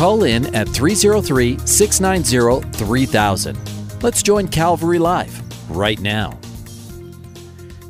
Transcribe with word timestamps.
Call 0.00 0.24
in 0.24 0.54
at 0.54 0.66
303 0.66 1.58
690 1.66 2.78
3000. 2.78 4.02
Let's 4.02 4.22
join 4.22 4.48
Calvary 4.48 4.98
Live 4.98 5.42
right 5.70 6.00
now. 6.00 6.38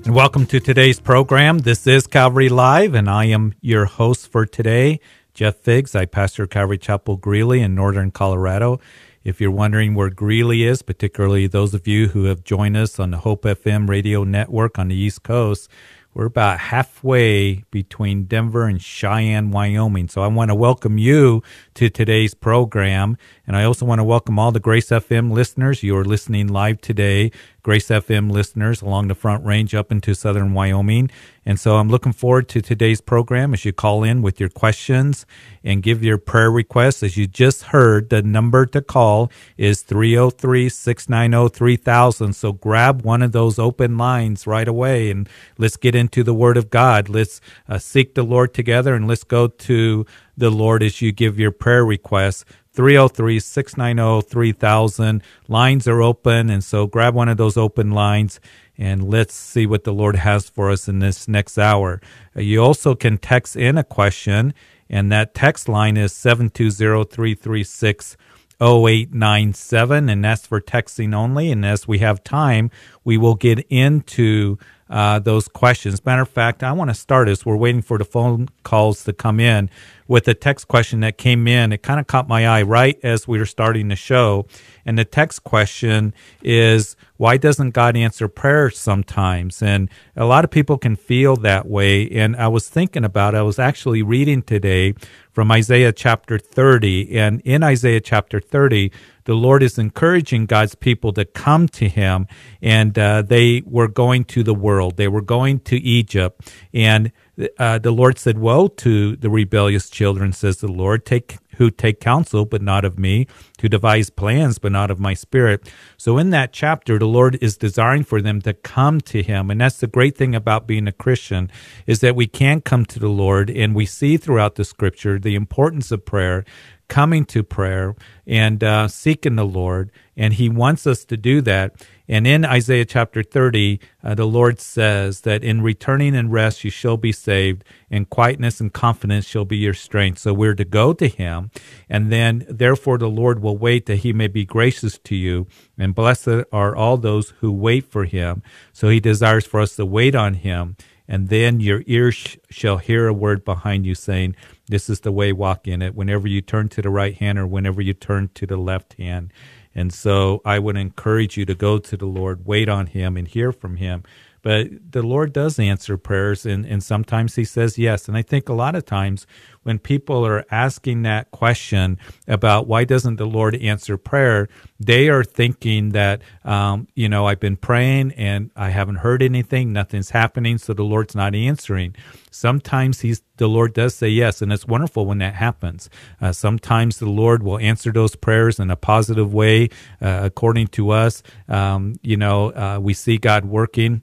And 0.05 0.13
welcome 0.13 0.45
to 0.47 0.59
today's 0.59 0.99
program. 0.99 1.59
This 1.59 1.87
is 1.87 2.09
Calvary 2.09 2.49
Live, 2.49 2.95
and 2.95 3.09
I 3.09 3.27
am 3.27 3.55
your 3.61 3.85
host 3.85 4.27
for 4.27 4.45
today, 4.45 4.99
Jeff 5.35 5.59
Figs. 5.59 5.95
I 5.95 6.05
pastor 6.05 6.49
Calvary 6.49 6.79
Chapel 6.79 7.17
Greeley 7.17 7.61
in 7.61 7.77
northern 7.77 8.11
Colorado. 8.11 8.81
If 9.23 9.41
you're 9.41 9.53
wondering 9.53 9.95
where 9.95 10.11
Greeley 10.11 10.65
is, 10.65 10.83
particularly 10.83 11.47
those 11.47 11.75
of 11.75 11.87
you 11.87 12.09
who 12.09 12.25
have 12.25 12.43
joined 12.43 12.77
us 12.77 12.99
on 12.99 13.13
the 13.13 13.19
Hope 13.19 13.45
FM 13.45 13.89
radio 13.89 14.25
network 14.25 14.81
on 14.81 14.89
the 14.89 14.97
East 14.97 15.23
Coast, 15.23 15.71
we're 16.13 16.27
about 16.27 16.59
halfway 16.59 17.65
between 17.71 18.25
Denver 18.25 18.67
and 18.67 18.83
Cheyenne, 18.83 19.53
Wyoming. 19.53 20.09
So 20.09 20.23
I 20.23 20.27
want 20.27 20.51
to 20.51 20.57
welcome 20.57 20.99
you 20.99 21.43
to 21.75 21.89
today's 21.89 22.35
program. 22.35 23.17
And 23.47 23.57
I 23.57 23.63
also 23.63 23.87
want 23.87 24.01
to 24.01 24.05
welcome 24.05 24.39
all 24.39 24.51
the 24.51 24.59
Grace 24.59 24.89
FM 24.89 25.31
listeners. 25.31 25.85
You 25.85 25.97
are 25.97 26.05
listening 26.05 26.49
live 26.49 26.81
today 26.81 27.31
Grace 27.63 27.89
FM 27.89 28.31
listeners 28.31 28.83
along 28.83 29.09
the 29.09 29.15
Front 29.15 29.45
Range 29.45 29.73
up 29.75 29.93
into 29.93 30.15
southern 30.15 30.53
Wyoming. 30.53 31.11
And 31.51 31.59
so 31.59 31.79
I'm 31.79 31.89
looking 31.89 32.13
forward 32.13 32.49
to 32.51 32.63
today's 32.63 33.01
program 33.01 33.53
as 33.53 33.65
you 33.65 33.73
call 33.73 34.05
in 34.05 34.23
with 34.23 34.39
your 34.39 34.49
questions 34.49 35.27
and 35.65 35.83
give 35.83 36.05
your 36.05 36.17
prayer 36.17 36.49
requests. 36.49 37.03
As 37.03 37.17
you 37.17 37.27
just 37.27 37.65
heard, 37.75 38.09
the 38.09 38.23
number 38.23 38.67
to 38.67 38.81
call 38.81 39.33
is 39.57 39.83
303 39.83 40.69
690 40.69 41.53
3000. 41.53 42.35
So 42.35 42.53
grab 42.53 43.03
one 43.03 43.21
of 43.21 43.33
those 43.33 43.59
open 43.59 43.99
lines 43.99 44.47
right 44.47 44.69
away 44.69 45.11
and 45.11 45.29
let's 45.59 45.77
get 45.77 45.97
into 45.97 46.23
the 46.23 46.33
Word 46.33 46.57
of 46.57 46.71
God. 46.71 47.09
Let's 47.09 47.41
uh, 47.69 47.79
seek 47.79 48.15
the 48.15 48.23
Lord 48.23 48.55
together 48.55 48.95
and 48.95 49.09
let's 49.09 49.25
go 49.25 49.49
to 49.49 50.07
the 50.37 50.51
Lord 50.51 50.85
as 50.85 51.03
you 51.03 51.11
give 51.11 51.41
your 51.41 51.51
prayer 51.51 51.85
requests. 51.85 52.45
303 52.75 53.41
690 53.41 54.29
3000. 54.29 55.23
Lines 55.49 55.89
are 55.89 56.01
open, 56.01 56.49
and 56.49 56.63
so 56.63 56.87
grab 56.87 57.15
one 57.15 57.29
of 57.29 57.37
those 57.37 57.57
open 57.57 57.91
lines 57.91 58.39
and 58.81 59.11
let's 59.11 59.35
see 59.35 59.67
what 59.67 59.85
the 59.85 59.93
Lord 59.93 60.17
has 60.17 60.49
for 60.49 60.71
us 60.71 60.89
in 60.89 61.01
this 61.01 61.29
next 61.29 61.59
hour. 61.59 62.01
Uh, 62.35 62.41
you 62.41 62.63
also 62.63 62.95
can 62.95 63.19
text 63.19 63.55
in 63.55 63.77
a 63.77 63.85
question, 63.85 64.55
and 64.89 65.13
that 65.13 65.35
text 65.35 65.69
line 65.69 65.99
is 65.99 66.15
720 66.15 67.05
336 67.05 68.17
0897, 68.61 70.09
and 70.09 70.25
that's 70.25 70.47
for 70.47 70.61
texting 70.61 71.15
only. 71.15 71.51
And 71.51 71.65
as 71.65 71.87
we 71.87 71.99
have 71.99 72.25
time, 72.25 72.71
we 73.05 73.19
will 73.19 73.35
get 73.35 73.61
into 73.69 74.57
uh, 74.91 75.21
those 75.21 75.47
questions. 75.47 76.05
Matter 76.05 76.23
of 76.23 76.29
fact, 76.29 76.63
I 76.63 76.73
want 76.73 76.91
to 76.91 76.95
start 76.95 77.29
as 77.29 77.47
we're 77.47 77.57
waiting 77.57 77.81
for 77.81 77.97
the 77.97 78.05
phone 78.05 78.49
calls 78.65 79.05
to 79.05 79.13
come 79.13 79.39
in 79.39 79.71
with 80.09 80.27
a 80.27 80.35
text 80.35 80.67
question 80.67 80.99
that 81.01 81.17
came 81.17 81.47
in. 81.47 81.73
It 81.73 81.83
kind 81.85 82.01
of 82.01 82.09
caught 82.09 82.27
my 82.27 82.47
eye 82.47 82.63
right 82.63 82.99
as 83.05 83.29
we 83.29 83.39
were 83.39 83.47
starting 83.47 83.87
the 83.89 83.97
show. 83.97 84.47
And 84.85 84.99
the 84.99 85.05
text 85.05 85.45
question 85.45 86.13
is, 86.43 86.97
why 87.17 87.37
doesn't 87.37 87.71
God 87.71 87.97
answer 87.97 88.27
prayers 88.27 88.77
sometimes? 88.77 89.63
And 89.63 89.89
a 90.17 90.25
lot 90.25 90.45
of 90.45 90.51
people 90.51 90.77
can 90.79 90.97
feel 90.97 91.37
that 91.37 91.69
way. 91.69 92.11
And 92.11 92.35
I 92.35 92.49
was 92.49 92.69
thinking 92.69 93.05
about, 93.05 93.37
I 93.37 93.43
was 93.43 93.61
actually 93.61 94.03
reading 94.03 94.43
today 94.43 94.95
from 95.31 95.53
Isaiah 95.53 95.93
chapter 95.93 96.39
30. 96.39 97.17
And 97.17 97.41
in 97.43 97.63
Isaiah 97.63 98.01
chapter 98.01 98.41
30, 98.41 98.91
the 99.31 99.37
Lord 99.37 99.63
is 99.63 99.79
encouraging 99.79 100.47
God's 100.47 100.75
people 100.75 101.13
to 101.13 101.25
come 101.25 101.69
to 101.69 101.89
Him. 101.89 102.27
And 102.61 102.99
uh, 102.99 103.23
they 103.23 103.63
were 103.65 103.87
going 103.87 104.25
to 104.25 104.43
the 104.43 104.53
world, 104.55 104.97
they 104.97 105.07
were 105.07 105.23
going 105.23 105.61
to 105.61 105.77
Egypt. 105.77 106.53
And 106.75 107.13
uh, 107.57 107.79
the 107.79 107.93
Lord 107.93 108.19
said, 108.19 108.39
Woe 108.39 108.67
to 108.67 109.15
the 109.15 109.31
rebellious 109.31 109.89
children, 109.89 110.33
says 110.33 110.57
the 110.57 110.67
Lord, 110.67 111.07
take 111.07 111.39
who 111.61 111.71
take 111.71 112.01
counsel, 112.01 112.47
but 112.47 112.63
not 112.63 112.87
of 112.87 112.99
me, 112.99 113.27
who 113.61 113.69
devise 113.69 114.09
plans, 114.09 114.59
but 114.59 114.73
not 114.73 114.91
of 114.91 114.99
my 114.99 115.13
spirit. 115.13 115.71
So 115.99 116.17
in 116.17 116.31
that 116.31 116.55
chapter, 116.55 116.99
the 116.99 117.07
Lord 117.07 117.37
is 117.43 117.59
desiring 117.59 118.03
for 118.03 118.23
them 118.23 118.41
to 118.43 118.55
come 118.55 119.03
to 119.03 119.23
him. 119.23 119.51
And 119.51 119.61
that's 119.61 119.77
the 119.77 119.87
great 119.87 120.17
thing 120.17 120.35
about 120.35 120.67
being 120.67 120.89
a 120.89 120.93
Christian 120.93 121.51
is 121.87 122.01
that 122.01 122.17
we 122.17 122.27
can 122.27 122.63
come 122.63 122.87
to 122.87 122.99
the 122.99 123.11
Lord 123.11 123.51
and 123.51 123.75
we 123.75 123.85
see 123.85 124.17
throughout 124.17 124.55
the 124.55 124.65
scripture 124.65 125.19
the 125.19 125.35
importance 125.35 125.91
of 125.91 126.07
prayer 126.07 126.47
coming 126.91 127.25
to 127.25 127.43
prayer 127.43 127.95
and 128.27 128.63
uh, 128.63 128.89
seeking 128.89 129.37
the 129.37 129.47
Lord. 129.47 129.91
And 130.17 130.35
He 130.35 130.51
wants 130.51 130.87
us 130.87 131.07
to 131.07 131.17
do 131.17 131.41
that. 131.43 131.75
And 132.07 132.27
in 132.27 132.45
Isaiah 132.45 132.85
chapter 132.85 133.23
30, 133.23 133.81
uh, 134.03 134.15
the 134.17 134.27
Lord 134.27 134.61
says 134.61 135.21
that 135.21 135.45
in 135.45 135.63
returning 135.63 136.17
and 136.17 136.33
rest 136.33 136.65
you 136.65 136.71
shall 136.71 136.97
be 136.97 137.13
saved, 137.13 137.65
and 137.89 138.11
quietness 138.11 138.61
and 138.61 138.73
confidence 138.73 139.25
shall 139.25 139.45
be 139.45 139.57
your 139.57 139.75
strength. 139.75 140.19
So 140.19 140.35
we're 140.35 140.57
to 140.57 140.65
go 140.65 140.93
to 140.93 141.07
Him. 141.09 141.53
And 141.89 142.13
then, 142.13 142.45
therefore, 142.51 142.99
the 142.99 143.09
Lord 143.09 143.41
will 143.41 143.57
wait 143.57 143.87
that 143.87 144.01
He 144.01 144.13
may 144.13 144.27
be 144.27 144.45
gracious 144.45 144.99
to 144.99 145.15
you. 145.15 145.47
And 145.79 145.95
blessed 145.95 146.45
are 146.53 146.75
all 146.75 146.97
those 146.97 147.31
who 147.39 147.53
wait 147.53 147.87
for 147.87 148.05
Him. 148.05 148.43
So 148.73 148.89
He 148.89 148.99
desires 149.01 149.47
for 149.47 149.61
us 149.61 149.77
to 149.77 149.87
wait 149.87 150.17
on 150.17 150.35
Him. 150.35 150.77
And 151.11 151.29
then 151.29 151.59
your 151.59 151.83
ears 151.87 152.37
shall 152.51 152.77
hear 152.77 153.09
a 153.09 153.13
word 153.13 153.45
behind 153.45 153.85
you 153.85 153.97
saying, 153.97 154.37
this 154.71 154.89
is 154.89 155.01
the 155.01 155.13
way, 155.13 155.33
walk 155.33 155.67
in 155.67 155.83
it. 155.83 155.95
Whenever 155.95 156.29
you 156.29 156.41
turn 156.41 156.69
to 156.71 156.83
the 156.83 156.91
right 156.91 157.15
hand 157.17 157.39
or 157.39 157.47
whenever 157.47 157.83
you 157.83 157.93
turn 157.93 158.31
to 158.35 158.47
the 158.47 158.57
left 158.57 158.95
hand. 158.95 159.33
And 159.75 159.93
so 159.93 160.41
I 160.45 160.59
would 160.59 160.77
encourage 160.77 161.37
you 161.37 161.45
to 161.47 161.55
go 161.55 161.79
to 161.79 161.97
the 161.97 162.07
Lord, 162.07 162.47
wait 162.47 162.69
on 162.69 162.87
Him, 162.87 163.17
and 163.17 163.29
hear 163.29 163.53
from 163.53 163.77
Him. 163.77 164.05
But 164.43 164.93
the 164.93 165.03
Lord 165.03 165.33
does 165.33 165.59
answer 165.59 165.97
prayers, 165.97 166.47
and, 166.47 166.65
and 166.65 166.83
sometimes 166.83 167.37
He 167.37 167.45
says 167.45 167.79
yes. 167.79 168.09
And 168.09 168.17
I 168.17 168.23
think 168.23 168.49
a 168.49 168.55
lot 168.55 168.75
of 168.75 168.85
times 168.85 169.27
when 169.63 169.79
people 169.79 170.27
are 170.27 170.45
asking 170.51 171.03
that 171.03 171.31
question 171.31 171.99
about 172.27 172.67
why 172.67 172.85
doesn't 172.85 173.17
the 173.17 173.27
Lord 173.27 173.55
answer 173.57 173.97
prayer, 173.97 174.49
they 174.79 175.09
are 175.09 175.23
thinking 175.23 175.91
that, 175.91 176.23
um, 176.45 176.89
you 176.95 177.09
know, 177.09 177.27
I've 177.27 177.41
been 177.41 177.57
praying 177.57 178.13
and 178.13 178.51
I 178.57 178.71
haven't 178.71 178.97
heard 178.97 179.23
anything, 179.23 179.73
nothing's 179.73 180.11
happening, 180.11 180.57
so 180.59 180.73
the 180.73 180.83
Lord's 180.85 181.15
not 181.15 181.35
answering. 181.35 181.95
Sometimes 182.31 183.01
he's 183.01 183.23
the 183.37 183.49
Lord 183.49 183.73
does 183.73 183.95
say 183.95 184.09
yes, 184.09 184.43
and 184.43 184.53
it's 184.53 184.67
wonderful 184.67 185.07
when 185.07 185.19
that 185.19 185.35
happens. 185.35 185.89
Uh, 186.21 186.33
sometimes 186.33 186.99
the 186.99 187.09
Lord 187.09 187.43
will 187.43 187.59
answer 187.59 187.91
those 187.91 188.15
prayers 188.15 188.59
in 188.59 188.71
a 188.71 188.77
positive 188.77 189.33
way, 189.33 189.71
uh, 190.01 190.21
according 190.25 190.69
to 190.69 190.91
us. 190.91 191.23
Um, 191.49 191.95
you 192.03 192.19
know, 192.19 192.53
uh, 192.53 192.79
we 192.81 192.93
see 192.95 193.17
God 193.19 193.47
working 193.47 194.03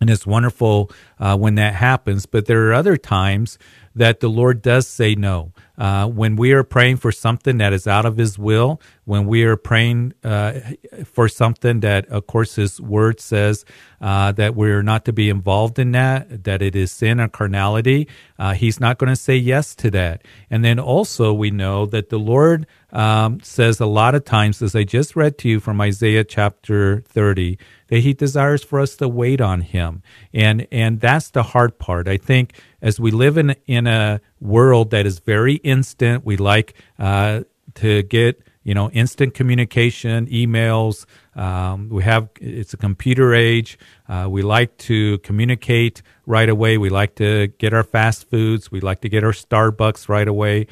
and 0.00 0.08
it's 0.08 0.26
wonderful 0.26 0.90
uh, 1.18 1.36
when 1.36 1.56
that 1.56 1.74
happens. 1.74 2.26
But 2.26 2.46
there 2.46 2.68
are 2.68 2.72
other 2.72 2.96
times 2.96 3.58
that 3.94 4.20
the 4.20 4.28
Lord 4.28 4.62
does 4.62 4.86
say 4.86 5.14
no. 5.14 5.52
Uh, 5.76 6.06
when 6.06 6.36
we 6.36 6.52
are 6.52 6.62
praying 6.62 6.98
for 6.98 7.10
something 7.10 7.56
that 7.58 7.72
is 7.72 7.86
out 7.86 8.04
of 8.04 8.16
His 8.16 8.38
will, 8.38 8.80
when 9.04 9.26
we 9.26 9.44
are 9.44 9.56
praying 9.56 10.12
uh, 10.22 10.60
for 11.04 11.26
something 11.26 11.80
that, 11.80 12.06
of 12.08 12.26
course, 12.26 12.54
His 12.56 12.80
Word 12.80 13.18
says 13.18 13.64
uh, 14.00 14.32
that 14.32 14.54
we're 14.54 14.82
not 14.82 15.04
to 15.06 15.12
be 15.12 15.28
involved 15.28 15.78
in 15.78 15.92
that, 15.92 16.44
that 16.44 16.62
it 16.62 16.76
is 16.76 16.92
sin 16.92 17.18
or 17.18 17.28
carnality, 17.28 18.08
uh, 18.38 18.52
He's 18.54 18.78
not 18.78 18.98
going 18.98 19.10
to 19.10 19.16
say 19.16 19.36
yes 19.36 19.74
to 19.76 19.90
that. 19.90 20.22
And 20.50 20.64
then 20.64 20.78
also, 20.78 21.32
we 21.32 21.50
know 21.50 21.86
that 21.86 22.10
the 22.10 22.18
Lord 22.18 22.66
um, 22.92 23.40
says 23.40 23.80
a 23.80 23.86
lot 23.86 24.14
of 24.14 24.24
times, 24.24 24.62
as 24.62 24.76
I 24.76 24.84
just 24.84 25.16
read 25.16 25.38
to 25.38 25.48
you 25.48 25.60
from 25.60 25.80
Isaiah 25.80 26.24
chapter 26.24 27.00
30, 27.08 27.58
that 27.90 27.98
he 27.98 28.14
desires 28.14 28.64
for 28.64 28.80
us 28.80 28.96
to 28.96 29.08
wait 29.08 29.40
on 29.40 29.60
him. 29.60 30.02
And, 30.32 30.66
and 30.72 31.00
that's 31.00 31.30
the 31.30 31.42
hard 31.42 31.78
part. 31.78 32.08
I 32.08 32.16
think 32.16 32.54
as 32.80 32.98
we 32.98 33.10
live 33.10 33.36
in, 33.36 33.56
in 33.66 33.86
a 33.86 34.20
world 34.40 34.90
that 34.90 35.06
is 35.06 35.18
very 35.18 35.56
instant, 35.56 36.24
we 36.24 36.36
like, 36.36 36.74
uh, 36.98 37.42
to 37.74 38.02
get, 38.04 38.42
you 38.62 38.74
know, 38.74 38.90
instant 38.90 39.34
communication, 39.34 40.26
emails. 40.26 41.04
Um, 41.34 41.88
we 41.88 42.02
have, 42.04 42.28
it's 42.40 42.74
a 42.74 42.76
computer 42.76 43.34
age. 43.34 43.78
Uh, 44.08 44.28
we 44.30 44.42
like 44.42 44.76
to 44.78 45.18
communicate 45.18 46.02
right 46.26 46.48
away. 46.48 46.78
We 46.78 46.90
like 46.90 47.16
to 47.16 47.48
get 47.58 47.72
our 47.72 47.84
fast 47.84 48.30
foods. 48.30 48.70
We 48.70 48.80
like 48.80 49.00
to 49.00 49.08
get 49.08 49.24
our 49.24 49.32
Starbucks 49.32 50.08
right 50.08 50.28
away. 50.28 50.66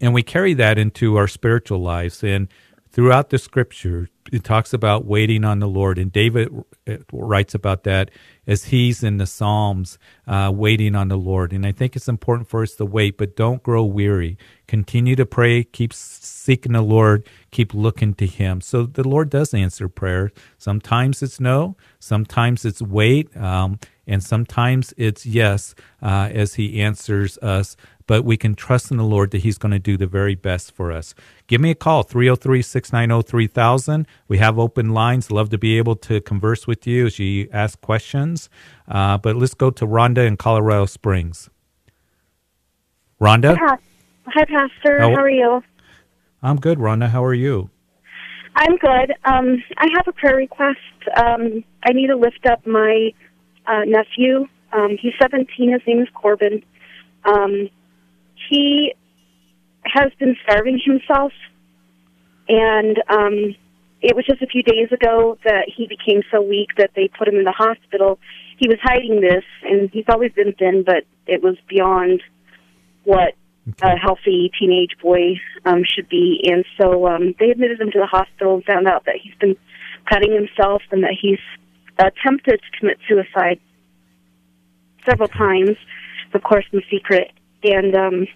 And 0.00 0.14
we 0.14 0.22
carry 0.22 0.54
that 0.54 0.78
into 0.78 1.16
our 1.16 1.26
spiritual 1.26 1.80
lives. 1.80 2.22
And 2.22 2.48
throughout 2.96 3.28
the 3.28 3.36
scripture, 3.36 4.08
it 4.32 4.42
talks 4.42 4.72
about 4.72 5.04
waiting 5.04 5.44
on 5.44 5.58
the 5.58 5.68
Lord, 5.68 5.98
and 5.98 6.10
David 6.10 6.48
uh, 6.88 6.96
writes 7.12 7.54
about 7.54 7.84
that 7.84 8.10
as 8.46 8.64
he's 8.64 9.02
in 9.02 9.18
the 9.18 9.26
Psalms, 9.26 9.98
uh, 10.26 10.50
waiting 10.52 10.94
on 10.94 11.08
the 11.08 11.18
Lord. 11.18 11.52
And 11.52 11.66
I 11.66 11.72
think 11.72 11.94
it's 11.94 12.08
important 12.08 12.48
for 12.48 12.62
us 12.62 12.74
to 12.76 12.86
wait, 12.86 13.18
but 13.18 13.36
don't 13.36 13.62
grow 13.62 13.84
weary. 13.84 14.38
Continue 14.66 15.14
to 15.14 15.26
pray, 15.26 15.62
keep 15.62 15.92
seeking 15.92 16.72
the 16.72 16.80
Lord, 16.80 17.28
keep 17.50 17.74
looking 17.74 18.14
to 18.14 18.26
Him. 18.26 18.62
So 18.62 18.86
the 18.86 19.06
Lord 19.06 19.28
does 19.28 19.52
answer 19.52 19.90
prayer. 19.90 20.32
Sometimes 20.56 21.22
it's 21.22 21.38
no, 21.38 21.76
sometimes 21.98 22.64
it's 22.64 22.80
wait, 22.80 23.36
um, 23.36 23.78
and 24.06 24.24
sometimes 24.24 24.94
it's 24.96 25.26
yes 25.26 25.74
uh, 26.00 26.30
as 26.32 26.54
He 26.54 26.80
answers 26.80 27.36
us 27.38 27.76
but 28.06 28.24
we 28.24 28.36
can 28.36 28.54
trust 28.54 28.90
in 28.90 28.96
the 28.96 29.04
Lord 29.04 29.30
that 29.32 29.42
He's 29.42 29.58
going 29.58 29.72
to 29.72 29.78
do 29.78 29.96
the 29.96 30.06
very 30.06 30.34
best 30.34 30.72
for 30.72 30.92
us. 30.92 31.14
Give 31.46 31.60
me 31.60 31.70
a 31.70 31.74
call, 31.74 32.02
303 32.02 32.62
690 32.62 33.28
3000. 33.28 34.06
We 34.28 34.38
have 34.38 34.58
open 34.58 34.90
lines. 34.90 35.30
Love 35.30 35.50
to 35.50 35.58
be 35.58 35.78
able 35.78 35.96
to 35.96 36.20
converse 36.20 36.66
with 36.66 36.86
you 36.86 37.06
as 37.06 37.18
you 37.18 37.48
ask 37.52 37.80
questions. 37.80 38.48
Uh, 38.88 39.18
but 39.18 39.36
let's 39.36 39.54
go 39.54 39.70
to 39.70 39.86
Rhonda 39.86 40.26
in 40.26 40.36
Colorado 40.36 40.86
Springs. 40.86 41.50
Rhonda? 43.20 43.56
Hi, 43.58 43.76
Hi 44.26 44.44
Pastor. 44.44 45.00
How, 45.00 45.10
How 45.10 45.22
are 45.22 45.30
you? 45.30 45.62
I'm 46.42 46.56
good, 46.56 46.78
Rhonda. 46.78 47.08
How 47.08 47.24
are 47.24 47.34
you? 47.34 47.70
I'm 48.54 48.76
good. 48.76 49.12
Um, 49.24 49.62
I 49.76 49.88
have 49.96 50.08
a 50.08 50.12
prayer 50.12 50.36
request. 50.36 50.78
Um, 51.16 51.64
I 51.82 51.92
need 51.92 52.06
to 52.08 52.16
lift 52.16 52.46
up 52.46 52.66
my 52.66 53.12
uh, 53.66 53.82
nephew. 53.86 54.46
Um, 54.72 54.96
he's 55.00 55.12
17. 55.20 55.72
His 55.72 55.82
name 55.86 56.00
is 56.00 56.08
Corbin. 56.14 56.62
Um, 57.24 57.68
he 58.48 58.94
has 59.84 60.12
been 60.18 60.36
starving 60.42 60.80
himself, 60.84 61.32
and 62.48 63.02
um, 63.08 63.54
it 64.02 64.14
was 64.14 64.24
just 64.26 64.42
a 64.42 64.46
few 64.46 64.62
days 64.62 64.90
ago 64.92 65.38
that 65.44 65.70
he 65.74 65.86
became 65.86 66.22
so 66.30 66.40
weak 66.40 66.70
that 66.76 66.90
they 66.94 67.08
put 67.08 67.28
him 67.28 67.36
in 67.36 67.44
the 67.44 67.52
hospital. 67.52 68.18
He 68.58 68.68
was 68.68 68.78
hiding 68.82 69.20
this, 69.20 69.44
and 69.62 69.90
he's 69.90 70.04
always 70.08 70.32
been 70.32 70.52
thin, 70.52 70.82
but 70.84 71.04
it 71.26 71.42
was 71.42 71.56
beyond 71.68 72.22
what 73.04 73.34
okay. 73.68 73.94
a 73.94 73.96
healthy 73.96 74.50
teenage 74.58 74.96
boy 75.02 75.34
um, 75.64 75.82
should 75.84 76.08
be. 76.08 76.40
And 76.44 76.64
so 76.80 77.06
um, 77.06 77.34
they 77.38 77.50
admitted 77.50 77.80
him 77.80 77.90
to 77.92 77.98
the 77.98 78.06
hospital 78.06 78.54
and 78.54 78.64
found 78.64 78.86
out 78.86 79.04
that 79.06 79.16
he's 79.22 79.34
been 79.40 79.56
cutting 80.08 80.32
himself 80.32 80.82
and 80.90 81.02
that 81.02 81.16
he's 81.20 81.40
attempted 81.98 82.60
to 82.60 82.78
commit 82.78 82.98
suicide 83.08 83.58
several 85.08 85.28
times, 85.28 85.76
of 86.34 86.42
course, 86.42 86.64
in 86.72 86.82
secret 86.90 87.30
and 87.72 87.94
um 87.94 88.26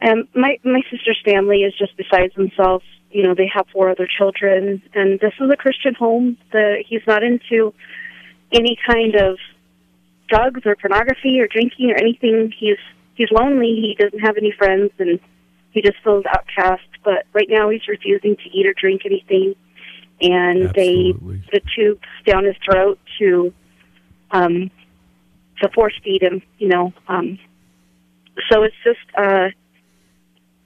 and 0.00 0.28
my 0.34 0.58
my 0.64 0.82
sister's 0.90 1.20
family 1.24 1.58
is 1.58 1.74
just 1.78 1.96
besides 1.96 2.34
themselves. 2.34 2.84
You 3.10 3.22
know 3.22 3.34
they 3.34 3.50
have 3.54 3.66
four 3.72 3.90
other 3.90 4.08
children. 4.18 4.82
And 4.94 5.20
this 5.20 5.32
is 5.40 5.50
a 5.50 5.56
christian 5.56 5.94
home. 5.94 6.36
The 6.50 6.82
he's 6.86 7.06
not 7.06 7.22
into 7.22 7.74
any 8.50 8.76
kind 8.86 9.14
of 9.14 9.38
drugs 10.28 10.62
or 10.64 10.76
pornography 10.76 11.40
or 11.40 11.46
drinking 11.46 11.90
or 11.90 11.96
anything. 11.96 12.52
He's 12.58 12.78
he's 13.14 13.30
lonely. 13.30 13.74
He 13.80 13.96
doesn't 13.98 14.20
have 14.20 14.36
any 14.36 14.52
friends. 14.56 14.90
And 14.98 15.20
he 15.70 15.82
just 15.82 15.98
feels 16.02 16.24
outcast. 16.26 16.88
But 17.04 17.26
right 17.32 17.48
now 17.48 17.70
he's 17.70 17.86
refusing 17.86 18.36
to 18.36 18.50
eat 18.50 18.66
or 18.66 18.74
drink 18.74 19.02
anything. 19.04 19.54
And 20.20 20.68
Absolutely. 20.68 21.42
they 21.52 21.58
the 21.58 21.60
tubes 21.76 22.08
down 22.26 22.44
his 22.44 22.56
throat 22.64 22.98
to 23.18 23.52
um 24.32 24.70
to 25.60 25.68
force 25.74 25.94
feed 26.02 26.22
him 26.22 26.42
you 26.58 26.68
know 26.68 26.92
um 27.08 27.38
so 28.50 28.62
it's 28.62 28.76
just 28.84 28.98
uh 29.16 29.48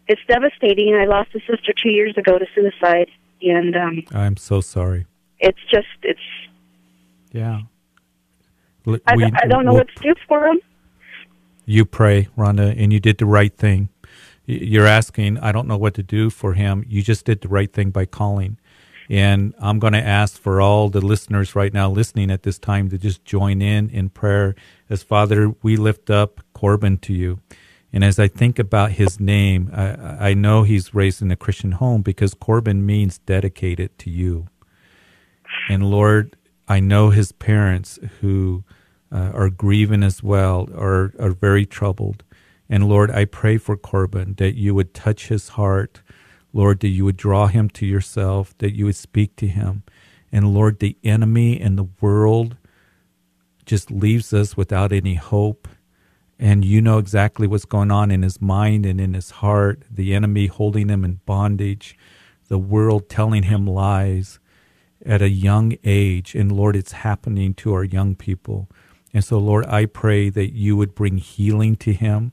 it's 0.09 0.21
devastating. 0.29 0.95
I 0.95 1.05
lost 1.05 1.31
a 1.35 1.41
sister 1.41 1.73
two 1.83 1.91
years 1.91 2.17
ago 2.17 2.39
to 2.39 2.47
suicide, 2.55 3.11
and 3.43 3.77
um, 3.77 4.05
I'm 4.13 4.37
so 4.37 4.61
sorry. 4.61 5.07
It's 5.41 5.59
just 5.71 5.87
it's. 6.03 6.21
Yeah. 7.33 7.63
We, 8.85 9.01
I, 9.07 9.15
I 9.15 9.47
don't 9.49 9.65
know 9.65 9.73
we'll, 9.73 9.81
what 9.81 9.89
to 9.97 10.03
do 10.03 10.15
for 10.29 10.47
him. 10.47 10.61
You 11.65 11.85
pray, 11.85 12.29
Rhonda, 12.39 12.81
and 12.81 12.93
you 12.93 13.01
did 13.01 13.19
the 13.19 13.27
right 13.27 13.55
thing. 13.55 13.89
You're 14.47 14.87
asking, 14.87 15.39
I 15.39 15.51
don't 15.51 15.67
know 15.67 15.77
what 15.77 15.95
to 15.95 16.05
do 16.05 16.31
for 16.31 16.53
him. 16.53 16.85
You 16.89 17.03
just 17.03 17.25
did 17.25 17.41
the 17.41 17.49
right 17.49 17.73
thing 17.73 17.91
by 17.91 18.07
calling. 18.07 18.59
And 19.11 19.55
I'm 19.59 19.81
going 19.81 19.93
to 19.93 20.03
ask 20.03 20.41
for 20.41 20.61
all 20.61 20.89
the 20.89 21.01
listeners 21.01 21.57
right 21.57 21.75
now 21.75 21.91
listening 21.91 22.31
at 22.31 22.45
this 22.45 22.59
time 22.59 22.89
to 22.91 22.99
just 22.99 23.25
join 23.25 23.61
in 23.61 23.91
in 23.91 24.09
prayer 24.09 24.55
as 24.89 25.03
Father, 25.03 25.53
we 25.63 25.77
lift 25.77 26.09
up 26.09 26.41
Corbin 26.57 26.97
to 26.97 27.13
you. 27.13 27.39
And 27.93 28.03
as 28.03 28.19
I 28.19 28.29
think 28.29 28.59
about 28.59 28.93
his 28.93 29.21
name, 29.21 29.71
I, 29.75 30.31
I 30.31 30.35
know 30.35 30.63
he's 30.63 30.95
raised 30.95 31.21
in 31.21 31.31
a 31.31 31.37
Christian 31.37 31.73
home 31.73 32.01
because 32.01 32.33
Corbin 32.33 32.87
means 32.87 33.19
dedicated 33.19 33.99
to 33.99 34.11
you. 34.11 34.47
And 35.69 35.91
Lord, 35.91 36.35
I 36.67 36.81
know 36.81 37.11
his 37.11 37.31
parents 37.31 37.99
who 38.21 38.65
uh, 39.13 39.33
are 39.35 39.51
grieving 39.51 40.03
as 40.03 40.23
well 40.23 40.67
are, 40.75 41.13
are 41.21 41.33
very 41.33 41.67
troubled. 41.67 42.25
And 42.71 42.89
Lord, 42.89 43.11
I 43.11 43.27
pray 43.27 43.59
for 43.59 43.77
Corbin 43.77 44.35
that 44.39 44.57
you 44.57 44.75
would 44.75 44.95
touch 44.95 45.29
his 45.29 45.51
heart. 45.51 46.01
Lord, 46.55 46.81
that 46.81 46.89
you 46.89 47.05
would 47.05 47.19
draw 47.19 47.49
him 47.49 47.69
to 47.71 47.85
yourself, 47.85 48.57
that 48.59 48.75
you 48.75 48.87
would 48.87 48.97
speak 48.97 49.37
to 49.37 49.47
him. 49.47 49.83
And 50.33 50.55
Lord, 50.55 50.79
the 50.79 50.97
enemy 51.05 51.61
and 51.61 51.77
the 51.77 51.89
world 52.01 52.57
just 53.67 53.91
leaves 53.91 54.33
us 54.33 54.57
without 54.57 54.91
any 54.91 55.17
hope. 55.17 55.69
And 56.39 56.65
you 56.65 56.83
know 56.83 56.99
exactly 56.99 57.47
what's 57.47 57.65
going 57.65 57.91
on 57.91 58.11
in 58.11 58.23
his 58.23 58.41
mind 58.41 58.85
and 58.85 59.01
in 59.01 59.15
his 59.15 59.31
heart, 59.31 59.83
the 59.91 60.15
enemy 60.15 60.47
holding 60.47 60.89
him 60.89 61.05
in 61.05 61.21
bondage, 61.25 61.97
the 62.49 62.59
world 62.59 63.09
telling 63.09 63.45
him 63.45 63.67
lies 63.67 64.39
at 65.05 65.23
a 65.23 65.29
young 65.29 65.77
age. 65.85 66.35
And 66.35 66.53
Lord, 66.53 66.77
it's 66.77 66.93
happening 66.93 67.55
to 67.55 67.73
our 67.73 67.85
young 67.85 68.15
people. 68.15 68.69
And 69.15 69.25
so, 69.25 69.39
Lord, 69.39 69.65
I 69.67 69.87
pray 69.87 70.29
that 70.29 70.55
you 70.55 70.77
would 70.77 70.95
bring 70.95 71.17
healing 71.17 71.75
to 71.77 71.93
him, 71.95 72.33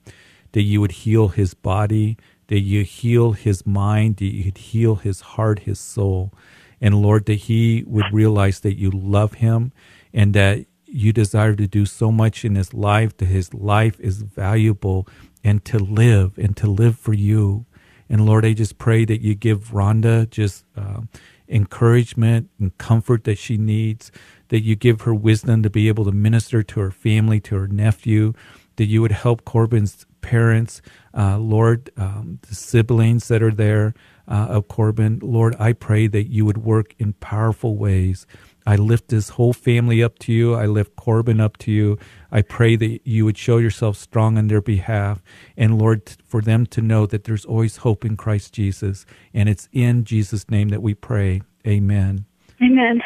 that 0.51 0.63
you 0.63 0.81
would 0.81 0.91
heal 0.91 1.29
his 1.29 1.53
body, 1.53 2.17
that 2.47 2.59
you 2.59 2.83
heal 2.83 3.31
his 3.31 3.65
mind, 3.65 4.17
that 4.17 4.25
you'd 4.25 4.57
heal 4.57 4.95
his 4.95 5.21
heart, 5.21 5.59
his 5.59 5.79
soul. 5.79 6.33
And 6.81 7.01
Lord, 7.01 7.25
that 7.27 7.35
he 7.35 7.85
would 7.87 8.11
realize 8.11 8.59
that 8.59 8.77
you 8.77 8.91
love 8.91 9.35
him 9.35 9.71
and 10.13 10.33
that 10.33 10.65
you 10.93 11.11
desire 11.11 11.55
to 11.55 11.67
do 11.67 11.85
so 11.85 12.11
much 12.11 12.45
in 12.45 12.55
his 12.55 12.73
life 12.73 13.17
that 13.17 13.25
his 13.25 13.53
life 13.53 13.99
is 13.99 14.21
valuable 14.21 15.07
and 15.43 15.65
to 15.65 15.79
live 15.79 16.37
and 16.37 16.55
to 16.57 16.67
live 16.67 16.97
for 16.97 17.13
you. 17.13 17.65
And 18.09 18.25
Lord, 18.25 18.45
I 18.45 18.53
just 18.53 18.77
pray 18.77 19.05
that 19.05 19.21
you 19.21 19.33
give 19.33 19.71
Rhonda 19.71 20.29
just 20.29 20.65
uh, 20.77 21.01
encouragement 21.47 22.49
and 22.59 22.77
comfort 22.77 23.23
that 23.23 23.37
she 23.37 23.57
needs, 23.57 24.11
that 24.49 24.61
you 24.61 24.75
give 24.75 25.01
her 25.01 25.13
wisdom 25.13 25.63
to 25.63 25.69
be 25.69 25.87
able 25.87 26.05
to 26.05 26.11
minister 26.11 26.61
to 26.61 26.79
her 26.79 26.91
family, 26.91 27.39
to 27.41 27.55
her 27.55 27.67
nephew, 27.67 28.33
that 28.75 28.85
you 28.85 29.01
would 29.01 29.11
help 29.11 29.45
Corbin's 29.45 30.05
parents, 30.21 30.81
uh, 31.15 31.37
Lord, 31.37 31.91
um, 31.97 32.39
the 32.47 32.55
siblings 32.55 33.27
that 33.27 33.43
are 33.43 33.51
there 33.53 33.93
uh, 34.27 34.47
of 34.49 34.67
Corbin. 34.67 35.19
Lord, 35.21 35.55
I 35.59 35.73
pray 35.73 36.07
that 36.07 36.29
you 36.29 36.45
would 36.45 36.59
work 36.59 36.95
in 36.97 37.13
powerful 37.13 37.75
ways 37.77 38.25
I 38.65 38.75
lift 38.75 39.09
this 39.09 39.29
whole 39.29 39.53
family 39.53 40.01
up 40.01 40.19
to 40.19 40.33
you. 40.33 40.53
I 40.53 40.65
lift 40.65 40.95
Corbin 40.95 41.41
up 41.41 41.57
to 41.57 41.71
you. 41.71 41.97
I 42.31 42.41
pray 42.41 42.75
that 42.77 43.01
you 43.05 43.25
would 43.25 43.37
show 43.37 43.57
yourself 43.57 43.97
strong 43.97 44.37
on 44.37 44.47
their 44.47 44.61
behalf. 44.61 45.21
And 45.57 45.77
Lord, 45.77 46.09
for 46.25 46.41
them 46.41 46.65
to 46.67 46.81
know 46.81 47.05
that 47.05 47.25
there's 47.25 47.45
always 47.45 47.77
hope 47.77 48.05
in 48.05 48.15
Christ 48.15 48.53
Jesus. 48.53 49.05
And 49.33 49.49
it's 49.49 49.67
in 49.71 50.05
Jesus' 50.05 50.49
name 50.49 50.69
that 50.69 50.81
we 50.81 50.93
pray. 50.93 51.41
Amen. 51.67 52.25
Amen. 52.61 53.01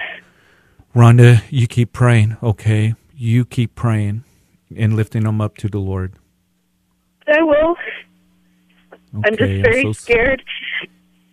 Rhonda, 0.96 1.44
you 1.50 1.68
keep 1.68 1.94
praying, 1.94 2.38
okay? 2.42 2.96
You 3.16 3.46
keep 3.46 3.76
praying 3.76 4.24
and 4.76 4.96
lifting 4.96 5.24
them 5.24 5.42
up 5.42 5.58
to 5.58 5.68
the 5.68 5.80
Lord. 5.80 6.14
I 7.28 7.42
will. 7.42 7.76
Okay, 9.16 9.22
I'm 9.24 9.36
just 9.36 9.40
very 9.40 9.82
I'm 9.82 9.94
so 9.94 9.94
scared. 9.94 10.44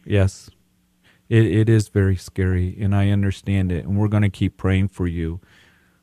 Yes. 0.04 0.50
It, 1.28 1.46
it 1.46 1.68
is 1.68 1.88
very 1.88 2.16
scary, 2.16 2.76
and 2.80 2.94
I 2.94 3.10
understand 3.10 3.72
it. 3.72 3.84
And 3.84 3.98
we're 3.98 4.08
going 4.08 4.22
to 4.22 4.30
keep 4.30 4.56
praying 4.56 4.88
for 4.88 5.06
you. 5.06 5.40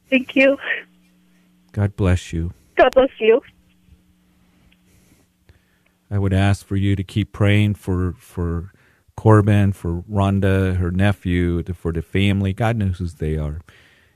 Thank 0.10 0.36
you. 0.36 0.58
God 1.72 1.96
bless 1.96 2.34
you. 2.34 2.54
God 2.76 2.94
bless 2.94 3.12
you. 3.20 3.42
I 6.10 6.20
would 6.20 6.34
ask 6.34 6.66
for 6.66 6.76
you 6.76 6.96
to 6.96 7.04
keep 7.04 7.32
praying 7.32 7.76
for 7.76 8.14
for 8.18 8.74
Corbin, 9.16 9.72
for 9.72 10.02
Rhonda, 10.12 10.76
her 10.78 10.92
nephew, 10.92 11.64
for 11.64 11.94
the 11.94 12.02
family. 12.02 12.54
God 12.54 12.76
knows 12.76 12.98
who 12.98 13.08
they 13.08 13.38
are. 13.38 13.62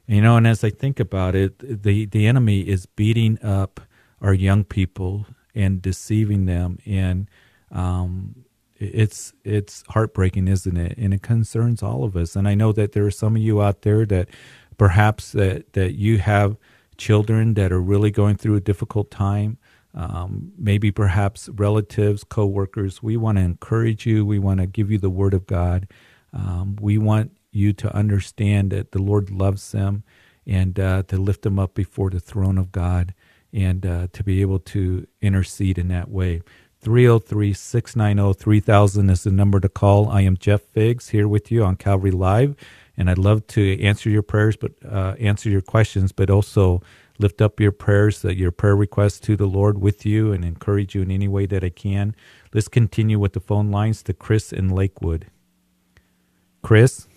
You 0.07 0.21
know, 0.21 0.35
and 0.37 0.45
as 0.45 0.63
I 0.63 0.69
think 0.69 0.99
about 0.99 1.35
it, 1.35 1.83
the 1.83 2.05
the 2.05 2.27
enemy 2.27 2.61
is 2.61 2.85
beating 2.85 3.41
up 3.43 3.79
our 4.21 4.33
young 4.33 4.63
people 4.63 5.27
and 5.53 5.81
deceiving 5.81 6.45
them, 6.45 6.79
and 6.85 7.29
um, 7.71 8.45
it's 8.93 9.33
it's 9.43 9.83
heartbreaking, 9.89 10.47
isn't 10.47 10.77
it? 10.77 10.97
And 10.97 11.13
it 11.13 11.21
concerns 11.23 11.83
all 11.83 12.03
of 12.03 12.15
us. 12.15 12.35
And 12.35 12.47
I 12.47 12.55
know 12.55 12.71
that 12.73 12.93
there 12.93 13.05
are 13.05 13.11
some 13.11 13.35
of 13.35 13.41
you 13.41 13.61
out 13.61 13.81
there 13.83 14.05
that 14.07 14.29
perhaps 14.77 15.31
that 15.33 15.73
that 15.73 15.93
you 15.95 16.19
have 16.19 16.57
children 16.97 17.55
that 17.55 17.71
are 17.71 17.81
really 17.81 18.11
going 18.11 18.37
through 18.37 18.55
a 18.55 18.61
difficult 18.61 19.11
time. 19.11 19.57
um, 19.95 20.53
maybe 20.57 20.91
perhaps 20.91 21.49
relatives, 21.49 22.23
coworkers. 22.23 23.03
We 23.03 23.17
want 23.17 23.37
to 23.39 23.43
encourage 23.43 24.05
you. 24.05 24.25
We 24.25 24.39
want 24.39 24.61
to 24.61 24.67
give 24.67 24.91
you 24.91 24.99
the 24.99 25.11
Word 25.11 25.33
of 25.33 25.47
God. 25.47 25.87
Um, 26.33 26.77
we 26.81 26.97
want 26.97 27.37
you 27.51 27.73
to 27.73 27.95
understand 27.95 28.71
that 28.71 28.91
the 28.93 29.01
Lord 29.01 29.31
loves 29.31 29.71
them 29.71 30.03
and 30.47 30.79
uh, 30.79 31.03
to 31.05 31.17
lift 31.17 31.43
them 31.43 31.59
up 31.59 31.75
before 31.75 32.09
the 32.11 32.21
throne 32.21 32.57
of 32.57 32.71
God 32.71 33.13
and 33.53 33.85
uh, 33.85 34.07
to 34.13 34.23
be 34.23 34.41
able 34.41 34.59
to 34.59 35.07
intercede 35.21 35.77
in 35.77 35.89
that 35.89 36.09
way. 36.09 36.41
303 36.85 37.51
690 37.51 38.39
3000 38.39 39.09
is 39.09 39.23
the 39.23 39.31
number 39.31 39.59
to 39.59 39.67
call. 39.67 40.07
I 40.07 40.21
am 40.21 40.37
Jeff 40.37 40.61
Figs 40.61 41.09
here 41.09 41.27
with 41.27 41.51
you 41.51 41.63
on 41.63 41.77
Calvary 41.77 42.11
Live, 42.11 42.55
and 42.95 43.09
I'd 43.09 43.17
love 43.17 43.47
to 43.47 43.81
answer 43.81 44.07
your 44.07 44.21
prayers, 44.21 44.55
but 44.55 44.73
uh, 44.87 45.15
answer 45.19 45.49
your 45.49 45.61
questions, 45.61 46.11
but 46.11 46.29
also 46.29 46.83
lift 47.17 47.41
up 47.41 47.59
your 47.59 47.71
prayers, 47.71 48.23
uh, 48.23 48.29
your 48.29 48.51
prayer 48.51 48.75
requests 48.75 49.19
to 49.21 49.35
the 49.35 49.47
Lord 49.47 49.81
with 49.81 50.05
you, 50.05 50.31
and 50.31 50.45
encourage 50.45 50.93
you 50.93 51.01
in 51.01 51.09
any 51.09 51.27
way 51.27 51.47
that 51.47 51.63
I 51.63 51.69
can. 51.69 52.15
Let's 52.53 52.67
continue 52.67 53.17
with 53.17 53.33
the 53.33 53.39
phone 53.39 53.71
lines 53.71 54.03
to 54.03 54.13
Chris 54.13 54.53
in 54.53 54.69
Lakewood. 54.69 55.25
Chris. 56.61 57.07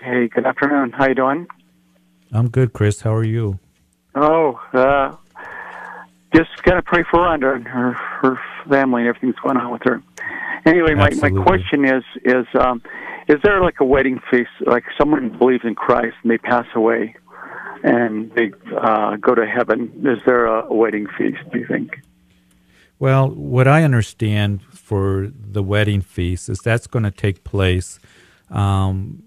Hey, 0.00 0.26
good 0.26 0.44
afternoon. 0.44 0.90
How 0.90 1.06
you 1.06 1.14
doing? 1.14 1.46
I'm 2.32 2.48
good, 2.48 2.72
Chris. 2.72 3.02
How 3.02 3.14
are 3.14 3.22
you? 3.22 3.60
Oh, 4.16 4.60
uh, 4.72 5.14
just 6.34 6.50
gotta 6.62 6.82
pray 6.82 7.04
for 7.10 7.20
Rhonda 7.20 7.54
and 7.54 7.66
her 7.66 7.92
her 7.92 8.38
family 8.68 9.02
and 9.02 9.08
everything's 9.08 9.36
going 9.42 9.56
on 9.56 9.72
with 9.72 9.82
her. 9.84 10.02
Anyway, 10.66 10.94
my 10.94 11.10
my 11.20 11.30
question 11.30 11.84
is 11.84 12.02
is 12.24 12.46
um, 12.58 12.82
is 13.28 13.36
there 13.42 13.62
like 13.62 13.80
a 13.80 13.84
wedding 13.84 14.20
feast? 14.30 14.50
Like 14.60 14.84
someone 14.98 15.36
believes 15.38 15.64
in 15.64 15.74
Christ 15.74 16.16
and 16.22 16.30
they 16.30 16.38
pass 16.38 16.66
away, 16.74 17.16
and 17.82 18.32
they 18.32 18.52
uh, 18.76 19.16
go 19.16 19.34
to 19.34 19.46
heaven. 19.46 19.92
Is 20.04 20.18
there 20.26 20.46
a, 20.46 20.66
a 20.66 20.74
wedding 20.74 21.06
feast? 21.18 21.38
Do 21.52 21.58
you 21.58 21.66
think? 21.66 22.00
Well, 22.98 23.28
what 23.28 23.68
I 23.68 23.82
understand 23.82 24.62
for 24.62 25.30
the 25.34 25.62
wedding 25.62 26.00
feast 26.00 26.48
is 26.48 26.58
that's 26.60 26.86
going 26.86 27.02
to 27.02 27.10
take 27.10 27.44
place, 27.44 27.98
um, 28.50 29.24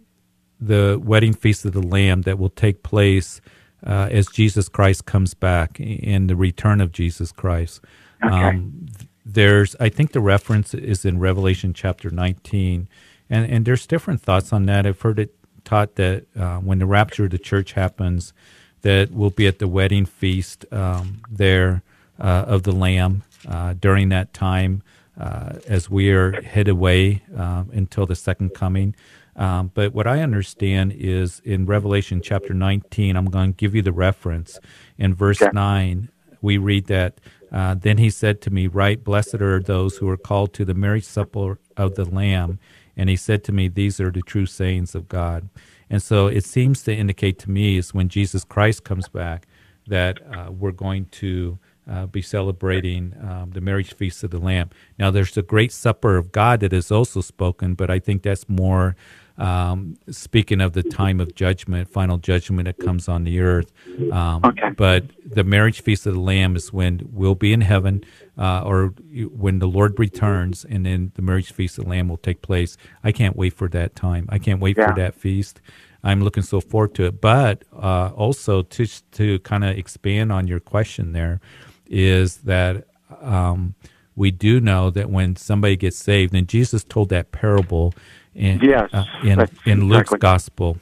the 0.60 1.00
wedding 1.04 1.34
feast 1.34 1.66
of 1.66 1.74
the 1.74 1.82
Lamb 1.82 2.22
that 2.24 2.40
will 2.40 2.50
take 2.50 2.82
place 2.82 3.42
uh, 3.86 4.10
as 4.12 4.28
Jesus 4.28 4.70
Christ 4.70 5.06
comes 5.06 5.34
back 5.34 5.80
in 5.80 6.28
the 6.28 6.36
return 6.36 6.82
of 6.82 6.92
Jesus 6.92 7.32
Christ. 7.32 7.82
Okay. 8.24 8.34
Um, 8.34 8.88
there's, 9.26 9.76
I 9.80 9.90
think 9.90 10.14
the 10.14 10.22
reference 10.22 10.74
is 10.74 11.04
in 11.04 11.20
Revelation 11.20 11.74
chapter 11.74 12.10
19, 12.10 12.88
and, 13.30 13.52
and 13.52 13.66
there's 13.66 13.86
different 13.86 14.22
thoughts 14.22 14.54
on 14.54 14.66
that. 14.68 14.86
I've 14.86 15.02
heard 15.02 15.20
it 15.20 15.36
taught 15.66 15.96
that 15.96 16.26
uh, 16.36 16.58
when 16.60 16.80
the 16.80 16.86
rapture 16.86 17.26
of 17.26 17.32
the 17.32 17.38
church 17.38 17.74
happens, 17.74 18.34
that 18.82 19.12
we'll 19.12 19.30
be 19.30 19.48
at 19.48 19.60
the 19.60 19.68
wedding 19.68 20.06
feast 20.06 20.66
um, 20.72 21.22
there 21.30 21.84
uh, 22.20 22.46
of 22.48 22.64
the 22.64 22.72
Lamb 22.72 23.24
uh, 23.48 23.74
during 23.74 24.10
that 24.10 24.34
time 24.34 24.82
uh, 25.20 25.54
as 25.68 25.90
we 25.90 26.12
are 26.12 26.42
hid 26.42 26.68
away 26.68 27.24
uh, 27.36 27.64
until 27.74 28.06
the 28.06 28.16
second 28.16 28.54
coming. 28.54 28.96
Um, 29.38 29.72
but 29.74 29.94
what 29.94 30.08
I 30.08 30.22
understand 30.22 30.94
is 30.96 31.42
in 31.46 31.66
Revelation 31.66 32.22
chapter 32.22 32.54
19, 32.54 33.16
I'm 33.16 33.26
going 33.26 33.54
to 33.54 33.58
give 33.58 33.76
you 33.76 33.82
the 33.82 33.92
reference. 33.92 34.60
In 34.98 35.14
verse 35.14 35.42
okay. 35.42 35.52
9, 35.54 36.10
we 36.42 36.58
read 36.58 36.88
that, 36.88 37.20
uh, 37.52 37.76
Then 37.76 37.98
he 37.98 38.10
said 38.10 38.42
to 38.42 38.50
me, 38.50 38.68
Right, 38.68 39.04
blessed 39.04 39.36
are 39.36 39.62
those 39.62 39.98
who 39.98 40.10
are 40.10 40.18
called 40.18 40.54
to 40.56 40.66
the 40.66 40.74
marriage 40.74 41.06
supper 41.06 41.60
of 41.76 41.96
the 41.96 42.06
Lamb. 42.06 42.60
And 42.96 43.10
he 43.10 43.16
said 43.16 43.44
to 43.46 43.52
me, 43.52 43.68
These 43.68 44.00
are 44.00 44.12
the 44.12 44.22
true 44.22 44.48
sayings 44.48 44.96
of 44.96 45.08
God. 45.08 45.50
And 45.90 46.02
so 46.02 46.28
it 46.28 46.44
seems 46.44 46.84
to 46.84 46.94
indicate 46.94 47.40
to 47.40 47.52
me 47.52 47.78
is 47.78 47.94
when 47.94 48.10
Jesus 48.10 48.44
Christ 48.44 48.84
comes 48.84 49.08
back 49.08 49.48
that 49.88 50.20
uh, 50.36 50.52
we're 50.52 50.72
going 50.72 51.06
to 51.06 51.60
uh, 51.90 52.06
be 52.06 52.22
celebrating 52.22 53.16
um, 53.22 53.52
the 53.52 53.62
marriage 53.62 53.94
feast 53.94 54.24
of 54.24 54.32
the 54.32 54.40
Lamb. 54.40 54.70
Now, 55.00 55.12
there's 55.12 55.34
the 55.34 55.42
great 55.42 55.72
supper 55.72 56.18
of 56.18 56.34
God 56.34 56.60
that 56.60 56.74
is 56.74 56.92
also 56.92 57.22
spoken, 57.22 57.76
but 57.76 57.90
I 57.90 58.00
think 58.00 58.24
that's 58.24 58.50
more 58.50 58.98
um, 59.38 59.98
speaking 60.10 60.62
of 60.62 60.74
the 60.74 60.84
time 60.84 61.20
of 61.20 61.36
judgment, 61.36 61.90
final 61.90 62.18
judgment 62.18 62.66
that 62.66 62.78
comes 62.80 63.08
on 63.08 63.24
the 63.24 63.40
earth. 63.40 63.72
Um, 64.12 64.42
okay. 64.44 64.72
But 64.76 65.06
the 65.26 65.44
marriage 65.44 65.82
feast 65.82 66.06
of 66.08 66.16
the 66.16 66.20
Lamb 66.20 66.56
is 66.56 66.74
when 66.74 67.08
we'll 67.12 67.36
be 67.36 67.54
in 67.54 67.62
heaven, 67.62 68.04
uh, 68.38 68.64
or 68.64 68.94
when 69.32 69.60
the 69.60 69.68
Lord 69.68 70.00
returns, 70.00 70.66
and 70.66 70.86
then 70.86 71.12
the 71.16 71.22
marriage 71.22 71.52
feast 71.52 71.78
of 71.78 71.86
the 71.86 71.90
Lamb 71.90 72.08
will 72.08 72.18
take 72.18 72.42
place. 72.42 72.78
I 73.04 73.12
can't 73.12 73.36
wait 73.36 73.54
for 73.54 73.68
that 73.70 73.96
time. 73.96 74.28
I 74.30 74.40
can't 74.40 74.60
wait 74.60 74.78
yeah. 74.78 74.90
for 74.90 74.96
that 74.96 75.16
feast. 75.16 75.62
I'm 76.04 76.24
looking 76.24 76.44
so 76.44 76.62
forward 76.62 76.96
to 76.96 77.06
it. 77.06 77.22
But 77.22 77.64
uh, 77.76 78.12
also 78.16 78.64
to 78.64 78.86
to 79.12 79.40
kind 79.40 79.64
of 79.64 79.78
expand 79.78 80.32
on 80.32 80.48
your 80.48 80.60
question, 80.60 81.14
there 81.14 81.42
is 81.86 82.38
that. 82.38 82.88
Um, 83.22 83.76
we 84.18 84.32
do 84.32 84.60
know 84.60 84.90
that 84.90 85.12
when 85.12 85.36
somebody 85.36 85.76
gets 85.78 85.96
saved, 85.96 86.34
and 86.34 86.50
Jesus 86.50 86.84
told 86.84 87.10
that 87.10 87.32
parable 87.32 87.94
in 88.38 88.60
yes, 88.62 88.90
uh, 88.94 89.06
in, 89.24 89.50
in 89.66 89.90
Luke's 89.90 90.14
gospel. 90.20 90.78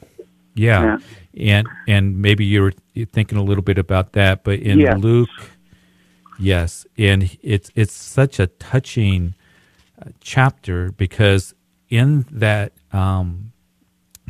Yeah. 0.54 0.98
yeah. 1.32 1.58
and 1.58 1.68
and 1.88 2.22
maybe 2.22 2.44
you're 2.44 2.72
thinking 3.12 3.38
a 3.38 3.42
little 3.42 3.62
bit 3.62 3.78
about 3.78 4.12
that, 4.12 4.44
but 4.44 4.58
in 4.60 4.78
yes. 4.78 4.98
Luke, 4.98 5.28
yes, 6.38 6.86
and 6.96 7.36
it's 7.42 7.70
it's 7.74 7.92
such 7.92 8.38
a 8.38 8.46
touching 8.46 9.34
uh, 10.00 10.10
chapter 10.20 10.92
because 10.92 11.54
in 11.88 12.26
that 12.30 12.72
um, 12.92 13.52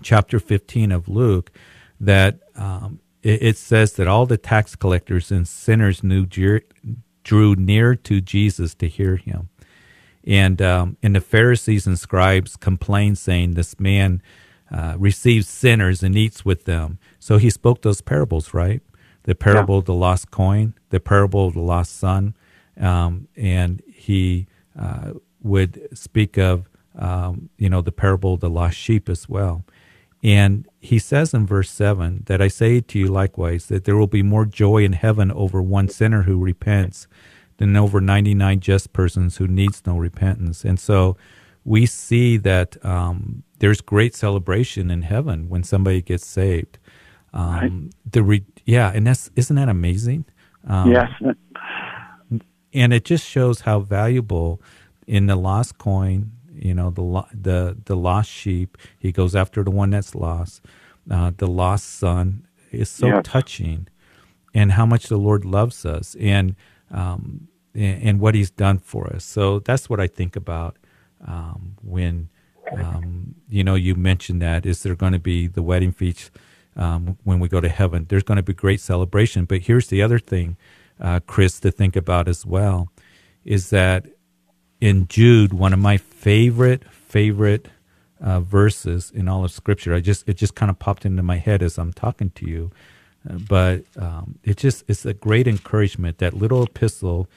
chapter 0.02 0.38
15 0.38 0.92
of 0.92 1.09
Luke, 1.09 1.50
that 1.99 2.40
um, 2.54 3.00
it, 3.23 3.42
it, 3.42 3.56
says 3.56 3.95
that 3.95 4.06
all 4.06 4.26
the 4.26 4.37
tax 4.37 4.76
collectors 4.76 5.30
and 5.30 5.49
sinners 5.49 6.04
knew 6.04 6.26
drew 6.26 7.54
near 7.54 7.95
to 7.95 8.21
Jesus 8.21 8.75
to 8.75 8.88
hear 8.88 9.16
him. 9.16 9.49
And 10.26 10.61
um, 10.61 10.97
and 11.02 11.14
the 11.14 11.21
Pharisees 11.21 11.87
and 11.87 11.99
scribes 11.99 12.56
complained, 12.56 13.18
saying, 13.18 13.52
"This 13.52 13.78
man 13.78 14.23
uh, 14.71 14.97
receives 14.99 15.49
sinners 15.49 16.02
and 16.02 16.16
eats 16.16 16.45
with 16.45 16.64
them." 16.64 16.99
So 17.18 17.38
he 17.38 17.50
spoke 17.50 17.83
those 17.83 18.00
parables, 18.00 18.52
right? 18.52 18.83
The 19.23 19.35
parable 19.35 19.76
yeah. 19.76 19.78
of 19.80 19.85
the 19.85 19.95
lost 19.95 20.30
coin, 20.30 20.75
the 20.90 21.00
parable 21.00 21.47
of 21.47 21.54
the 21.54 21.61
lost 21.61 21.97
son, 21.97 22.37
um, 22.80 23.28
and 23.37 23.83
he 23.87 24.47
uh, 24.78 25.12
would 25.42 25.88
speak 25.97 26.37
of 26.38 26.68
um, 26.99 27.50
you 27.56 27.71
know 27.71 27.80
the 27.80 27.92
parable 27.92 28.35
of 28.35 28.40
the 28.40 28.50
lost 28.50 28.76
sheep 28.76 29.09
as 29.09 29.28
well. 29.28 29.64
And 30.23 30.66
he 30.80 30.99
says 30.99 31.35
in 31.35 31.47
verse 31.47 31.71
7 31.71 32.25
that 32.26 32.42
I 32.42 32.49
say 32.49 32.80
to 32.80 32.99
you 32.99 33.06
likewise 33.06 33.66
that 33.66 33.85
there 33.85 33.97
will 33.97 34.06
be 34.09 34.23
more 34.23 34.45
joy 34.45 34.78
in 34.78 34.95
heaven 34.95 35.30
over 35.30 35.62
one 35.62 35.88
sinner 35.88 36.23
who 36.23 36.38
repents 36.38 37.06
than 37.59 37.77
over 37.77 38.01
99 38.01 38.61
just 38.61 38.93
persons 38.93 39.37
who 39.37 39.47
needs 39.47 39.83
no 39.87 39.97
repentance. 39.97 40.65
And 40.65 40.79
so 40.79 41.17
we 41.65 41.87
see 41.87 42.37
that 42.39 42.83
um, 42.85 43.43
there's 43.59 43.81
great 43.81 44.15
celebration 44.15 44.91
in 44.91 45.03
heaven 45.03 45.49
when 45.49 45.65
somebody 45.65 46.03
gets 46.03 46.27
saved. 46.27 46.79
Um, 47.33 47.51
right. 47.51 48.13
The 48.13 48.23
re- 48.23 48.47
yeah, 48.65 48.93
and 48.95 49.07
that's 49.07 49.31
isn't 49.37 49.57
that 49.57 49.69
amazing? 49.69 50.25
Um, 50.67 50.91
yes. 50.91 51.11
And 52.73 52.93
it 52.93 53.05
just 53.05 53.27
shows 53.27 53.61
how 53.61 53.81
valuable 53.81 54.61
in 55.07 55.27
the 55.27 55.37
lost 55.37 55.79
coin, 55.79 56.33
you 56.55 56.75
know, 56.75 56.91
the 56.91 57.25
the 57.35 57.77
the 57.85 57.97
lost 57.97 58.31
sheep. 58.31 58.79
He 58.99 59.13
goes 59.13 59.35
after 59.35 59.65
the 59.65 59.71
one 59.71 59.91
that's 59.91 60.15
lost. 60.15 60.63
Uh, 61.11 61.33
the 61.37 61.47
lost 61.47 61.99
son 61.99 62.47
is 62.71 62.89
so 62.89 63.07
yes. 63.09 63.23
touching, 63.25 63.89
and 64.55 64.73
how 64.73 64.87
much 64.87 65.09
the 65.09 65.19
Lord 65.19 65.45
loves 65.45 65.85
us. 65.85 66.17
And 66.21 66.57
um, 66.90 67.49
and, 67.75 68.21
what 68.21 68.35
he's 68.35 68.50
done 68.50 68.78
for 68.78 69.07
us. 69.14 69.25
So 69.25 69.59
that's 69.59 69.90
what 69.90 70.00
I 70.00 70.07
think 70.07 70.37
about 70.37 70.76
um, 71.26 71.76
when 71.83 72.28
um, 72.73 73.35
you 73.49 73.62
know 73.62 73.75
you 73.75 73.95
mentioned 73.95 74.40
that. 74.43 74.64
Is 74.66 74.83
there 74.83 74.95
going 74.95 75.12
to 75.12 75.19
be 75.19 75.47
the 75.47 75.62
wedding 75.62 75.93
feast 75.93 76.31
um, 76.76 77.19
when 77.25 77.38
we 77.38 77.49
go 77.49 77.61
to 77.61 77.69
heaven? 77.69 78.07
There's 78.09 78.23
going 78.23 78.37
to 78.37 78.43
be 78.43 78.55
great 78.55 78.81
celebration. 78.81 79.45
But 79.45 79.62
here's 79.62 79.88
the 79.88 80.02
other 80.02 80.19
thing, 80.19 80.57
uh, 81.00 81.21
Chris, 81.26 81.61
to 81.61 81.71
think 81.71 81.97
about 81.97 82.28
as 82.28 82.47
well, 82.47 82.88
is 83.45 83.71
that 83.71 84.07
in 84.81 85.07
Jude, 85.09 85.52
one 85.52 85.73
of 85.73 85.78
my 85.78 85.97
favorite 85.97 86.83
favorite 86.90 87.69
uh, 88.21 88.40
verses 88.40 89.11
in 89.14 89.28
all 89.28 89.45
of 89.45 89.50
Scripture. 89.50 89.95
I 89.95 90.00
just 90.00 90.28
it 90.28 90.35
just 90.35 90.55
kind 90.55 90.71
of 90.71 90.78
popped 90.78 91.05
into 91.05 91.23
my 91.23 91.37
head 91.37 91.62
as 91.62 91.78
I'm 91.78 91.93
talking 91.93 92.31
to 92.31 92.47
you 92.49 92.71
but 93.49 93.85
um, 93.99 94.38
it 94.45 94.56
just 94.56 94.85
it's 94.88 95.04
a 95.04 95.14
great 95.14 95.49
encouragement 95.49 96.18
that 96.18 96.35
little 96.35 96.62
epistle 96.62 97.28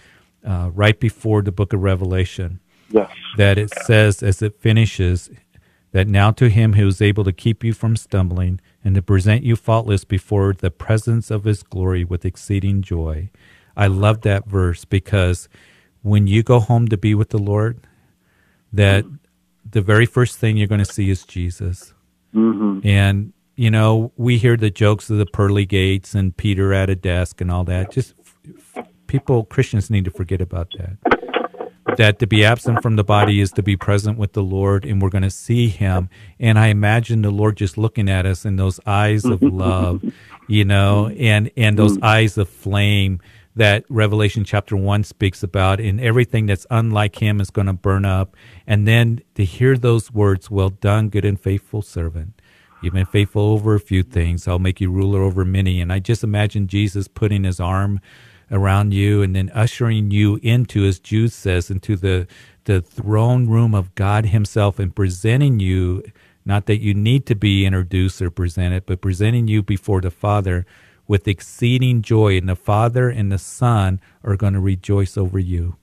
uh, 0.46 0.70
right 0.74 1.00
before 1.00 1.42
the 1.42 1.52
book 1.52 1.74
of 1.74 1.82
revelation 1.82 2.60
yes. 2.90 3.12
that 3.38 3.58
it 3.58 3.74
says 3.86 4.24
as 4.24 4.42
it 4.42 4.60
finishes 4.60 5.30
that 5.92 6.08
now 6.08 6.32
to 6.32 6.50
him 6.50 6.74
who 6.74 6.88
is 6.88 7.02
able 7.02 7.24
to 7.24 7.32
keep 7.32 7.64
you 7.64 7.74
from 7.74 7.96
stumbling 7.96 8.62
and 8.84 8.96
to 8.96 9.02
present 9.02 9.44
you 9.44 9.56
faultless 9.56 10.04
before 10.04 10.54
the 10.54 10.70
presence 10.70 11.32
of 11.32 11.44
his 11.44 11.64
glory 11.64 12.04
with 12.04 12.26
exceeding 12.26 12.82
joy 12.82 13.30
i 13.76 13.88
love 13.88 14.22
that 14.22 14.46
verse 14.46 14.86
because 14.86 15.50
when 16.02 16.28
you 16.28 16.44
go 16.44 16.60
home 16.60 16.88
to 16.88 16.98
be 16.98 17.16
with 17.16 17.30
the 17.30 17.40
lord 17.40 17.80
that 18.72 19.04
the 19.70 19.82
very 19.82 20.06
first 20.06 20.38
thing 20.38 20.56
you're 20.56 20.68
going 20.68 20.80
to 20.80 20.86
see 20.86 21.10
is 21.10 21.24
jesus 21.24 21.94
mm-hmm. 22.34 22.80
and 22.88 23.34
you 23.60 23.70
know, 23.70 24.14
we 24.16 24.38
hear 24.38 24.56
the 24.56 24.70
jokes 24.70 25.10
of 25.10 25.18
the 25.18 25.26
pearly 25.26 25.66
gates 25.66 26.16
and 26.16 26.36
Peter 26.38 26.74
at 26.74 26.90
a 26.90 26.96
desk 26.96 27.42
and 27.42 27.52
all 27.52 27.66
that. 27.66 27.92
Just 27.92 28.14
f- 28.74 28.88
people 29.08 29.44
Christians 29.44 29.90
need 29.90 30.06
to 30.06 30.12
forget 30.12 30.40
about 30.40 30.72
that 30.78 30.96
that 31.98 32.20
to 32.20 32.28
be 32.28 32.46
absent 32.46 32.82
from 32.82 32.96
the 32.96 33.04
body 33.04 33.42
is 33.42 33.52
to 33.52 33.62
be 33.62 33.76
present 33.76 34.18
with 34.18 34.32
the 34.32 34.42
Lord, 34.42 34.86
and 34.86 35.02
we're 35.02 35.10
going 35.10 35.24
to 35.24 35.30
see 35.30 35.68
Him. 35.68 36.08
And 36.40 36.58
I 36.58 36.68
imagine 36.68 37.22
the 37.22 37.32
Lord 37.32 37.58
just 37.58 37.78
looking 37.78 38.10
at 38.10 38.26
us 38.26 38.46
in 38.46 38.56
those 38.56 38.80
eyes 38.86 39.26
of 39.26 39.42
love, 39.66 40.02
you 40.48 40.64
know, 40.64 41.10
and 41.10 41.52
and 41.58 41.78
those 41.78 41.98
mm. 41.98 42.04
eyes 42.04 42.38
of 42.38 42.48
flame 42.48 43.20
that 43.58 43.84
Revelation 43.90 44.46
chapter 44.46 44.78
one 44.78 45.04
speaks 45.04 45.44
about, 45.44 45.82
and 45.82 46.00
everything 46.00 46.46
that's 46.46 46.66
unlike 46.72 47.22
Him 47.22 47.42
is 47.42 47.50
going 47.50 47.68
to 47.68 47.74
burn 47.74 48.06
up. 48.06 48.38
And 48.66 48.88
then 48.88 49.20
to 49.36 49.44
hear 49.44 49.76
those 49.76 50.14
words, 50.14 50.50
"Well 50.50 50.70
done, 50.70 51.10
good 51.10 51.26
and 51.26 51.38
faithful 51.38 51.82
servant." 51.82 52.39
You've 52.82 52.94
been 52.94 53.06
faithful 53.06 53.42
over 53.42 53.76
a 53.76 53.80
few 53.80 54.04
things. 54.04 54.48
I'll 54.48 54.60
make 54.60 54.80
you 54.80 54.92
ruler 54.92 55.22
over 55.22 55.44
many. 55.44 55.82
And 55.82 55.92
I 55.92 56.00
just 56.00 56.24
imagine 56.24 56.68
Jesus 56.68 57.08
putting 57.08 57.44
his 57.44 57.60
arm 57.60 58.00
around 58.52 58.94
you 58.94 59.22
and 59.22 59.36
then 59.36 59.52
ushering 59.54 60.12
you 60.12 60.40
into, 60.42 60.86
as 60.86 61.00
Jude 61.00 61.32
says, 61.32 61.70
into 61.70 61.96
the, 61.96 62.28
the 62.66 62.82
throne 62.82 63.48
room 63.48 63.76
of 63.76 63.94
God 63.96 64.28
Himself 64.28 64.80
and 64.80 64.96
presenting 64.96 65.60
you, 65.60 66.04
not 66.46 66.66
that 66.66 66.82
you 66.82 66.94
need 66.94 67.26
to 67.28 67.36
be 67.36 67.66
introduced 67.66 68.22
or 68.22 68.32
presented, 68.32 68.86
but 68.86 69.02
presenting 69.02 69.48
you 69.48 69.62
before 69.62 70.02
the 70.02 70.12
Father 70.12 70.66
with 71.08 71.28
exceeding 71.28 72.02
joy. 72.02 72.38
And 72.38 72.50
the 72.50 72.56
Father 72.56 73.10
and 73.10 73.32
the 73.32 73.38
Son 73.38 74.00
are 74.24 74.36
going 74.36 74.54
to 74.54 74.60
rejoice 74.60 75.18
over 75.18 75.40
you. 75.40 75.76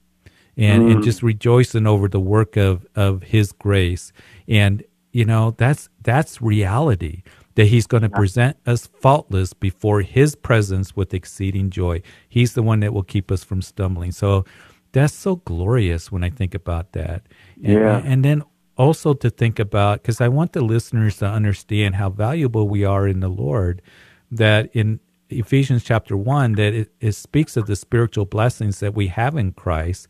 And, 0.57 0.85
mm. 0.85 0.93
and 0.93 1.05
just 1.05 1.23
rejoicing 1.23 1.87
over 1.87 2.09
the 2.09 2.21
work 2.21 2.57
of, 2.57 2.87
of 2.95 3.25
his 3.25 3.53
grace. 3.53 4.11
And, 4.49 4.83
you 5.13 5.27
know, 5.27 5.55
that's 5.59 5.91
that's 6.07 6.41
reality 6.41 7.23
that 7.57 7.67
he's 7.67 7.87
going 7.87 8.05
to 8.05 8.09
present 8.09 8.57
us 8.65 8.87
faultless 8.87 9.53
before 9.53 10.03
his 10.03 10.37
presence 10.37 10.95
with 10.95 11.13
exceeding 11.13 11.69
joy. 11.69 12.01
He's 12.29 12.53
the 12.55 12.63
one 12.63 12.81
that 12.81 12.95
will 12.95 13.03
keep 13.03 13.31
us 13.33 13.43
from 13.43 13.61
stumbling. 13.61 14.13
So 14.13 14.45
that's 14.93 15.13
so 15.13 15.37
glorious 15.37 16.13
when 16.13 16.23
I 16.23 16.31
think 16.31 16.55
about 16.55 16.93
that. 16.93 17.27
And, 17.63 17.73
yeah. 17.73 18.03
And 18.05 18.25
then 18.25 18.45
also 18.77 19.15
to 19.15 19.31
think 19.31 19.59
about, 19.59 20.03
because 20.03 20.21
I 20.21 20.29
want 20.29 20.53
the 20.53 20.61
listeners 20.61 21.17
to 21.19 21.27
understand 21.27 21.97
how 21.97 22.11
valuable 22.11 22.69
we 22.69 22.85
are 22.85 23.09
in 23.09 23.21
the 23.21 23.29
Lord, 23.29 23.83
that 24.31 24.71
in 24.75 25.01
Ephesians 25.29 25.83
chapter 25.83 26.17
1, 26.17 26.53
that 26.53 26.73
it, 26.73 26.93
it 27.01 27.13
speaks 27.13 27.57
of 27.57 27.67
the 27.67 27.75
spiritual 27.75 28.27
blessings 28.27 28.81
that 28.81 28.95
we 28.95 29.09
have 29.09 29.35
in 29.35 29.53
Christ. 29.53 30.07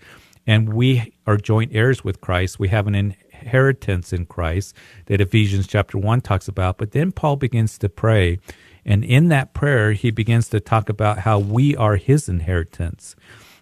And 0.48 0.74
we 0.74 1.14
are 1.26 1.36
joint 1.36 1.72
heirs 1.74 2.04
with 2.04 2.20
Christ. 2.20 2.58
We 2.58 2.68
have 2.68 2.86
an 2.86 3.14
inheritance 3.40 4.12
in 4.12 4.26
Christ 4.26 4.74
that 5.06 5.20
Ephesians 5.20 5.66
chapter 5.66 5.98
1 5.98 6.20
talks 6.20 6.48
about. 6.48 6.78
But 6.78 6.92
then 6.92 7.12
Paul 7.12 7.36
begins 7.36 7.78
to 7.78 7.88
pray. 7.88 8.38
And 8.84 9.04
in 9.04 9.28
that 9.28 9.52
prayer, 9.52 9.92
he 9.92 10.10
begins 10.10 10.48
to 10.50 10.60
talk 10.60 10.88
about 10.88 11.20
how 11.20 11.38
we 11.38 11.74
are 11.76 11.96
his 11.96 12.28
inheritance. 12.28 13.16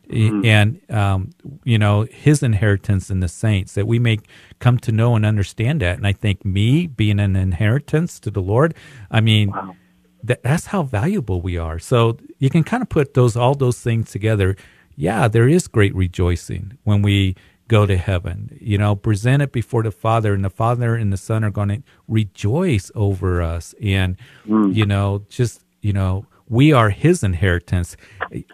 Mm-hmm. 0.08 0.44
And, 0.44 0.90
um, 0.90 1.30
you 1.64 1.78
know, 1.78 2.02
his 2.02 2.42
inheritance 2.42 3.10
in 3.10 3.20
the 3.20 3.28
saints, 3.28 3.72
that 3.74 3.86
we 3.86 3.98
may 3.98 4.18
come 4.58 4.78
to 4.80 4.92
know 4.92 5.16
and 5.16 5.24
understand 5.24 5.80
that. 5.80 5.96
And 5.96 6.06
I 6.06 6.12
think 6.12 6.44
me 6.44 6.86
being 6.86 7.18
an 7.18 7.36
inheritance 7.36 8.20
to 8.20 8.30
the 8.30 8.42
Lord, 8.42 8.74
I 9.10 9.20
mean, 9.20 9.50
wow. 9.50 9.74
that, 10.22 10.42
that's 10.42 10.66
how 10.66 10.82
valuable 10.82 11.40
we 11.40 11.56
are. 11.56 11.78
So 11.78 12.18
you 12.38 12.50
can 12.50 12.64
kind 12.64 12.82
of 12.82 12.88
put 12.88 13.14
those 13.14 13.36
all 13.36 13.54
those 13.54 13.80
things 13.80 14.10
together. 14.10 14.56
Yeah, 14.96 15.26
there 15.26 15.48
is 15.48 15.66
great 15.66 15.94
rejoicing 15.94 16.78
when 16.84 17.02
we 17.02 17.34
go 17.68 17.86
to 17.86 17.96
heaven. 17.96 18.56
You 18.60 18.78
know, 18.78 18.94
present 18.94 19.42
it 19.42 19.52
before 19.52 19.82
the 19.82 19.90
Father, 19.90 20.34
and 20.34 20.44
the 20.44 20.50
Father 20.50 20.94
and 20.94 21.12
the 21.12 21.16
Son 21.16 21.44
are 21.44 21.50
going 21.50 21.68
to 21.68 21.82
rejoice 22.08 22.90
over 22.94 23.42
us. 23.42 23.74
And, 23.82 24.16
mm. 24.46 24.74
you 24.74 24.86
know, 24.86 25.24
just, 25.28 25.64
you 25.80 25.92
know, 25.92 26.26
we 26.48 26.72
are 26.72 26.90
His 26.90 27.22
inheritance. 27.22 27.96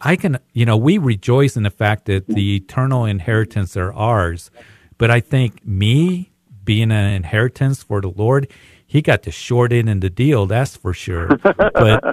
I 0.02 0.17
can, 0.17 0.38
you 0.52 0.64
know, 0.64 0.76
we 0.76 0.99
rejoice 0.99 1.57
in 1.57 1.64
the 1.64 1.71
fact 1.71 2.07
that 2.07 2.26
the 2.26 2.57
eternal 2.57 3.05
inheritance 3.05 3.76
are 3.76 3.93
ours. 3.93 4.50
But 4.99 5.11
I 5.11 5.21
think 5.21 5.67
me 5.67 6.31
being 6.64 6.93
an 6.93 7.12
inheritance 7.12 7.83
for 7.83 8.00
the 8.00 8.11
Lord, 8.11 8.49
He 8.87 9.02
got 9.02 9.23
the 9.23 9.31
short 9.31 9.73
end 9.73 9.88
in 9.88 10.00
the 10.00 10.11
deal, 10.11 10.47
that's 10.47 10.76
for 10.76 10.93
sure. 10.93 11.29
But 11.45 12.05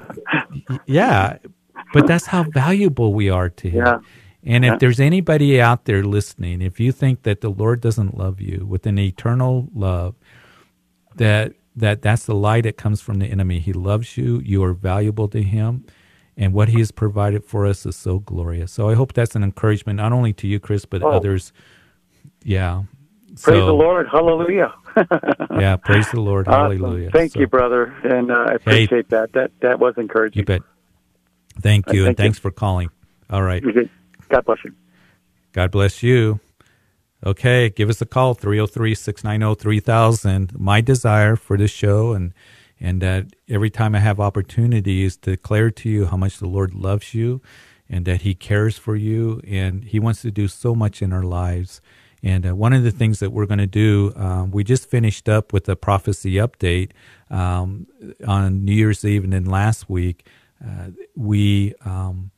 yeah, 0.85 1.37
but 1.93 2.07
that's 2.07 2.25
how 2.25 2.43
valuable 2.43 3.13
we 3.13 3.29
are 3.29 3.49
to 3.49 3.69
Him. 3.69 3.85
Yeah. 3.85 3.99
And 4.47 4.63
if 4.63 4.79
there's 4.79 4.99
anybody 4.99 5.59
out 5.59 5.85
there 5.85 6.03
listening, 6.03 6.61
if 6.61 6.79
you 6.79 6.93
think 6.93 7.23
that 7.23 7.41
the 7.41 7.49
Lord 7.49 7.81
doesn't 7.81 8.17
love 8.17 8.39
you 8.39 8.65
with 8.65 8.85
an 8.85 8.97
eternal 8.97 9.67
love, 9.73 10.15
that 11.15 11.53
that 11.75 12.01
that's 12.01 12.25
the 12.25 12.33
lie 12.33 12.61
that 12.61 12.77
comes 12.77 13.01
from 13.01 13.19
the 13.19 13.27
enemy. 13.27 13.59
He 13.59 13.73
loves 13.73 14.17
you. 14.17 14.41
You 14.43 14.63
are 14.63 14.73
valuable 14.73 15.27
to 15.29 15.43
him. 15.43 15.85
And 16.37 16.53
what 16.53 16.69
he 16.69 16.79
has 16.79 16.91
provided 16.91 17.43
for 17.43 17.65
us 17.65 17.85
is 17.85 17.95
so 17.95 18.19
glorious. 18.19 18.71
So 18.71 18.89
I 18.89 18.93
hope 18.93 19.13
that's 19.13 19.35
an 19.35 19.43
encouragement, 19.43 19.97
not 19.97 20.13
only 20.13 20.33
to 20.33 20.47
you, 20.47 20.59
Chris, 20.59 20.85
but 20.85 21.03
oh. 21.03 21.09
others. 21.09 21.51
Yeah. 22.43 22.83
Praise 23.27 23.59
so, 23.59 23.65
the 23.65 23.73
Lord. 23.73 24.07
Hallelujah. 24.07 24.73
yeah. 25.59 25.75
Praise 25.75 26.09
the 26.11 26.21
Lord. 26.21 26.47
Awesome. 26.47 26.77
Hallelujah. 26.79 27.11
Thank 27.11 27.33
so, 27.33 27.39
you, 27.39 27.47
brother. 27.47 27.85
And 28.03 28.31
uh, 28.31 28.45
I 28.49 28.53
appreciate 28.53 28.89
hey, 28.89 29.01
that. 29.09 29.33
That 29.33 29.51
that 29.61 29.79
was 29.79 29.95
encouraging. 29.97 30.39
You 30.39 30.45
bet. 30.45 30.61
Thank 31.59 31.91
you. 31.91 32.03
Uh, 32.03 32.05
thank 32.05 32.07
and 32.07 32.17
thanks 32.17 32.37
you. 32.37 32.41
for 32.43 32.51
calling. 32.51 32.89
All 33.29 33.43
right. 33.43 33.63
God 34.29 34.45
bless 34.45 34.59
you. 34.63 34.73
God 35.53 35.71
bless 35.71 36.03
you. 36.03 36.39
Okay, 37.25 37.69
give 37.69 37.89
us 37.89 37.99
a 38.01 38.05
call 38.05 38.35
303-690-3000. 38.35 40.55
My 40.57 40.81
desire 40.81 41.35
for 41.35 41.57
this 41.57 41.71
show 41.71 42.13
and 42.13 42.31
and 42.79 43.01
that 43.01 43.25
every 43.49 43.71
time 43.71 43.95
I 43.95 43.99
have 43.99 44.19
opportunities 44.19 45.17
to 45.17 45.31
declare 45.31 45.71
to 45.71 45.89
you 45.89 46.05
how 46.05 46.17
much 46.17 46.37
the 46.37 46.45
Lord 46.45 46.75
loves 46.75 47.15
you 47.15 47.41
and 47.89 48.05
that 48.05 48.21
he 48.21 48.35
cares 48.35 48.77
for 48.77 48.95
you 48.95 49.41
and 49.47 49.83
he 49.83 49.99
wants 49.99 50.21
to 50.21 50.29
do 50.29 50.47
so 50.47 50.75
much 50.75 51.01
in 51.01 51.11
our 51.11 51.23
lives. 51.23 51.81
And 52.21 52.47
uh, 52.47 52.55
one 52.55 52.73
of 52.73 52.83
the 52.83 52.91
things 52.91 53.17
that 53.19 53.31
we're 53.31 53.47
going 53.47 53.57
to 53.59 53.65
do, 53.65 54.13
um, 54.15 54.51
we 54.51 54.63
just 54.63 54.87
finished 54.89 55.27
up 55.29 55.53
with 55.53 55.69
a 55.69 55.75
prophecy 55.75 56.33
update 56.33 56.91
um, 57.29 57.87
on 58.27 58.65
New 58.65 58.73
Year's 58.73 59.03
Eve 59.03 59.23
and 59.23 59.33
then 59.33 59.45
last 59.45 59.89
week. 59.89 60.27
Uh, 60.63 60.89
we 61.15 61.73
um, 61.85 62.29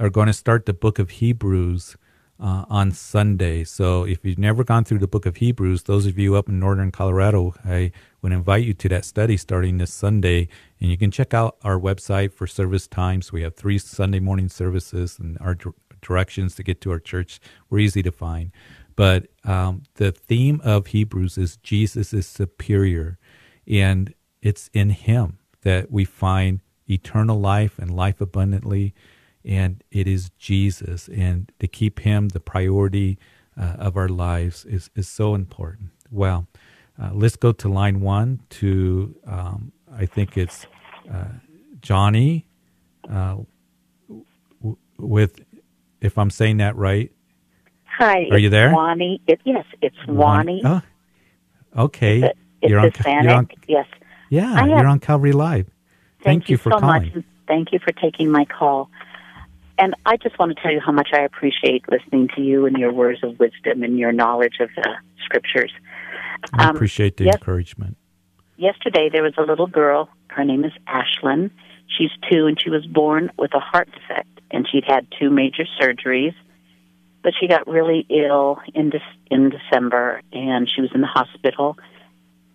are 0.00 0.10
going 0.10 0.26
to 0.26 0.32
start 0.32 0.64
the 0.64 0.72
book 0.72 0.98
of 0.98 1.10
Hebrews 1.10 1.94
uh, 2.42 2.64
on 2.70 2.90
Sunday. 2.90 3.64
So 3.64 4.04
if 4.04 4.24
you've 4.24 4.38
never 4.38 4.64
gone 4.64 4.82
through 4.82 5.00
the 5.00 5.06
book 5.06 5.26
of 5.26 5.36
Hebrews, 5.36 5.82
those 5.82 6.06
of 6.06 6.18
you 6.18 6.36
up 6.36 6.48
in 6.48 6.58
northern 6.58 6.90
Colorado, 6.90 7.54
I 7.66 7.92
would 8.22 8.32
invite 8.32 8.64
you 8.64 8.72
to 8.72 8.88
that 8.88 9.04
study 9.04 9.36
starting 9.36 9.76
this 9.76 9.92
Sunday. 9.92 10.48
And 10.80 10.90
you 10.90 10.96
can 10.96 11.10
check 11.10 11.34
out 11.34 11.58
our 11.62 11.78
website 11.78 12.32
for 12.32 12.46
service 12.46 12.86
times. 12.86 13.30
We 13.30 13.42
have 13.42 13.56
three 13.56 13.76
Sunday 13.76 14.20
morning 14.20 14.48
services, 14.48 15.18
and 15.18 15.36
our 15.38 15.54
directions 16.00 16.54
to 16.54 16.62
get 16.62 16.80
to 16.80 16.90
our 16.92 16.98
church 16.98 17.38
were 17.68 17.78
easy 17.78 18.02
to 18.02 18.10
find. 18.10 18.52
But 18.96 19.26
um, 19.44 19.82
the 19.96 20.12
theme 20.12 20.62
of 20.64 20.88
Hebrews 20.88 21.36
is 21.36 21.58
Jesus 21.58 22.14
is 22.14 22.26
superior, 22.26 23.18
and 23.66 24.14
it's 24.40 24.70
in 24.72 24.90
Him 24.90 25.40
that 25.60 25.90
we 25.90 26.06
find 26.06 26.60
eternal 26.88 27.38
life 27.38 27.78
and 27.78 27.94
life 27.94 28.22
abundantly 28.22 28.94
and 29.44 29.82
it 29.90 30.06
is 30.06 30.30
Jesus. 30.38 31.08
And 31.08 31.50
to 31.58 31.66
keep 31.66 32.00
Him 32.00 32.28
the 32.28 32.40
priority 32.40 33.18
uh, 33.60 33.76
of 33.78 33.96
our 33.96 34.08
lives 34.08 34.64
is, 34.64 34.90
is 34.94 35.08
so 35.08 35.34
important. 35.34 35.90
Well, 36.10 36.46
uh, 37.00 37.10
let's 37.12 37.36
go 37.36 37.52
to 37.52 37.68
line 37.68 38.00
one 38.00 38.40
to, 38.50 39.14
um, 39.26 39.72
I 39.92 40.06
think 40.06 40.36
it's 40.36 40.66
uh, 41.12 41.24
Johnny 41.80 42.46
uh, 43.08 43.38
w- 44.08 44.76
with, 44.98 45.40
if 46.00 46.18
I'm 46.18 46.30
saying 46.30 46.58
that 46.58 46.76
right. 46.76 47.10
Hi. 47.98 48.26
Are 48.30 48.38
you 48.38 48.50
there? 48.50 48.72
Wani. 48.72 49.20
It, 49.26 49.40
yes, 49.44 49.64
it's 49.82 49.96
Wani. 50.06 50.62
Oh, 50.64 50.80
okay. 51.76 52.22
It's, 52.22 52.38
it's 52.62 52.70
you're, 52.70 52.80
On, 52.80 53.24
you're 53.24 53.32
on, 53.32 53.48
yes. 53.66 53.86
Yeah, 54.30 54.64
you're 54.64 54.86
on 54.86 55.00
Calvary 55.00 55.32
Live. 55.32 55.66
Thank, 55.66 56.24
Thank 56.24 56.48
you, 56.50 56.54
you 56.54 56.58
for 56.58 56.72
so 56.72 56.78
calling. 56.78 57.12
Much. 57.14 57.24
Thank 57.48 57.72
you 57.72 57.78
for 57.78 57.92
taking 57.92 58.30
my 58.30 58.44
call. 58.44 58.90
And 59.80 59.94
I 60.04 60.18
just 60.18 60.38
want 60.38 60.54
to 60.54 60.62
tell 60.62 60.70
you 60.70 60.78
how 60.78 60.92
much 60.92 61.08
I 61.14 61.22
appreciate 61.22 61.84
listening 61.90 62.28
to 62.36 62.42
you 62.42 62.66
and 62.66 62.76
your 62.76 62.92
words 62.92 63.20
of 63.24 63.38
wisdom 63.40 63.82
and 63.82 63.98
your 63.98 64.12
knowledge 64.12 64.56
of 64.60 64.68
the 64.76 64.94
scriptures. 65.24 65.72
I 66.52 66.68
um, 66.68 66.76
appreciate 66.76 67.16
the 67.16 67.24
yes, 67.24 67.36
encouragement. 67.36 67.96
Yesterday, 68.58 69.08
there 69.10 69.22
was 69.22 69.32
a 69.38 69.42
little 69.42 69.66
girl. 69.66 70.10
Her 70.28 70.44
name 70.44 70.66
is 70.66 70.72
Ashlyn. 70.86 71.50
She's 71.96 72.10
two, 72.30 72.46
and 72.46 72.60
she 72.60 72.68
was 72.68 72.84
born 72.84 73.30
with 73.38 73.54
a 73.54 73.58
heart 73.58 73.88
defect, 73.90 74.28
and 74.50 74.68
she'd 74.70 74.84
had 74.86 75.06
two 75.18 75.30
major 75.30 75.64
surgeries. 75.80 76.34
But 77.22 77.32
she 77.40 77.48
got 77.48 77.66
really 77.66 78.06
ill 78.10 78.58
in 78.74 78.90
de- 78.90 79.02
in 79.30 79.48
December, 79.48 80.20
and 80.30 80.70
she 80.70 80.82
was 80.82 80.90
in 80.94 81.00
the 81.00 81.06
hospital. 81.06 81.78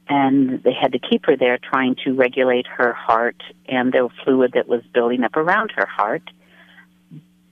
And 0.07 0.61
they 0.61 0.73
had 0.79 0.91
to 0.91 0.99
keep 0.99 1.25
her 1.25 1.35
there, 1.35 1.57
trying 1.57 1.95
to 2.05 2.13
regulate 2.13 2.67
her 2.67 2.93
heart 2.93 3.41
and 3.67 3.91
the 3.91 4.09
fluid 4.23 4.51
that 4.53 4.67
was 4.67 4.83
building 4.93 5.23
up 5.23 5.35
around 5.35 5.71
her 5.75 5.87
heart 5.87 6.21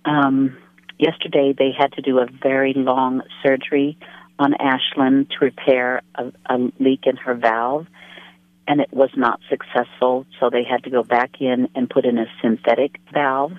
um, 0.06 0.58
yesterday 0.98 1.54
they 1.58 1.72
had 1.78 1.94
to 1.94 2.02
do 2.02 2.20
a 2.20 2.26
very 2.26 2.74
long 2.74 3.22
surgery 3.44 3.98
on 4.39 4.54
Ashlyn 4.54 5.30
to 5.30 5.36
repair 5.42 6.02
a, 6.16 6.32
a 6.48 6.72
leak 6.80 7.02
in 7.06 7.18
her 7.18 7.36
valve, 7.36 7.88
and 8.68 8.82
it 8.82 8.92
was 8.92 9.10
not 9.16 9.39
successful. 9.50 10.26
So 10.39 10.50
they 10.50 10.63
had 10.63 10.84
to 10.84 10.89
go 10.89 11.04
back 11.04 11.42
in 11.42 11.70
and 11.76 11.89
put 11.89 12.06
in 12.06 12.18
a 12.18 12.26
synthetic 12.42 13.00
valve. 13.13 13.54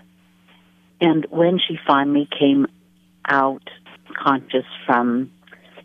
And 1.00 1.26
when 1.30 1.58
she 1.58 1.78
finally 1.86 2.28
came 2.38 2.66
out 3.26 3.68
conscious 4.16 4.66
from 4.86 5.30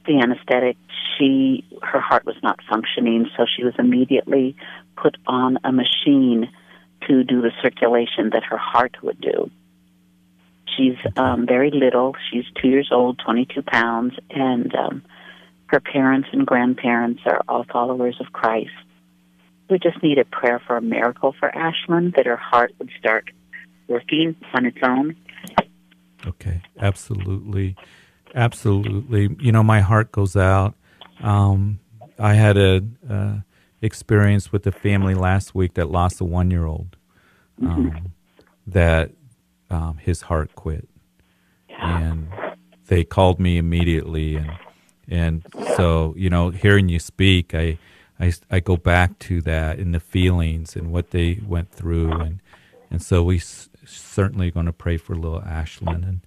the 0.06 0.20
anesthetic, 0.20 0.78
she 1.18 1.66
her 1.82 2.00
heart 2.00 2.26
was 2.26 2.36
not 2.42 2.60
functioning, 2.70 3.30
so 3.36 3.46
she 3.46 3.64
was 3.64 3.74
immediately 3.78 4.56
put 4.96 5.18
on 5.28 5.58
a 5.64 5.72
machine 5.72 6.50
to 7.08 7.24
do 7.24 7.42
the 7.42 7.52
circulation 7.62 8.32
that 8.32 8.44
her 8.44 8.58
heart 8.58 8.98
would 9.02 9.20
do. 9.22 9.50
She's 10.80 10.96
um, 11.18 11.46
very 11.46 11.72
little. 11.72 12.16
She's 12.32 12.46
two 12.62 12.70
years 12.70 12.90
old, 12.92 13.20
22 13.20 13.62
pounds, 13.64 14.14
and 14.30 14.74
um, 14.76 15.04
her 15.68 15.82
parents 15.82 16.30
and 16.32 16.48
grandparents 16.48 17.22
are 17.26 17.42
all 17.50 17.66
followers 17.70 18.16
of 18.22 18.32
Christ. 18.32 18.72
We 19.70 19.78
just 19.78 20.02
need 20.02 20.18
a 20.18 20.26
prayer 20.26 20.62
for 20.66 20.78
a 20.78 20.82
miracle 20.82 21.36
for 21.38 21.52
Ashlyn, 21.52 22.16
that 22.16 22.26
her 22.26 22.38
heart 22.38 22.72
would 22.80 22.90
start 22.98 23.30
working 23.88 24.38
on 24.54 24.66
its 24.66 24.78
own. 24.82 25.18
Okay, 26.26 26.62
absolutely. 26.80 27.76
Absolutely. 28.34 29.36
You 29.40 29.52
know, 29.52 29.64
my 29.64 29.82
heart 29.82 30.12
goes 30.14 30.38
out. 30.38 30.76
Um, 31.22 31.80
I 32.18 32.36
had 32.36 32.58
a, 32.58 32.82
uh, 33.10 33.36
experience 33.82 34.52
with 34.52 34.66
a 34.68 34.72
family 34.72 35.14
last 35.14 35.54
week 35.54 35.74
that 35.74 35.90
lost 35.90 36.22
a 36.22 36.26
one 36.26 36.52
year 36.52 36.66
old 36.66 36.96
um, 37.62 37.92
mm-hmm. 37.92 38.06
that 38.68 39.12
um, 39.70 39.98
his 39.98 40.22
heart 40.24 40.56
quit. 40.56 40.88
And 41.82 42.30
they 42.88 43.04
called 43.04 43.40
me 43.40 43.58
immediately. 43.58 44.36
And, 44.36 44.52
and 45.08 45.44
so, 45.76 46.14
you 46.18 46.30
know, 46.30 46.50
hearing 46.50 46.90
you 46.90 47.00
speak, 47.00 47.54
I, 47.56 47.78
I, 48.20 48.34
I 48.52 48.60
go 48.60 48.76
back 48.78 49.18
to 49.20 49.42
that 49.44 49.80
and 49.80 49.94
the 49.94 50.00
feelings 50.00 50.76
and 50.76 50.92
what 50.92 51.12
they 51.12 51.40
went 51.46 51.72
through. 51.72 52.12
And, 52.12 52.42
and 52.92 53.02
so 53.02 53.24
we 53.24 53.38
s- 53.38 53.70
certainly 53.86 54.52
going 54.52 54.66
to 54.66 54.74
pray 54.74 54.98
for 54.98 55.16
little 55.16 55.42
Ashlyn. 55.42 56.08
And 56.08 56.20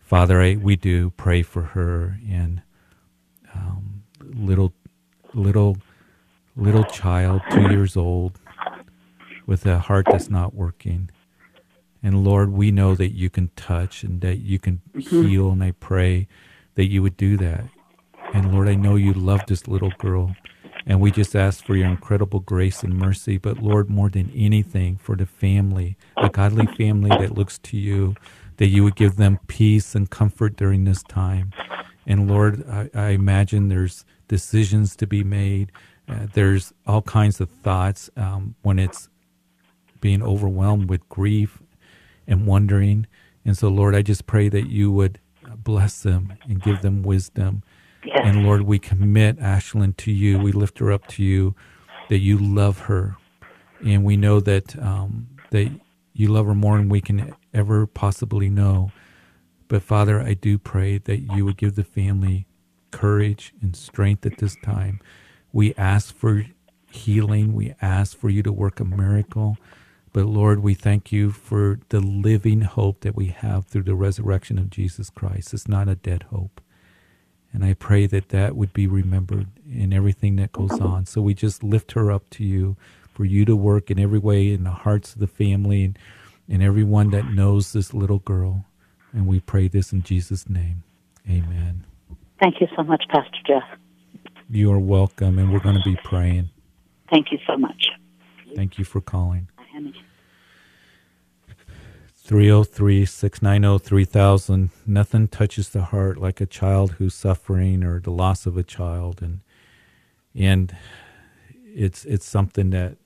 Father, 0.00 0.40
I, 0.40 0.56
we 0.56 0.74
do 0.76 1.10
pray 1.10 1.42
for 1.42 1.62
her 1.62 2.18
and 2.28 2.62
um, 3.54 4.02
little, 4.20 4.72
little, 5.32 5.76
little 6.56 6.84
child, 6.84 7.42
two 7.50 7.70
years 7.70 7.96
old, 7.96 8.40
with 9.46 9.64
a 9.64 9.78
heart 9.78 10.06
that's 10.10 10.28
not 10.28 10.54
working. 10.54 11.10
And 12.02 12.24
Lord, 12.24 12.50
we 12.50 12.70
know 12.70 12.94
that 12.94 13.14
you 13.14 13.28
can 13.28 13.50
touch 13.56 14.02
and 14.02 14.20
that 14.20 14.36
you 14.36 14.58
can 14.58 14.80
mm-hmm. 14.94 15.26
heal. 15.26 15.50
And 15.50 15.62
I 15.62 15.72
pray 15.72 16.28
that 16.74 16.86
you 16.86 17.02
would 17.02 17.16
do 17.16 17.36
that. 17.38 17.64
And 18.34 18.52
Lord, 18.52 18.68
I 18.68 18.74
know 18.74 18.96
you 18.96 19.12
love 19.12 19.42
this 19.46 19.66
little 19.66 19.92
girl. 19.98 20.36
And 20.86 21.00
we 21.00 21.10
just 21.10 21.36
ask 21.36 21.64
for 21.64 21.76
your 21.76 21.88
incredible 21.88 22.40
grace 22.40 22.82
and 22.82 22.94
mercy. 22.94 23.36
But 23.36 23.58
Lord, 23.58 23.90
more 23.90 24.08
than 24.08 24.32
anything, 24.34 24.96
for 24.96 25.16
the 25.16 25.26
family, 25.26 25.96
a 26.16 26.28
godly 26.28 26.66
family 26.66 27.10
that 27.10 27.34
looks 27.34 27.58
to 27.58 27.76
you, 27.76 28.14
that 28.56 28.68
you 28.68 28.84
would 28.84 28.96
give 28.96 29.16
them 29.16 29.38
peace 29.48 29.94
and 29.94 30.08
comfort 30.08 30.56
during 30.56 30.84
this 30.84 31.02
time. 31.02 31.52
And 32.06 32.28
Lord, 32.28 32.66
I, 32.68 32.90
I 32.94 33.08
imagine 33.10 33.68
there's 33.68 34.04
decisions 34.28 34.96
to 34.96 35.06
be 35.06 35.22
made. 35.22 35.72
Uh, 36.08 36.26
there's 36.32 36.72
all 36.86 37.02
kinds 37.02 37.40
of 37.40 37.50
thoughts 37.50 38.08
um, 38.16 38.54
when 38.62 38.78
it's 38.78 39.10
being 40.00 40.22
overwhelmed 40.22 40.88
with 40.88 41.06
grief 41.08 41.60
and 42.28 42.46
wondering. 42.46 43.06
And 43.44 43.56
so, 43.56 43.68
Lord, 43.68 43.96
I 43.96 44.02
just 44.02 44.26
pray 44.26 44.48
that 44.50 44.68
you 44.68 44.92
would 44.92 45.18
bless 45.56 46.02
them 46.02 46.34
and 46.48 46.62
give 46.62 46.82
them 46.82 47.02
wisdom. 47.02 47.62
Yes. 48.04 48.20
And 48.22 48.44
Lord, 48.44 48.62
we 48.62 48.78
commit 48.78 49.40
Ashlyn 49.40 49.96
to 49.96 50.12
you. 50.12 50.38
We 50.38 50.52
lift 50.52 50.78
her 50.78 50.92
up 50.92 51.08
to 51.08 51.24
you, 51.24 51.56
that 52.08 52.18
you 52.18 52.38
love 52.38 52.80
her. 52.80 53.16
And 53.84 54.04
we 54.04 54.16
know 54.16 54.40
that 54.40 54.78
um, 54.78 55.28
that 55.50 55.70
you 56.12 56.28
love 56.28 56.46
her 56.46 56.54
more 56.54 56.76
than 56.76 56.88
we 56.88 57.00
can 57.00 57.34
ever 57.54 57.86
possibly 57.86 58.50
know. 58.50 58.92
But 59.68 59.82
Father, 59.82 60.20
I 60.20 60.34
do 60.34 60.58
pray 60.58 60.98
that 60.98 61.18
you 61.18 61.44
would 61.44 61.56
give 61.56 61.74
the 61.74 61.84
family 61.84 62.46
courage 62.90 63.52
and 63.62 63.76
strength 63.76 64.26
at 64.26 64.38
this 64.38 64.56
time. 64.62 65.00
We 65.52 65.74
ask 65.74 66.14
for 66.14 66.46
healing. 66.90 67.54
We 67.54 67.74
ask 67.80 68.16
for 68.16 68.30
you 68.30 68.42
to 68.42 68.52
work 68.52 68.80
a 68.80 68.84
miracle. 68.84 69.58
But 70.12 70.26
Lord, 70.26 70.60
we 70.60 70.74
thank 70.74 71.12
you 71.12 71.30
for 71.30 71.80
the 71.90 72.00
living 72.00 72.62
hope 72.62 73.00
that 73.00 73.16
we 73.16 73.26
have 73.26 73.66
through 73.66 73.84
the 73.84 73.94
resurrection 73.94 74.58
of 74.58 74.70
Jesus 74.70 75.10
Christ. 75.10 75.54
It's 75.54 75.68
not 75.68 75.88
a 75.88 75.94
dead 75.94 76.24
hope. 76.30 76.60
And 77.52 77.64
I 77.64 77.74
pray 77.74 78.06
that 78.06 78.28
that 78.28 78.56
would 78.56 78.72
be 78.72 78.86
remembered 78.86 79.48
in 79.70 79.92
everything 79.92 80.36
that 80.36 80.52
goes 80.52 80.78
on. 80.80 81.06
So 81.06 81.22
we 81.22 81.34
just 81.34 81.62
lift 81.62 81.92
her 81.92 82.12
up 82.12 82.28
to 82.30 82.44
you 82.44 82.76
for 83.14 83.24
you 83.24 83.44
to 83.46 83.56
work 83.56 83.90
in 83.90 83.98
every 83.98 84.18
way 84.18 84.52
in 84.52 84.64
the 84.64 84.70
hearts 84.70 85.14
of 85.14 85.20
the 85.20 85.26
family 85.26 85.84
and, 85.84 85.98
and 86.48 86.62
everyone 86.62 87.10
that 87.10 87.32
knows 87.32 87.72
this 87.72 87.94
little 87.94 88.18
girl. 88.18 88.64
And 89.12 89.26
we 89.26 89.40
pray 89.40 89.68
this 89.68 89.92
in 89.92 90.02
Jesus' 90.02 90.48
name. 90.48 90.82
Amen. 91.28 91.84
Thank 92.40 92.60
you 92.60 92.68
so 92.76 92.82
much, 92.82 93.04
Pastor 93.08 93.38
Jeff. 93.46 93.64
You 94.50 94.70
are 94.72 94.78
welcome, 94.78 95.38
and 95.38 95.52
we're 95.52 95.60
going 95.60 95.76
to 95.76 95.82
be 95.82 95.96
praying. 96.04 96.50
Thank 97.10 97.32
you 97.32 97.38
so 97.46 97.56
much. 97.56 97.88
Thank 98.54 98.78
you 98.78 98.84
for 98.84 99.00
calling. 99.00 99.48
303 102.28 103.06
690 103.06 103.84
3000. 103.84 104.70
Nothing 104.86 105.28
touches 105.28 105.70
the 105.70 105.82
heart 105.84 106.18
like 106.18 106.40
a 106.40 106.46
child 106.46 106.92
who's 106.92 107.14
suffering 107.14 107.82
or 107.82 108.00
the 108.00 108.10
loss 108.10 108.44
of 108.44 108.58
a 108.58 108.62
child. 108.62 109.22
And, 109.22 109.40
and 110.34 110.76
it's, 111.64 112.04
it's 112.04 112.26
something 112.26 112.70
that, 112.70 112.96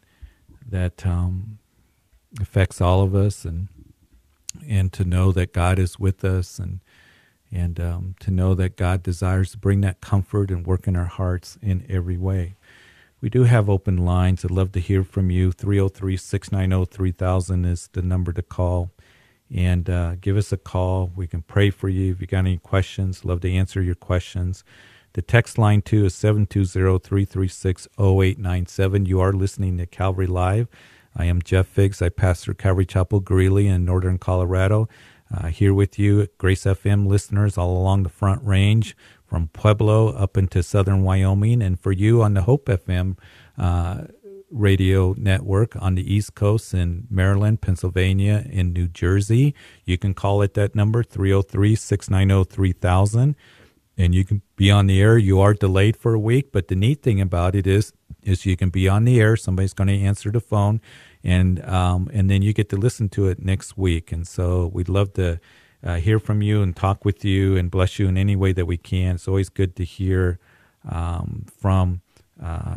that 0.69 1.07
um, 1.07 1.59
affects 2.41 2.81
all 2.81 3.03
of 3.03 3.15
us. 3.15 3.45
And, 3.45 3.69
and 4.67 4.93
to 4.93 5.05
know 5.05 5.31
that 5.33 5.53
God 5.53 5.79
is 5.79 5.99
with 5.99 6.25
us 6.25 6.59
and, 6.59 6.81
and 7.53 7.79
um, 7.79 8.15
to 8.21 8.31
know 8.31 8.55
that 8.55 8.77
God 8.77 9.03
desires 9.03 9.53
to 9.53 9.59
bring 9.59 9.83
that 9.83 10.01
comfort 10.01 10.51
and 10.51 10.67
work 10.67 10.89
in 10.89 10.97
our 10.97 11.05
hearts 11.05 11.59
in 11.63 11.85
every 11.89 12.17
way. 12.17 12.55
We 13.23 13.31
do 13.31 13.45
have 13.45 13.71
open 13.71 13.97
lines. 13.99 14.45
I'd 14.45 14.51
love 14.51 14.73
to 14.73 14.81
hear 14.81 15.05
from 15.05 15.31
you. 15.31 15.53
303 15.53 16.17
690 16.17 16.93
3000 16.93 17.65
is 17.65 17.89
the 17.93 18.03
number 18.03 18.33
to 18.33 18.43
call 18.43 18.91
and 19.49 19.89
uh, 19.89 20.17
give 20.17 20.37
us 20.37 20.51
a 20.51 20.57
call. 20.57 21.13
We 21.15 21.29
can 21.29 21.43
pray 21.43 21.71
for 21.71 21.89
you. 21.89 22.11
If 22.11 22.21
you 22.21 22.27
got 22.27 22.39
any 22.39 22.59
questions, 22.59 23.25
love 23.25 23.43
to 23.43 23.53
answer 23.53 23.81
your 23.81 23.95
questions. 23.95 24.65
The 25.13 25.23
text 25.23 25.57
line 25.57 25.83
too 25.83 26.07
is 26.07 26.15
720-336-0897. 26.15 29.07
You 29.07 29.21
are 29.21 29.33
listening 29.33 29.79
to 29.79 29.87
Calvary 29.87 30.27
Live. 30.27 30.67
I 31.15 31.27
am 31.27 31.43
Jeff 31.43 31.69
Figs. 31.69 32.03
I 32.03 32.09
pastor 32.09 32.55
Calvary 32.55 32.87
Chapel 32.87 33.21
Greeley 33.21 33.69
in 33.69 33.85
northern 33.85 34.19
Colorado. 34.19 34.89
Uh, 35.33 35.47
here 35.47 35.73
with 35.73 35.97
you, 35.97 36.27
Grace 36.39 36.65
FM 36.65 37.07
listeners 37.07 37.57
all 37.57 37.79
along 37.79 38.03
the 38.03 38.09
Front 38.09 38.43
Range 38.43 38.97
from 39.33 39.49
Pueblo 39.55 40.09
up 40.13 40.37
into 40.37 40.63
southern 40.63 41.05
Wyoming, 41.05 41.63
and 41.63 41.81
for 41.81 41.91
you 41.91 42.23
on 42.23 42.35
the 42.35 42.43
Hope 42.43 42.67
FM 42.67 43.17
uh, 43.57 44.03
radio 44.51 45.15
network 45.17 45.75
on 45.81 45.95
the 45.95 46.15
East 46.15 46.35
Coast 46.35 46.75
in 46.75 47.07
Maryland, 47.09 47.63
Pennsylvania, 47.63 48.45
and 48.53 48.75
New 48.75 48.89
Jersey. 48.89 49.55
You 49.87 49.97
can 49.97 50.13
call 50.13 50.43
it 50.43 50.53
that 50.53 50.75
number, 50.75 51.03
303 51.03 51.75
690 51.75 52.55
3000, 52.55 53.35
and 53.97 54.15
you 54.15 54.23
can 54.27 54.43
be 54.57 54.71
on 54.71 54.87
the 54.87 55.01
air. 55.01 55.17
You 55.17 55.41
are 55.41 55.55
delayed 55.55 55.97
for 55.97 56.13
a 56.13 56.21
week, 56.21 56.53
but 56.53 56.69
the 56.69 56.77
neat 56.77 57.03
thing 57.03 57.19
about 57.19 57.55
it 57.55 57.67
is, 57.67 57.95
is 58.23 58.45
you 58.45 58.55
can 58.59 58.69
be 58.69 58.87
on 58.87 59.07
the 59.07 59.19
air. 59.19 59.39
Somebody's 59.39 59.73
going 59.73 59.89
to 59.89 59.99
answer 59.99 60.31
the 60.31 60.41
phone, 60.41 60.83
and 61.25 61.65
um, 61.65 62.11
and 62.13 62.29
then 62.29 62.43
you 62.43 62.53
get 62.53 62.69
to 62.69 62.77
listen 62.77 63.09
to 63.09 63.29
it 63.29 63.43
next 63.43 63.79
week. 63.79 64.13
And 64.13 64.29
so 64.29 64.71
we'd 64.75 64.91
love 64.91 65.15
to 65.15 65.41
uh, 65.85 65.97
hear 65.97 66.19
from 66.19 66.43
you 66.43 66.63
and 66.63 66.77
talk 66.77 67.05
with 67.05 67.25
you 67.25 67.57
and 67.57 67.71
bless 67.71 67.99
you 67.99 68.07
in 68.07 68.17
any 68.17 68.37
way 68.37 68.53
that 68.53 68.67
we 68.67 68.77
can. 68.77 69.17
It's 69.17 69.29
always 69.29 69.49
good 69.49 69.77
to 69.77 69.85
hear 69.85 70.39
um, 70.89 71.47
from 71.59 72.03
uh, 72.43 72.77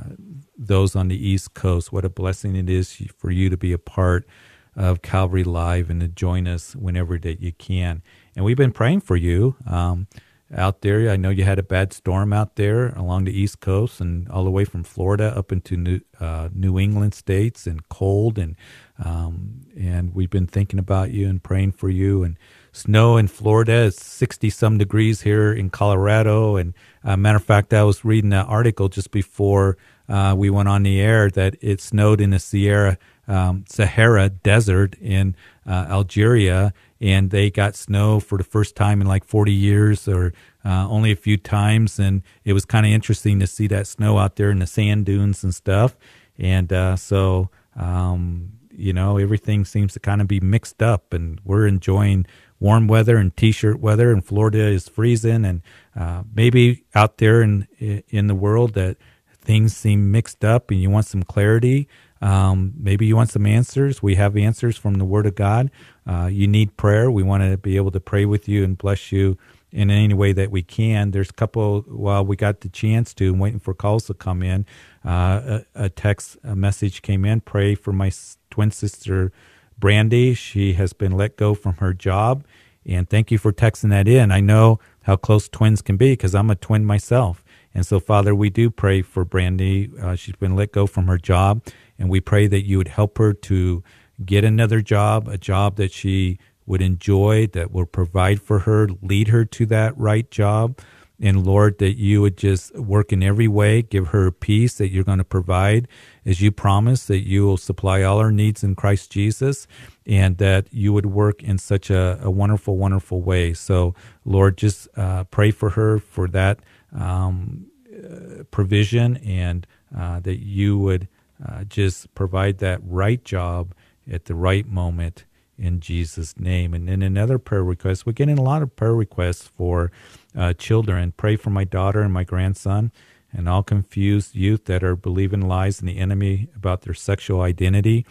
those 0.57 0.95
on 0.95 1.07
the 1.07 1.27
East 1.27 1.53
Coast. 1.53 1.91
What 1.91 2.05
a 2.05 2.09
blessing 2.09 2.55
it 2.55 2.69
is 2.69 2.95
for 3.17 3.31
you 3.31 3.49
to 3.49 3.57
be 3.57 3.71
a 3.73 3.77
part 3.77 4.27
of 4.75 5.01
Calvary 5.01 5.43
Live 5.43 5.89
and 5.89 6.01
to 6.01 6.07
join 6.07 6.47
us 6.47 6.75
whenever 6.75 7.17
that 7.19 7.41
you 7.41 7.53
can. 7.53 8.01
And 8.35 8.43
we've 8.43 8.57
been 8.57 8.73
praying 8.73 9.01
for 9.01 9.15
you 9.15 9.55
um, 9.65 10.07
out 10.53 10.81
there. 10.81 11.09
I 11.09 11.15
know 11.15 11.29
you 11.29 11.43
had 11.43 11.59
a 11.59 11.63
bad 11.63 11.93
storm 11.93 12.33
out 12.33 12.55
there 12.55 12.89
along 12.89 13.23
the 13.23 13.37
East 13.37 13.61
Coast 13.61 14.01
and 14.01 14.27
all 14.29 14.43
the 14.43 14.51
way 14.51 14.65
from 14.65 14.83
Florida 14.83 15.33
up 15.35 15.51
into 15.51 15.77
New, 15.77 16.01
uh, 16.19 16.49
New 16.53 16.77
England 16.77 17.13
states 17.13 17.65
and 17.65 17.87
cold 17.89 18.37
and 18.37 18.55
um, 19.03 19.61
and 19.77 20.13
we've 20.13 20.29
been 20.29 20.47
thinking 20.47 20.79
about 20.79 21.11
you 21.11 21.27
and 21.27 21.43
praying 21.43 21.73
for 21.73 21.89
you 21.89 22.23
and 22.23 22.37
snow 22.75 23.17
in 23.17 23.27
Florida. 23.27 23.85
It's 23.85 24.03
60 24.03 24.49
some 24.49 24.77
degrees 24.77 25.21
here 25.21 25.53
in 25.53 25.69
Colorado. 25.69 26.57
And 26.57 26.73
uh, 27.03 27.15
matter 27.17 27.38
of 27.38 27.43
fact, 27.43 27.73
I 27.73 27.83
was 27.83 28.03
reading 28.03 28.33
an 28.33 28.45
article 28.45 28.89
just 28.89 29.11
before 29.11 29.77
uh, 30.09 30.35
we 30.38 30.49
went 30.49 30.69
on 30.69 30.83
the 30.83 30.99
air 30.99 31.29
that 31.31 31.55
it 31.61 31.81
snowed 31.81 32.21
in 32.21 32.31
the 32.31 32.39
Sierra 32.39 32.97
um, 33.27 33.65
Sahara 33.67 34.29
Desert 34.29 34.95
in 35.01 35.35
uh, 35.65 35.88
Algeria, 35.89 36.73
and 37.01 37.31
they 37.31 37.49
got 37.49 37.75
snow 37.75 38.19
for 38.19 38.38
the 38.38 38.43
first 38.43 38.75
time 38.75 39.01
in 39.01 39.07
like 39.07 39.23
40 39.23 39.51
years, 39.51 40.07
or 40.07 40.33
uh, 40.63 40.88
only 40.88 41.11
a 41.11 41.15
few 41.15 41.38
times, 41.38 41.99
and 41.99 42.21
it 42.43 42.53
was 42.53 42.65
kind 42.65 42.85
of 42.85 42.91
interesting 42.91 43.39
to 43.39 43.47
see 43.47 43.67
that 43.67 43.88
snow 43.88 44.19
out 44.19 44.35
there 44.35 44.51
in 44.51 44.59
the 44.59 44.67
sand 44.67 45.05
dunes 45.05 45.43
and 45.43 45.55
stuff. 45.55 45.97
And 46.38 46.71
uh, 46.71 46.97
so 46.97 47.49
um, 47.75 48.51
you 48.71 48.93
know 48.93 49.17
everything 49.17 49.65
seems 49.65 49.93
to 49.93 49.99
kind 49.99 50.21
of 50.21 50.27
be 50.27 50.39
mixed 50.39 50.81
up, 50.81 51.13
and 51.13 51.39
we're 51.43 51.67
enjoying 51.67 52.25
warm 52.59 52.87
weather 52.87 53.17
and 53.17 53.35
t-shirt 53.35 53.79
weather, 53.79 54.11
and 54.11 54.23
Florida 54.25 54.67
is 54.67 54.87
freezing, 54.87 55.45
and 55.45 55.61
uh, 55.95 56.23
maybe 56.33 56.83
out 56.93 57.17
there 57.17 57.41
in 57.41 57.67
in 57.79 58.27
the 58.27 58.35
world 58.35 58.73
that 58.73 58.97
things 59.41 59.75
seem 59.75 60.11
mixed 60.11 60.43
up, 60.43 60.71
and 60.71 60.81
you 60.81 60.89
want 60.89 61.05
some 61.05 61.23
clarity. 61.23 61.87
Um, 62.21 62.73
maybe 62.77 63.05
you 63.05 63.15
want 63.15 63.29
some 63.29 63.45
answers. 63.45 64.01
We 64.01 64.15
have 64.15 64.35
answers 64.35 64.77
from 64.77 64.95
the 64.95 65.05
Word 65.05 65.25
of 65.25 65.35
God. 65.35 65.69
Uh, 66.07 66.27
you 66.31 66.47
need 66.47 66.75
prayer. 66.77 67.11
We 67.11 67.23
want 67.23 67.43
to 67.43 67.57
be 67.57 67.75
able 67.75 67.91
to 67.91 67.99
pray 67.99 68.25
with 68.25 68.47
you 68.47 68.63
and 68.63 68.77
bless 68.77 69.11
you 69.11 69.37
in 69.71 69.91
any 69.91 70.13
way 70.13 70.31
that 70.31 70.49
we 70.49 70.63
can. 70.63 71.11
There's 71.11 71.29
a 71.29 71.33
couple, 71.33 71.81
while 71.81 72.25
we 72.25 72.37
got 72.37 72.61
the 72.61 72.69
chance 72.69 73.13
to, 73.15 73.33
waiting 73.33 73.59
for 73.59 73.73
calls 73.73 74.05
to 74.05 74.13
come 74.13 74.41
in. 74.41 74.65
Uh, 75.03 75.61
a, 75.75 75.83
a, 75.83 75.89
text, 75.89 76.37
a 76.43 76.55
message 76.55 77.01
came 77.01 77.25
in. 77.25 77.41
Pray 77.41 77.75
for 77.75 77.91
my 77.91 78.11
twin 78.49 78.71
sister, 78.71 79.33
Brandy. 79.77 80.33
She 80.33 80.73
has 80.73 80.93
been 80.93 81.11
let 81.13 81.38
go 81.38 81.53
from 81.53 81.75
her 81.77 81.93
job. 81.93 82.45
And 82.85 83.09
thank 83.09 83.31
you 83.31 83.38
for 83.38 83.51
texting 83.51 83.89
that 83.89 84.07
in. 84.07 84.31
I 84.31 84.39
know 84.39 84.79
how 85.03 85.15
close 85.15 85.49
twins 85.49 85.81
can 85.81 85.97
be 85.97 86.13
because 86.13 86.35
I'm 86.35 86.49
a 86.49 86.55
twin 86.55 86.85
myself. 86.85 87.43
And 87.73 87.85
so, 87.85 87.99
Father, 87.99 88.33
we 88.33 88.49
do 88.49 88.69
pray 88.69 89.01
for 89.01 89.25
Brandy. 89.25 89.91
Uh, 89.99 90.15
she's 90.15 90.35
been 90.35 90.55
let 90.55 90.71
go 90.71 90.88
from 90.88 91.07
her 91.07 91.17
job. 91.17 91.63
And 91.97 92.09
we 92.09 92.21
pray 92.21 92.47
that 92.47 92.65
you 92.65 92.77
would 92.77 92.89
help 92.89 93.17
her 93.17 93.33
to 93.33 93.83
get 94.23 94.43
another 94.43 94.81
job, 94.81 95.27
a 95.27 95.38
job 95.38 95.75
that 95.77 95.91
she 95.91 96.39
would 96.65 96.81
enjoy, 96.81 97.47
that 97.47 97.71
will 97.71 97.85
provide 97.85 98.41
for 98.41 98.59
her, 98.59 98.88
lead 99.01 99.27
her 99.29 99.45
to 99.45 99.65
that 99.67 99.97
right 99.97 100.29
job. 100.31 100.79
And 101.19 101.45
Lord, 101.45 101.79
that 101.79 101.97
you 101.97 102.21
would 102.21 102.38
just 102.38 102.75
work 102.75 103.13
in 103.13 103.23
every 103.23 103.47
way, 103.47 103.81
give 103.81 104.07
her 104.09 104.31
peace 104.31 104.75
that 104.75 104.89
you're 104.89 105.03
going 105.03 105.19
to 105.19 105.23
provide 105.23 105.88
as 106.25 106.41
you 106.41 106.51
promise 106.51 107.05
that 107.05 107.25
you 107.27 107.45
will 107.45 107.57
supply 107.57 108.01
all 108.01 108.17
our 108.17 108.31
needs 108.31 108.63
in 108.63 108.75
Christ 108.75 109.11
Jesus 109.11 109.67
and 110.05 110.38
that 110.38 110.67
you 110.73 110.91
would 110.93 111.05
work 111.05 111.43
in 111.43 111.57
such 111.57 111.89
a, 111.89 112.19
a 112.21 112.31
wonderful, 112.31 112.77
wonderful 112.77 113.21
way. 113.21 113.53
So, 113.53 113.93
Lord, 114.25 114.57
just 114.57 114.88
uh, 114.97 115.25
pray 115.25 115.51
for 115.51 115.71
her 115.71 115.99
for 115.99 116.27
that 116.29 116.59
um, 116.93 117.67
uh, 117.95 118.43
provision 118.51 119.17
and 119.17 119.67
uh, 119.95 120.19
that 120.21 120.39
you 120.39 120.77
would 120.77 121.07
uh, 121.45 121.63
just 121.65 122.13
provide 122.15 122.57
that 122.59 122.79
right 122.83 123.23
job 123.23 123.73
at 124.09 124.25
the 124.25 124.35
right 124.35 124.67
moment 124.67 125.25
in 125.57 125.79
Jesus' 125.79 126.38
name. 126.38 126.73
And 126.73 126.88
then 126.88 127.01
another 127.01 127.38
prayer 127.38 127.63
request, 127.63 128.05
we're 128.05 128.13
getting 128.13 128.38
a 128.38 128.43
lot 128.43 128.61
of 128.61 128.75
prayer 128.75 128.93
requests 128.93 129.47
for 129.47 129.91
uh, 130.35 130.53
children. 130.53 131.13
Pray 131.15 131.35
for 131.35 131.49
my 131.49 131.63
daughter 131.63 132.01
and 132.01 132.13
my 132.13 132.23
grandson 132.23 132.91
and 133.35 133.49
all 133.49 133.63
confused 133.63 134.35
youth 134.35 134.65
that 134.65 134.83
are 134.83 134.95
believing 134.95 135.47
lies 135.47 135.79
in 135.79 135.87
the 135.87 135.97
enemy 135.97 136.47
about 136.55 136.81
their 136.81 136.93
sexual 136.93 137.41
identity. 137.41 138.05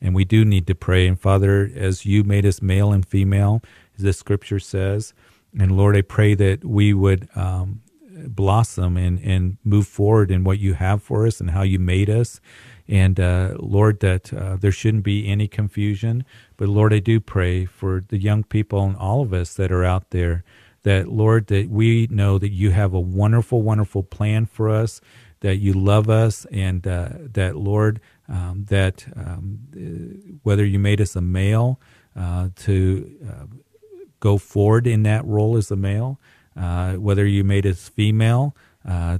And 0.00 0.14
we 0.14 0.24
do 0.24 0.44
need 0.44 0.66
to 0.66 0.74
pray. 0.74 1.06
And 1.06 1.18
Father, 1.18 1.70
as 1.74 2.04
you 2.04 2.22
made 2.24 2.44
us 2.44 2.60
male 2.60 2.92
and 2.92 3.06
female, 3.06 3.62
as 3.96 4.04
the 4.04 4.12
scripture 4.12 4.60
says, 4.60 5.14
and 5.58 5.76
Lord, 5.76 5.96
I 5.96 6.02
pray 6.02 6.34
that 6.34 6.64
we 6.64 6.92
would 6.92 7.28
um, 7.34 7.80
blossom 8.26 8.96
and, 8.96 9.18
and 9.20 9.56
move 9.64 9.86
forward 9.86 10.30
in 10.30 10.44
what 10.44 10.58
you 10.58 10.74
have 10.74 11.02
for 11.02 11.26
us 11.26 11.40
and 11.40 11.50
how 11.50 11.62
you 11.62 11.78
made 11.78 12.10
us. 12.10 12.40
And 12.88 13.18
uh, 13.18 13.54
Lord, 13.58 14.00
that 14.00 14.32
uh, 14.32 14.56
there 14.56 14.72
shouldn't 14.72 15.02
be 15.02 15.26
any 15.26 15.48
confusion. 15.48 16.24
But 16.56 16.68
Lord, 16.68 16.92
I 16.92 16.98
do 16.98 17.20
pray 17.20 17.64
for 17.64 18.04
the 18.06 18.18
young 18.18 18.44
people 18.44 18.84
and 18.84 18.96
all 18.96 19.22
of 19.22 19.32
us 19.32 19.54
that 19.54 19.72
are 19.72 19.84
out 19.84 20.10
there 20.10 20.44
that, 20.86 21.08
Lord, 21.08 21.48
that 21.48 21.68
we 21.68 22.06
know 22.10 22.38
that 22.38 22.52
you 22.52 22.70
have 22.70 22.94
a 22.94 23.00
wonderful, 23.00 23.60
wonderful 23.60 24.04
plan 24.04 24.46
for 24.46 24.70
us, 24.70 25.00
that 25.40 25.56
you 25.56 25.72
love 25.72 26.08
us, 26.08 26.46
and 26.52 26.86
uh, 26.86 27.08
that, 27.34 27.56
Lord, 27.56 28.00
um, 28.28 28.66
that 28.68 29.06
um, 29.16 29.58
whether 30.44 30.64
you 30.64 30.78
made 30.78 31.00
us 31.00 31.16
a 31.16 31.20
male 31.20 31.80
uh, 32.14 32.50
to 32.64 32.76
uh, 33.28 33.46
go 34.20 34.38
forward 34.38 34.86
in 34.86 35.02
that 35.02 35.24
role 35.26 35.56
as 35.56 35.70
a 35.72 35.76
male, 35.76 36.20
uh, 36.56 36.92
whether 36.94 37.26
you 37.26 37.42
made 37.44 37.66
us 37.66 37.88
female 37.88 38.54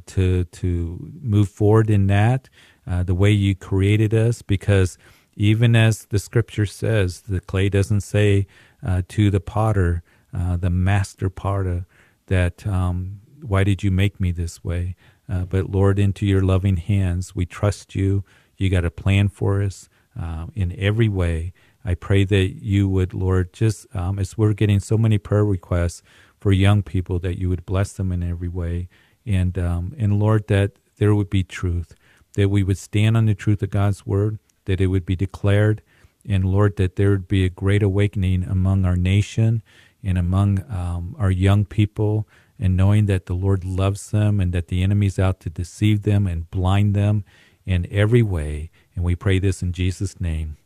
to 0.07 0.45
to 0.45 1.11
move 1.21 1.49
forward 1.49 1.91
in 1.91 2.07
that, 2.07 2.49
uh, 2.87 3.03
the 3.03 3.15
way 3.15 3.33
you 3.33 3.55
created 3.55 4.15
us, 4.15 4.43
because 4.43 4.97
even 5.37 5.75
as 5.77 6.07
the 6.07 6.19
scripture 6.19 6.67
says, 6.67 7.23
the 7.23 7.41
clay 7.41 7.69
doesn't 7.69 8.03
say 8.03 8.47
uh, 8.87 9.03
to 9.09 9.31
the 9.31 9.41
potter, 9.41 10.03
uh, 10.37 10.57
the 10.57 10.71
master 10.71 11.31
potter, 11.31 11.87
that 12.27 12.67
um, 12.67 13.21
why 13.43 13.65
did 13.65 13.83
you 13.83 13.91
make 13.91 14.21
me 14.21 14.33
this 14.33 14.63
way? 14.65 14.97
Uh, 15.29 15.45
but 15.45 15.71
Lord, 15.71 15.99
into 15.99 16.27
your 16.27 16.43
loving 16.43 16.77
hands, 16.77 17.35
we 17.35 17.47
trust 17.47 17.95
you. 17.95 18.25
You 18.57 18.71
got 18.71 18.85
a 18.85 18.91
plan 18.91 19.29
for 19.29 19.63
us 19.63 19.89
uh, 20.21 20.47
in 20.55 20.75
every 20.79 21.09
way. 21.09 21.53
I 21.85 21.95
pray 21.95 22.25
that 22.25 22.63
you 22.63 22.89
would, 22.89 23.15
Lord, 23.15 23.53
just 23.53 23.87
um, 23.95 24.19
as 24.19 24.37
we're 24.37 24.55
getting 24.55 24.81
so 24.81 24.99
many 24.99 25.19
prayer 25.19 25.45
requests 25.45 26.03
for 26.41 26.53
young 26.53 26.83
people, 26.83 27.19
that 27.21 27.39
you 27.39 27.49
would 27.49 27.65
bless 27.65 27.93
them 27.93 28.13
in 28.13 28.23
every 28.23 28.49
way, 28.49 28.89
and 29.25 29.59
um, 29.59 29.95
and 29.99 30.19
Lord, 30.19 30.49
that 30.49 30.73
there 30.99 31.15
would 31.15 31.31
be 31.31 31.43
truth 31.43 31.95
that 32.37 32.51
we 32.51 32.63
would 32.63 32.79
stand 32.79 33.17
on 33.17 33.25
the 33.25 33.35
truth 33.35 33.63
of 33.63 33.71
God's 33.71 34.07
word, 34.07 34.39
that 34.67 34.81
it 34.81 34.87
would 34.89 35.07
be 35.07 35.17
declared, 35.17 35.83
and 36.29 36.45
Lord, 36.45 36.77
that 36.77 36.97
there 36.97 37.11
would 37.11 37.29
be 37.29 37.45
a 37.45 37.51
great 37.51 37.83
awakening 37.83 38.45
among 38.45 38.85
our 38.85 38.97
nation 38.97 39.63
and 40.03 40.19
among 40.19 40.65
um, 40.71 41.17
our 41.19 41.31
young 41.31 41.65
people, 41.65 42.27
and 42.59 42.77
knowing 42.77 43.07
that 43.07 43.27
the 43.27 43.35
Lord 43.35 43.65
loves 43.65 44.11
them 44.11 44.41
and 44.41 44.53
that 44.53 44.69
the 44.69 44.83
enemy's 44.83 45.19
out 45.19 45.41
to 45.41 45.51
deceive 45.51 46.03
them 46.03 46.27
and 46.27 46.51
blind 46.51 46.95
them 46.95 47.25
in 47.67 47.87
every 47.91 48.23
way. 48.23 48.71
And 48.95 49.05
we 49.05 49.15
pray 49.15 49.39
this 49.39 49.63
in 49.63 49.73
Jesus' 49.73 50.21
name. 50.21 50.57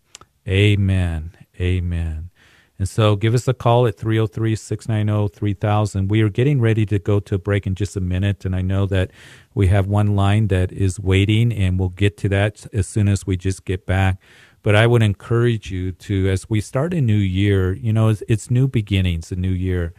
Amen. 0.46 1.36
Amen. 1.60 2.30
And 2.78 2.88
so 2.88 3.14
give 3.14 3.34
us 3.34 3.46
a 3.46 3.52
call 3.52 3.86
at 3.86 3.98
303 3.98 4.56
690 4.56 5.36
3000. 5.36 6.08
We 6.08 6.22
are 6.22 6.30
getting 6.30 6.62
ready 6.62 6.86
to 6.86 6.98
go 6.98 7.20
to 7.20 7.34
a 7.34 7.38
break 7.38 7.66
in 7.66 7.74
just 7.74 7.94
a 7.94 8.00
minute. 8.00 8.46
And 8.46 8.56
I 8.56 8.62
know 8.62 8.86
that 8.86 9.10
we 9.54 9.66
have 9.66 9.86
one 9.86 10.16
line 10.16 10.48
that 10.48 10.72
is 10.72 10.98
waiting, 10.98 11.52
and 11.52 11.78
we'll 11.78 11.90
get 11.90 12.16
to 12.18 12.28
that 12.30 12.66
as 12.72 12.86
soon 12.86 13.06
as 13.08 13.26
we 13.26 13.36
just 13.36 13.66
get 13.66 13.84
back. 13.84 14.18
But 14.62 14.74
I 14.76 14.86
would 14.86 15.02
encourage 15.02 15.70
you 15.70 15.92
to, 15.92 16.28
as 16.28 16.50
we 16.50 16.60
start 16.60 16.92
a 16.94 17.00
new 17.00 17.16
year, 17.16 17.72
you 17.72 17.92
know, 17.92 18.08
it's, 18.08 18.22
it's 18.28 18.50
new 18.50 18.68
beginnings, 18.68 19.32
a 19.32 19.36
new 19.36 19.50
year. 19.50 19.94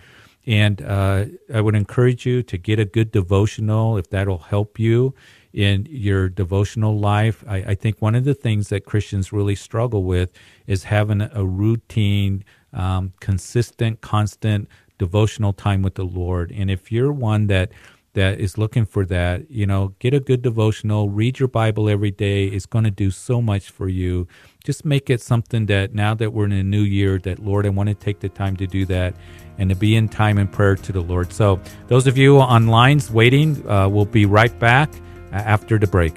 And 0.45 0.82
uh, 0.82 1.26
I 1.54 1.62
would 1.62 1.76
encourage 1.76 2.26
you 2.26 2.43
to 2.43 2.58
get 2.58 2.80
a 2.80 2.86
good 2.86 3.12
devotional 3.12 3.97
if 3.97 4.10
that'll 4.10 4.39
help 4.39 4.80
you 4.80 5.13
in 5.54 5.88
your 5.89 6.30
devotional 6.30 6.97
life. 6.97 7.43
I, 7.47 7.58
I 7.58 7.76
think 7.76 8.02
one 8.02 8.15
of 8.15 8.24
the 8.24 8.34
things 8.34 8.69
that 8.69 8.86
Christians 8.86 9.34
really 9.34 9.56
struggle 9.56 10.04
with 10.04 10.32
is 10.65 10.86
having 10.86 11.21
a 11.21 11.45
routine 11.45 12.43
um, 12.74 13.13
consistent, 13.19 14.02
constant 14.02 14.67
devotional 14.97 15.54
time 15.54 15.82
with 15.82 15.95
the 15.95 16.06
Lord. 16.06 16.52
And 16.52 16.71
if 16.71 16.91
you're 16.91 17.12
one 17.12 17.47
that 17.47 17.71
that 18.13 18.39
is 18.39 18.58
looking 18.58 18.86
for 18.86 19.06
that, 19.06 19.50
you 19.50 19.65
know, 19.65 19.93
get 20.00 20.13
a 20.13 20.19
good 20.19 20.41
devotional, 20.41 21.10
read 21.10 21.39
your 21.39 21.47
Bible 21.47 21.89
every 21.89 22.12
day. 22.12 22.45
It's 22.47 22.65
going 22.65 22.84
to 22.84 22.91
do 22.91 23.10
so 23.10 23.41
much 23.41 23.69
for 23.69 23.88
you. 23.88 24.28
Just 24.63 24.86
make 24.86 25.10
it 25.10 25.21
something 25.21 25.65
that 25.67 25.95
now 25.95 26.13
that 26.13 26.34
we're 26.34 26.45
in 26.45 26.52
a 26.52 26.63
new 26.63 26.82
year, 26.82 27.17
that 27.19 27.39
Lord, 27.39 27.65
I 27.65 27.69
want 27.69 27.89
to 27.89 27.95
take 27.95 28.19
the 28.19 28.30
time 28.30 28.56
to 28.58 28.67
do 28.67 28.86
that 28.86 29.15
and 29.58 29.69
to 29.69 29.76
be 29.76 29.95
in 29.95 30.08
time 30.08 30.38
and 30.38 30.52
prayer 30.52 30.76
to 30.76 30.91
the 30.91 31.02
Lord. 31.02 31.34
So, 31.34 31.60
those 31.88 32.08
of 32.08 32.17
you 32.17 32.39
on 32.39 32.67
lines 32.67 33.10
waiting, 33.10 33.67
uh, 33.67 33.89
we'll 33.89 34.06
be 34.06 34.26
right 34.26 34.58
back 34.60 34.93
uh, 35.32 35.36
after 35.36 35.80
the 35.80 35.88
break. 35.88 36.13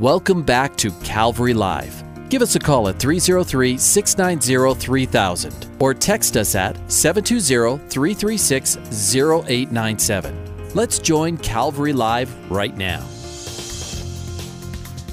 Welcome 0.00 0.44
back 0.44 0.76
to 0.76 0.92
Calvary 1.02 1.54
Live. 1.54 2.04
Give 2.28 2.40
us 2.40 2.54
a 2.54 2.60
call 2.60 2.86
at 2.86 3.00
303 3.00 3.76
690 3.76 4.80
3000 4.80 5.66
or 5.80 5.92
text 5.92 6.36
us 6.36 6.54
at 6.54 6.76
720 6.88 7.78
336 7.88 8.76
0897. 8.76 10.70
Let's 10.72 11.00
join 11.00 11.36
Calvary 11.38 11.92
Live 11.92 12.32
right 12.48 12.76
now. 12.76 13.04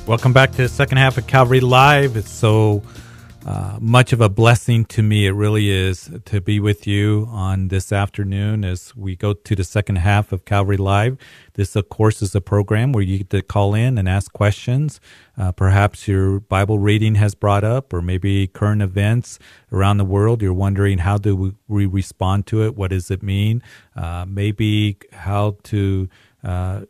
Welcome 0.05 0.33
back 0.33 0.51
to 0.51 0.57
the 0.57 0.69
second 0.69 0.99
half 0.99 1.17
of 1.17 1.25
Calvary 1.25 1.61
Live. 1.61 2.15
It's 2.15 2.29
so 2.29 2.83
uh, 3.45 3.77
much 3.79 4.11
of 4.11 4.21
a 4.21 4.27
blessing 4.27 4.85
to 4.85 5.03
me. 5.03 5.27
It 5.27 5.31
really 5.31 5.69
is 5.69 6.09
to 6.25 6.41
be 6.41 6.59
with 6.59 6.87
you 6.87 7.27
on 7.29 7.67
this 7.67 7.91
afternoon 7.91 8.65
as 8.65 8.95
we 8.95 9.15
go 9.15 9.33
to 9.33 9.55
the 9.55 9.63
second 9.63 9.97
half 9.97 10.31
of 10.31 10.45
Calvary 10.45 10.77
Live. 10.77 11.15
This, 11.53 11.75
of 11.75 11.87
course, 11.89 12.23
is 12.23 12.33
a 12.33 12.41
program 12.41 12.91
where 12.91 13.03
you 13.03 13.19
get 13.19 13.29
to 13.29 13.43
call 13.43 13.75
in 13.75 13.99
and 13.99 14.09
ask 14.09 14.33
questions. 14.33 14.99
Uh, 15.37 15.51
perhaps 15.51 16.07
your 16.07 16.39
Bible 16.39 16.79
reading 16.79 17.15
has 17.15 17.35
brought 17.35 17.63
up, 17.63 17.93
or 17.93 18.01
maybe 18.01 18.47
current 18.47 18.81
events 18.81 19.37
around 19.71 19.97
the 19.97 20.05
world. 20.05 20.41
You're 20.41 20.51
wondering 20.51 20.97
how 20.97 21.19
do 21.19 21.53
we, 21.67 21.85
respond 21.85 22.47
to 22.47 22.63
it? 22.63 22.75
What 22.75 22.89
does 22.89 23.11
it 23.11 23.21
mean? 23.21 23.61
Uh, 23.95 24.25
maybe 24.27 24.97
how 25.13 25.57
to 25.65 26.09
uh, 26.43 26.81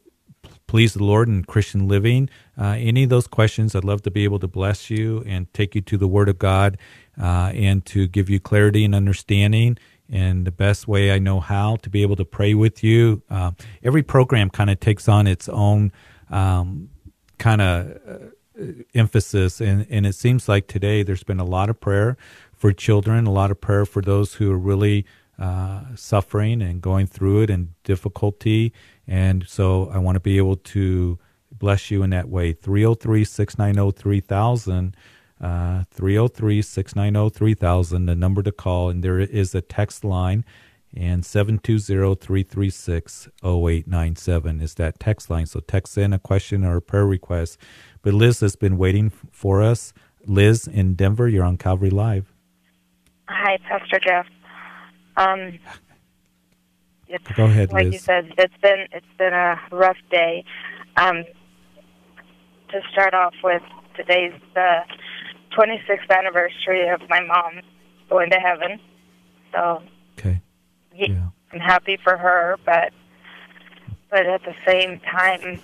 please 0.67 0.93
the 0.93 1.04
Lord 1.04 1.28
and 1.28 1.45
Christian 1.45 1.88
living. 1.88 2.30
Uh, 2.58 2.75
any 2.78 3.04
of 3.04 3.10
those 3.10 3.28
questions, 3.28 3.75
I'd 3.75 3.84
love 3.84 4.01
to 4.04 4.12
be 4.12 4.23
able 4.23 4.39
to 4.39 4.47
bless 4.47 4.89
you 4.89 5.23
and 5.25 5.51
take 5.54 5.75
you 5.75 5.82
to 5.82 5.97
the 5.97 6.08
Word 6.08 6.30
of 6.30 6.39
God 6.39 6.78
uh, 7.21 7.51
and 7.54 7.86
to 7.88 8.08
give 8.08 8.30
you 8.30 8.39
clarity 8.39 8.84
and 8.84 8.95
understanding. 8.95 9.78
And 10.10 10.45
the 10.45 10.51
best 10.51 10.88
way 10.88 11.12
I 11.12 11.19
know 11.19 11.39
how 11.39 11.78
to 11.78 11.89
be 11.89 12.01
able 12.01 12.15
to 12.17 12.25
pray 12.25 12.54
with 12.54 12.84
you. 12.84 13.23
Uh, 13.30 13.51
every 13.84 14.04
program 14.04 14.49
kind 14.49 14.69
of 14.69 14.80
takes 14.80 15.08
on 15.08 15.28
its 15.28 15.49
own 15.49 15.91
um, 16.30 16.89
kind 17.38 17.62
of 17.62 17.99
uh, 18.08 18.65
emphasis, 18.93 19.60
and, 19.60 19.86
and 19.89 20.06
it 20.06 20.13
seems 20.13 20.47
like 20.47 20.67
today 20.67 21.04
there's 21.04 21.23
been 21.23 21.39
a 21.39 21.45
lot 21.45 21.69
of 21.69 21.80
prayer 21.80 22.17
for 22.54 22.71
children, 22.71 23.25
a 23.25 23.32
lot 23.32 23.51
of 23.51 23.60
prayer 23.60 23.86
for 23.86 24.01
those 24.01 24.36
who 24.36 24.51
are 24.51 24.58
really 24.58 25.06
uh, 25.38 25.82
suffering 25.95 26.62
and 26.62 26.82
going 26.82 27.08
through 27.08 27.41
it 27.41 27.49
and 27.49 27.73
difficulty. 27.84 28.71
And 29.08 29.48
so 29.48 29.89
I 29.89 29.98
want 30.00 30.15
to 30.15 30.20
be 30.20 30.38
able 30.38 30.58
to 30.58 31.20
bless 31.52 31.91
you 31.91 32.04
in 32.04 32.10
that 32.12 32.30
way. 32.30 32.54
303 32.54 33.24
690 33.24 34.00
3000. 34.00 34.96
Uh, 35.41 35.84
303 35.91 36.62
690 36.62 37.38
3000, 37.38 38.06
the 38.06 38.15
number 38.15 38.41
to 38.41 38.52
call. 38.52 38.89
And 38.89 39.04
there 39.04 39.20
is 39.20 39.54
a 39.54 39.62
text 39.62 40.04
line. 40.04 40.46
And 40.96 41.26
720 41.26 42.15
336 42.15 43.28
0897 43.44 44.62
is 44.62 44.76
that 44.76 45.00
text 45.00 45.30
line. 45.30 45.46
So 45.46 45.60
text 45.60 45.98
in 45.98 46.13
a 46.13 46.20
question 46.20 46.63
or 46.63 46.78
a 46.78 46.82
prayer 46.82 47.06
request. 47.06 47.58
But 48.02 48.13
Liz 48.13 48.39
has 48.39 48.56
been 48.56 48.78
waiting 48.78 49.10
for 49.10 49.62
us. 49.62 49.94
Liz 50.26 50.68
in 50.68 50.96
Denver, 50.96 51.28
you're 51.28 51.44
on 51.44 51.58
Calvary 51.58 51.89
Live. 51.89 52.32
Hi, 53.28 53.58
Pastor 53.68 54.00
Jeff. 54.00 54.26
Um, 55.18 55.60
it's, 57.15 57.32
Go 57.38 57.45
ahead, 57.45 57.71
like 57.71 57.86
Liz. 57.86 57.93
you 57.93 57.99
said, 57.99 58.34
it's 58.38 58.58
been 58.62 58.88
it's 58.91 59.06
been 59.17 59.34
a 59.34 59.60
rough 59.71 59.97
day. 60.12 60.43
Um, 60.97 61.23
to 62.69 62.82
start 62.91 63.13
off 63.13 63.34
with, 63.43 63.62
today's 63.95 64.34
the 64.54 64.80
26th 65.58 66.10
anniversary 66.10 66.88
of 66.89 67.01
my 67.10 67.21
mom 67.21 67.62
going 68.10 68.30
to 68.32 68.39
heaven. 68.39 68.80
So, 69.54 69.82
okay, 70.19 70.41
yeah, 70.93 71.30
I'm 71.54 71.60
happy 71.60 71.97
for 72.04 72.17
her, 72.17 72.58
but 72.65 72.91
but 74.10 74.25
at 74.25 74.41
the 74.43 74.56
same 74.65 74.99
time, 74.99 75.62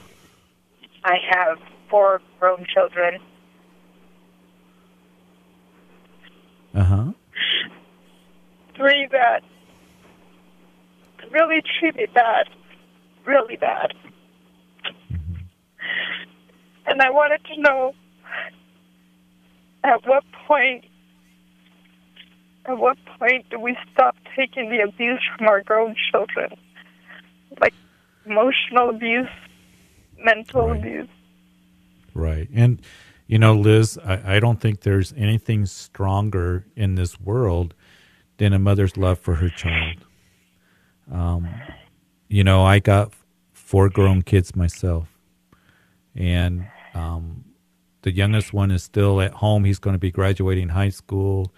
I 1.04 1.18
have 1.30 1.60
four 1.90 2.22
grown 2.40 2.66
children. 2.74 3.20
Uh 6.74 6.84
huh. 6.84 7.12
Three 8.76 9.08
that 9.12 9.44
really 11.32 11.62
treat 11.80 11.96
me 11.96 12.08
bad, 12.14 12.48
really 13.26 13.56
bad. 13.56 13.94
Mm-hmm. 15.12 15.34
And 16.88 17.02
I 17.02 17.10
wanted 17.10 17.42
to 17.54 17.62
know 17.62 17.94
at 19.84 20.06
what 20.06 20.24
point 20.48 20.86
at 22.66 22.78
what 22.78 22.98
point 23.18 23.50
do 23.50 23.60
we 23.60 23.76
stop 23.92 24.16
taking 24.36 24.70
the 24.70 24.82
abuse 24.88 25.22
from 25.36 25.48
our 25.48 25.64
grown 25.64 25.96
children? 26.12 26.52
Like 27.60 27.74
emotional 28.26 28.92
abuse, 28.92 29.28
mental 30.20 30.68
right. 30.68 30.80
abuse. 30.80 31.10
Right. 32.14 32.48
And 32.54 32.82
you 33.26 33.40
know, 33.40 33.56
Liz, 33.56 33.98
I, 34.04 34.36
I 34.36 34.40
don't 34.40 34.60
think 34.60 34.82
there's 34.82 35.14
anything 35.14 35.66
stronger 35.66 36.66
in 36.76 36.96
this 36.96 37.20
world 37.20 37.74
than 38.38 38.54
a 38.54 38.60
mother's 38.60 38.98
love 38.98 39.20
for 39.20 39.36
her 39.36 39.50
child. 39.50 40.06
Um, 41.12 41.50
you 42.28 42.44
know, 42.44 42.64
I 42.64 42.80
got 42.80 43.14
four 43.54 43.90
grown 43.90 44.22
kids 44.22 44.56
myself, 44.56 45.08
and 46.16 46.68
um, 46.94 47.44
the 48.02 48.12
youngest 48.12 48.54
one 48.54 48.72
is 48.72 48.84
still 48.84 49.22
at 49.22 49.34
home. 49.34 49.66
He's 49.66 49.80
going 49.80 49.94
to 49.96 50.00
be 50.00 50.12
graduating 50.12 50.70
high 50.70 50.90
school, 50.90 51.54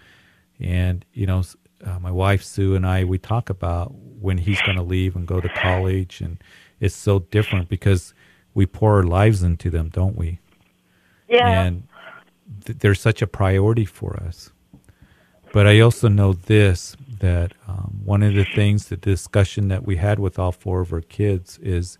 and 0.60 1.04
you 1.12 1.26
know, 1.26 1.42
uh, 1.84 1.98
my 2.00 2.10
wife 2.10 2.42
Sue 2.42 2.74
and 2.74 2.86
I 2.86 3.04
we 3.04 3.18
talk 3.18 3.50
about 3.50 3.94
when 3.94 4.38
he's 4.38 4.60
going 4.62 4.76
to 4.76 4.82
leave 4.82 5.16
and 5.16 5.26
go 5.26 5.40
to 5.40 5.48
college, 5.50 6.20
and 6.20 6.38
it's 6.80 6.96
so 6.96 7.20
different 7.20 7.68
because 7.68 8.14
we 8.54 8.66
pour 8.66 8.96
our 8.96 9.02
lives 9.04 9.42
into 9.42 9.70
them, 9.70 9.88
don't 9.90 10.16
we? 10.16 10.38
Yeah. 11.28 11.62
And 11.62 11.88
th- 12.64 12.78
they're 12.78 12.94
such 12.94 13.22
a 13.22 13.26
priority 13.26 13.84
for 13.84 14.16
us. 14.16 14.50
But 15.52 15.66
I 15.66 15.80
also 15.80 16.08
know 16.08 16.32
this 16.32 16.96
that 17.20 17.52
um, 17.68 18.00
one 18.04 18.22
of 18.22 18.34
the 18.34 18.44
things, 18.44 18.86
the 18.86 18.96
discussion 18.96 19.68
that 19.68 19.84
we 19.84 19.96
had 19.96 20.18
with 20.18 20.38
all 20.38 20.52
four 20.52 20.80
of 20.80 20.92
our 20.92 21.00
kids 21.00 21.58
is 21.62 21.98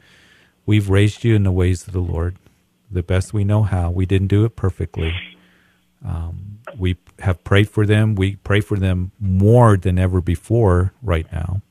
we've 0.67 0.89
raised 0.91 1.25
you 1.25 1.35
in 1.35 1.43
the 1.43 1.53
ways 1.53 1.87
of 1.87 1.93
the 1.93 2.01
Lord, 2.01 2.37
the 2.91 3.03
best 3.03 3.33
we 3.33 3.45
know 3.45 3.63
how. 3.63 3.91
We 3.91 4.07
didn't 4.07 4.29
do 4.29 4.45
it 4.45 4.57
perfectly. 4.57 5.15
Um, 6.05 6.59
we 6.77 6.97
have 7.21 7.43
prayed 7.45 7.69
for 7.69 7.87
them. 7.87 8.15
We 8.15 8.37
pray 8.37 8.61
for 8.61 8.77
them 8.77 9.13
more 9.19 9.77
than 9.77 9.99
ever 9.99 10.21
before 10.21 10.93
right 11.03 11.31
now 11.33 11.63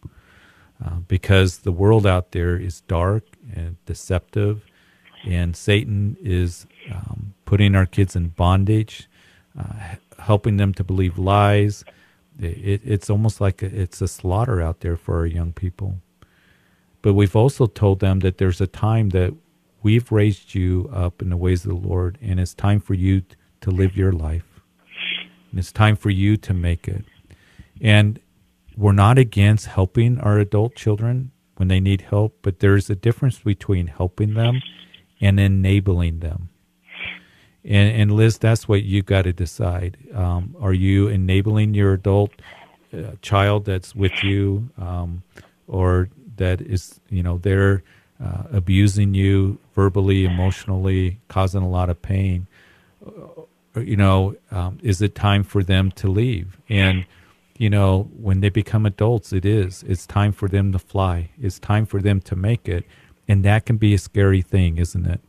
uh, 0.84 0.98
because 1.08 1.60
the 1.60 1.72
world 1.72 2.06
out 2.06 2.32
there 2.32 2.56
is 2.58 2.82
dark 2.82 3.24
and 3.54 3.78
deceptive, 3.86 4.66
and 5.26 5.56
Satan 5.56 6.18
is 6.22 6.66
um, 6.92 7.34
putting 7.46 7.76
our 7.76 7.86
kids 7.86 8.16
in 8.16 8.30
bondage, 8.30 9.08
uh, 9.58 9.96
helping 10.20 10.58
them 10.58 10.74
to 10.74 10.84
believe 10.84 11.18
lies 11.18 11.84
it, 12.40 12.82
it's 12.84 13.10
almost 13.10 13.40
like 13.42 13.62
it's 13.64 14.02
a 14.02 14.08
slaughter 14.08 14.62
out 14.62 14.82
there 14.82 14.98
for 14.98 15.18
our 15.18 15.26
young 15.26 15.54
people. 15.54 15.98
But 17.02 17.14
we've 17.14 17.36
also 17.36 17.68
told 17.68 18.00
them 18.00 18.20
that 18.20 18.38
there's 18.38 18.62
a 18.62 18.68
time 18.68 19.10
that 19.10 19.34
we've 19.82 20.12
raised 20.12 20.56
you 20.56 20.90
up 20.94 21.22
in 21.22 21.30
the 21.30 21.38
ways 21.38 21.66
of 21.66 21.70
the 21.70 21.88
Lord, 21.88 22.18
and 22.22 22.40
it's 22.40 22.54
time 22.54 22.80
for 22.80 22.94
you 22.94 23.24
to 23.62 23.72
live 23.72 23.98
your 23.98 24.14
life. 24.14 24.62
And 25.52 25.60
it's 25.60 25.72
time 25.72 25.96
for 25.96 26.10
you 26.10 26.38
to 26.38 26.54
make 26.54 26.88
it. 26.88 27.06
And 27.82 28.20
we're 28.76 28.94
not 28.94 29.18
against 29.18 29.68
helping 29.68 30.20
our 30.20 30.40
adult 30.40 30.76
children 30.76 31.32
when 31.58 31.68
they 31.68 31.80
need 31.80 32.02
help, 32.02 32.40
but 32.42 32.60
there's 32.60 32.90
a 32.90 32.96
difference 32.96 33.40
between 33.40 33.88
helping 33.88 34.34
them 34.34 34.62
and 35.22 35.40
enabling 35.40 36.20
them. 36.20 36.50
And, 37.66 38.02
and 38.02 38.12
Liz, 38.12 38.38
that's 38.38 38.68
what 38.68 38.84
you've 38.84 39.06
got 39.06 39.24
to 39.24 39.34
decide. 39.34 39.98
Um, 40.14 40.56
are 40.60 40.74
you 40.74 41.08
enabling 41.08 41.74
your 41.74 41.94
adult 41.94 42.32
uh, 42.94 43.12
child 43.22 43.66
that's 43.66 43.96
with 43.96 44.24
you, 44.24 44.70
um, 44.78 45.24
or 45.68 46.10
that 46.36 46.62
is, 46.62 47.00
you 47.10 47.24
know, 47.24 47.38
they're 47.38 47.84
uh, 48.24 48.44
abusing 48.52 49.14
you 49.14 49.58
verbally, 49.74 50.26
emotionally, 50.26 51.20
causing 51.30 51.62
a 51.62 51.70
lot 51.70 51.90
of 51.90 52.02
pain? 52.02 52.48
Uh, 53.06 53.80
you 53.80 53.96
know, 53.96 54.36
um, 54.52 54.78
is 54.84 55.02
it 55.02 55.16
time 55.16 55.44
for 55.44 55.64
them 55.64 55.90
to 55.92 56.08
leave? 56.08 56.58
And 56.70 57.06
you 57.58 57.70
know, 57.70 58.10
when 58.20 58.42
they 58.42 58.50
become 58.50 58.86
adults, 58.86 59.32
it 59.32 59.46
is. 59.46 59.84
It's 59.84 60.06
time 60.06 60.32
for 60.32 60.50
them 60.50 60.72
to 60.72 60.80
fly. 60.80 61.30
It's 61.40 61.60
time 61.60 61.86
for 61.86 62.02
them 62.02 62.20
to 62.22 62.36
make 62.36 62.68
it, 62.68 62.84
and 63.28 63.46
that 63.46 63.66
can 63.66 63.78
be 63.78 63.94
a 63.94 63.98
scary 63.98 64.42
thing, 64.42 64.78
isn't 64.78 65.06
it? 65.06 65.22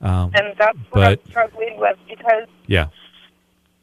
Um, 0.00 0.30
and 0.34 0.54
that's 0.58 0.78
what 0.90 0.94
but, 0.94 1.20
I'm 1.20 1.30
struggling 1.30 1.78
with 1.78 1.98
because, 2.08 2.48
yeah, 2.66 2.88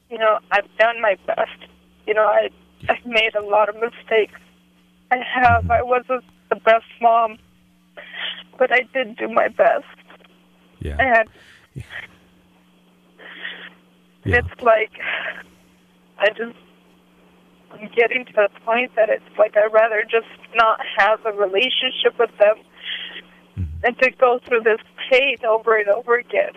you 0.10 0.18
know, 0.18 0.40
I've 0.52 0.68
done 0.80 1.02
my 1.02 1.16
best. 1.28 1.70
You 2.08 2.14
know, 2.14 2.26
I 2.26 2.50
I've 2.90 3.06
made 3.06 3.36
a 3.36 3.44
lot 3.44 3.70
of 3.70 3.76
mistakes. 3.76 4.40
I 5.12 5.18
have. 5.18 5.64
Mm-hmm. 5.64 5.72
I 5.72 5.82
wasn't 5.84 6.24
the 6.50 6.56
best 6.56 6.86
mom, 7.02 7.38
but 8.58 8.72
I 8.72 8.82
did 8.94 9.18
do 9.18 9.28
my 9.28 9.48
best. 9.50 9.86
Yeah. 10.80 10.98
And 11.00 11.30
yeah. 11.74 11.84
it's 14.26 14.62
like 14.62 14.92
I 16.18 16.30
just 16.30 16.58
I'm 17.72 17.90
getting 17.96 18.26
to 18.26 18.34
the 18.34 18.50
point 18.66 18.92
that 18.96 19.10
it's 19.10 19.38
like 19.38 19.56
I'd 19.56 19.72
rather 19.72 20.04
just 20.04 20.28
not 20.56 20.80
have 20.98 21.20
a 21.26 21.32
relationship 21.32 22.18
with 22.18 22.32
them 22.40 22.58
mm-hmm. 23.58 23.86
and 23.86 23.98
to 24.00 24.12
go 24.12 24.40
through 24.46 24.62
this 24.62 24.80
pain 25.12 25.38
over 25.48 25.78
and 25.78 25.88
over 25.90 26.16
again 26.16 26.54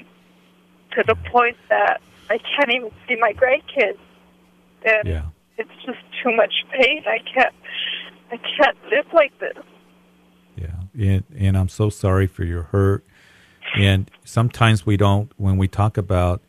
to 0.93 1.05
the 1.07 1.15
point 1.31 1.57
that 1.69 2.01
I 2.29 2.39
can't 2.39 2.71
even 2.71 2.91
see 3.09 3.17
my 3.17 3.33
grandkids. 3.33 3.99
And 4.85 5.09
yeah. 5.09 5.23
it's 5.59 5.71
just 5.85 5.99
too 6.23 6.35
much 6.35 6.53
pain. 6.73 7.05
I 7.07 7.19
can't 7.19 7.55
I 8.33 8.37
can't 8.37 8.77
live 8.91 9.07
like 9.13 9.39
this. 9.39 9.65
Yeah. 10.57 10.81
And 10.99 11.25
and 11.37 11.57
I'm 11.57 11.69
so 11.69 11.91
sorry 11.91 12.27
for 12.27 12.45
your 12.45 12.65
hurt. 12.65 13.05
And 13.77 14.11
sometimes 14.25 14.85
we 14.85 14.97
don't 14.97 15.33
when 15.37 15.57
we 15.57 15.69
talk 15.69 15.97
about 15.97 16.43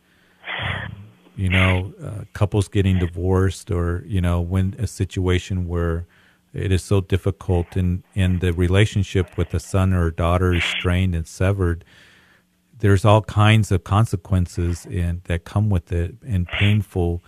um, 0.48 0.92
you 1.34 1.48
know, 1.48 1.92
uh, 2.02 2.24
couples 2.32 2.68
getting 2.68 2.98
divorced 2.98 3.70
or, 3.70 4.04
you 4.06 4.20
know, 4.20 4.40
when 4.40 4.74
a 4.78 4.86
situation 4.86 5.66
where 5.66 6.06
it 6.52 6.70
is 6.70 6.82
so 6.82 7.00
difficult 7.00 7.76
and, 7.76 8.02
and 8.14 8.40
the 8.40 8.52
relationship 8.52 9.36
with 9.36 9.54
a 9.54 9.60
son 9.60 9.92
or 9.92 10.06
a 10.06 10.14
daughter 10.14 10.54
is 10.54 10.64
strained 10.64 11.14
and 11.14 11.26
severed. 11.26 11.84
There's 12.78 13.04
all 13.04 13.22
kinds 13.22 13.70
of 13.72 13.84
consequences 13.84 14.86
that 14.90 15.42
come 15.44 15.70
with 15.70 15.92
it 15.92 16.16
and 16.26 16.46
painful 16.46 17.22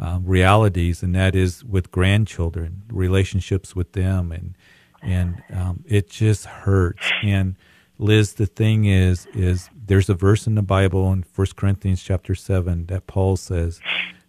uh, 0.00 0.20
realities 0.22 1.02
and 1.02 1.14
that 1.14 1.34
is 1.34 1.64
with 1.64 1.90
grandchildren 1.90 2.82
relationships 2.88 3.74
with 3.74 3.92
them 3.92 4.30
and 4.30 4.54
and 5.02 5.42
um, 5.52 5.84
it 5.86 6.10
just 6.10 6.44
hurts. 6.44 7.10
And 7.22 7.56
Liz, 7.98 8.34
the 8.34 8.46
thing 8.46 8.84
is, 8.84 9.26
is 9.34 9.70
there's 9.86 10.08
a 10.08 10.14
verse 10.14 10.46
in 10.46 10.54
the 10.54 10.62
Bible 10.62 11.12
in 11.12 11.22
First 11.22 11.56
Corinthians 11.56 12.02
chapter 12.02 12.34
seven 12.34 12.86
that 12.86 13.06
Paul 13.06 13.36
says 13.36 13.80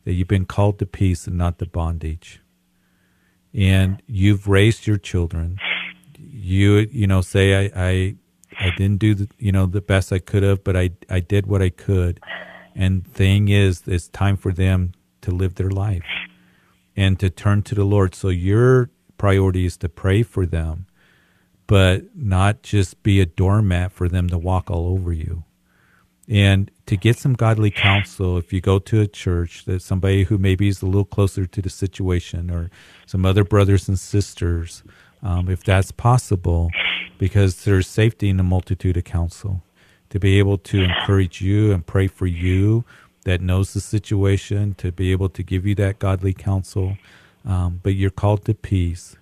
that 0.05 0.13
you've 0.13 0.27
been 0.27 0.45
called 0.45 0.79
to 0.79 0.85
peace 0.85 1.27
and 1.27 1.37
not 1.37 1.59
to 1.59 1.65
bondage, 1.65 2.41
and 3.53 4.01
you've 4.07 4.47
raised 4.47 4.87
your 4.87 4.97
children. 4.97 5.57
You, 6.17 6.87
you 6.91 7.07
know, 7.07 7.21
say 7.21 7.69
I, 7.69 7.89
I, 7.89 8.15
I 8.59 8.71
didn't 8.77 8.99
do 8.99 9.15
the, 9.15 9.29
you 9.37 9.51
know, 9.51 9.65
the 9.65 9.81
best 9.81 10.11
I 10.11 10.19
could 10.19 10.43
have, 10.43 10.63
but 10.63 10.75
I, 10.75 10.91
I 11.09 11.19
did 11.19 11.47
what 11.47 11.61
I 11.61 11.69
could. 11.69 12.19
And 12.75 13.05
thing 13.05 13.49
is, 13.49 13.83
it's 13.85 14.07
time 14.07 14.37
for 14.37 14.51
them 14.51 14.93
to 15.21 15.31
live 15.31 15.55
their 15.55 15.69
life 15.69 16.03
and 16.95 17.19
to 17.19 17.29
turn 17.29 17.63
to 17.63 17.75
the 17.75 17.83
Lord. 17.83 18.15
So 18.15 18.29
your 18.29 18.89
priority 19.17 19.65
is 19.65 19.77
to 19.77 19.89
pray 19.89 20.23
for 20.23 20.45
them 20.45 20.85
but 21.69 22.01
not 22.15 22.63
just 22.63 23.03
be 23.03 23.21
a 23.21 23.27
doormat 23.27 23.91
for 23.91 24.09
them 24.09 24.27
to 24.27 24.39
walk 24.39 24.71
all 24.71 24.87
over 24.87 25.13
you. 25.13 25.43
And 26.29 26.69
to 26.85 26.95
get 26.95 27.17
some 27.17 27.33
godly 27.33 27.71
counsel, 27.71 28.37
if 28.37 28.53
you 28.53 28.61
go 28.61 28.77
to 28.77 29.01
a 29.01 29.07
church, 29.07 29.65
that 29.65 29.81
somebody 29.81 30.23
who 30.23 30.37
maybe 30.37 30.67
is 30.67 30.81
a 30.81 30.85
little 30.85 31.05
closer 31.05 31.45
to 31.47 31.61
the 31.61 31.69
situation, 31.69 32.51
or 32.51 32.69
some 33.07 33.25
other 33.25 33.43
brothers 33.43 33.87
and 33.87 33.97
sisters, 33.97 34.83
um, 35.23 35.49
if 35.49 35.63
that's 35.63 35.91
possible, 35.91 36.69
because 37.17 37.63
there's 37.63 37.87
safety 37.87 38.29
in 38.29 38.39
a 38.39 38.43
multitude 38.43 38.95
of 38.95 39.05
counsel. 39.05 39.63
To 40.11 40.19
be 40.19 40.39
able 40.39 40.57
to 40.59 40.83
encourage 40.83 41.41
you 41.41 41.71
and 41.71 41.85
pray 41.85 42.07
for 42.07 42.25
you 42.25 42.83
that 43.25 43.41
knows 43.41 43.73
the 43.73 43.81
situation, 43.81 44.75
to 44.75 44.91
be 44.91 45.11
able 45.11 45.29
to 45.29 45.43
give 45.43 45.65
you 45.65 45.75
that 45.75 45.99
godly 45.99 46.33
counsel. 46.33 46.97
Um, 47.45 47.79
but 47.83 47.95
you're 47.95 48.09
called 48.09 48.45
to 48.45 48.53
peace 48.53 49.15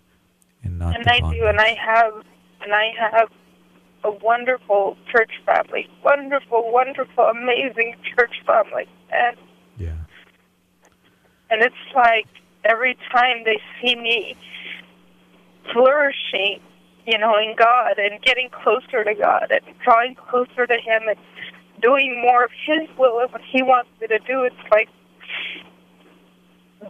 and 0.63 0.79
not 0.79 0.95
and 0.95 1.07
I 1.07 1.19
do, 1.19 1.45
and 1.45 1.59
I 1.59 1.75
have 1.75 2.13
and 2.61 2.73
I 2.73 2.91
have 2.99 3.29
a 4.03 4.11
wonderful 4.11 4.97
church 5.11 5.31
family, 5.45 5.89
wonderful, 6.03 6.71
wonderful, 6.71 7.25
amazing 7.25 7.95
church 8.15 8.35
family, 8.45 8.87
and 9.11 9.37
yeah, 9.77 9.95
and 11.49 11.61
it's 11.61 11.75
like 11.95 12.27
every 12.63 12.97
time 13.11 13.43
they 13.45 13.59
see 13.81 13.95
me 13.95 14.35
flourishing, 15.73 16.59
you 17.05 17.17
know, 17.17 17.35
in 17.37 17.55
God 17.57 17.97
and 17.97 18.21
getting 18.21 18.49
closer 18.49 19.03
to 19.03 19.13
God 19.15 19.51
and 19.51 19.61
drawing 19.83 20.15
closer 20.15 20.67
to 20.67 20.73
Him 20.75 21.03
and 21.07 21.17
doing 21.81 22.21
more 22.21 22.43
of 22.43 22.51
His 22.65 22.87
will 22.97 23.19
and 23.19 23.31
what 23.31 23.41
He 23.41 23.61
wants 23.61 23.89
me 24.01 24.07
to 24.07 24.19
do, 24.19 24.43
it's 24.43 24.55
like 24.71 24.89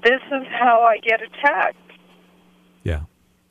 this 0.03 0.22
is 0.32 0.47
how 0.51 0.82
I 0.82 0.97
get 0.97 1.22
attacked. 1.22 1.78
Yeah, 2.84 3.01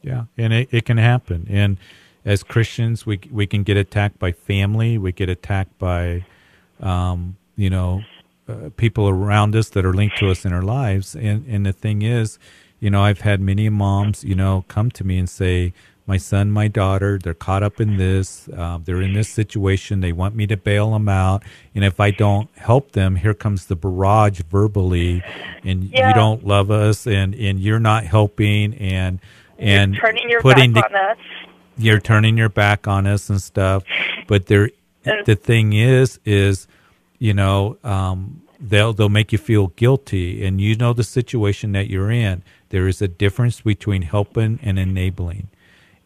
yeah, 0.03 0.25
and 0.37 0.53
it, 0.53 0.69
it 0.71 0.85
can 0.85 0.99
happen, 0.99 1.47
and 1.51 1.79
as 2.27 2.43
Christians, 2.43 3.07
we 3.07 3.21
we 3.31 3.47
can 3.47 3.63
get 3.63 3.79
attacked 3.79 4.19
by 4.19 4.33
family, 4.33 4.99
we 4.99 5.13
get 5.13 5.31
attacked 5.31 5.79
by, 5.79 6.27
um, 6.81 7.37
you 7.57 7.71
know, 7.71 8.03
uh, 8.49 8.71
people 8.77 9.09
around 9.09 9.57
us 9.57 9.71
that 9.71 9.87
are 9.87 9.95
linked 9.95 10.19
to 10.19 10.31
us 10.31 10.45
in 10.45 10.53
our 10.53 10.63
lives. 10.63 11.15
And 11.15 11.47
and 11.49 11.65
the 11.65 11.73
thing 11.73 12.03
is, 12.03 12.39
you 12.81 12.91
know, 12.91 13.03
I've 13.03 13.21
had 13.21 13.41
many 13.41 13.69
moms, 13.71 14.25
you 14.25 14.35
know, 14.35 14.65
come 14.69 14.91
to 14.91 15.05
me 15.05 15.19
and 15.19 15.31
say, 15.31 15.73
my 16.09 16.17
son, 16.19 16.53
my 16.53 16.69
daughter, 16.69 17.19
they're 17.21 17.35
caught 17.35 17.63
up 17.65 17.81
in 17.81 17.97
this. 17.97 18.49
Uh, 18.57 18.79
they're 18.85 19.03
in 19.03 19.13
this 19.15 19.29
situation. 19.29 20.01
They 20.01 20.13
want 20.13 20.37
me 20.37 20.47
to 20.49 20.57
bail 20.57 20.93
them 20.93 21.09
out. 21.09 21.43
And 21.75 21.85
if 21.85 21.99
I 21.99 22.13
don't 22.13 22.49
help 22.57 22.93
them, 22.93 23.17
here 23.17 23.35
comes 23.35 23.67
the 23.67 23.75
barrage 23.77 24.41
verbally, 24.49 25.23
and 25.65 25.85
Yeah. 25.85 26.09
you 26.09 26.15
don't 26.15 26.47
love 26.47 26.71
us, 26.71 27.07
and 27.07 27.35
and 27.35 27.59
you're 27.61 27.81
not 27.81 28.05
helping, 28.05 28.75
and 28.75 29.21
and 29.59 29.95
You're 29.95 30.07
turning 30.07 30.31
your 30.31 30.41
putting 30.43 30.73
back 30.73 30.91
the, 30.93 30.99
on 30.99 31.11
us. 31.11 31.19
You're 31.77 32.01
turning 32.01 32.37
your 32.37 32.49
back 32.49 32.87
on 32.87 33.07
us 33.07 33.31
and 33.31 33.41
stuff. 33.41 33.85
But 34.27 34.47
there, 34.47 34.71
the 35.25 35.37
thing 35.37 35.73
is, 35.73 36.19
is 36.25 36.67
you 37.19 37.35
know, 37.35 37.79
um, 37.85 38.43
they'll 38.61 38.93
they'll 38.93 39.09
make 39.09 39.33
you 39.33 39.39
feel 39.39 39.69
guilty, 39.69 40.45
and 40.45 40.61
you 40.61 40.77
know 40.77 40.93
the 40.93 41.05
situation 41.05 41.73
that 41.73 41.89
you're 41.89 42.11
in. 42.11 42.43
There 42.71 42.89
is 42.89 43.01
a 43.01 43.09
difference 43.09 43.61
between 43.61 44.03
helping 44.03 44.59
and 44.63 44.79
enabling, 44.79 45.49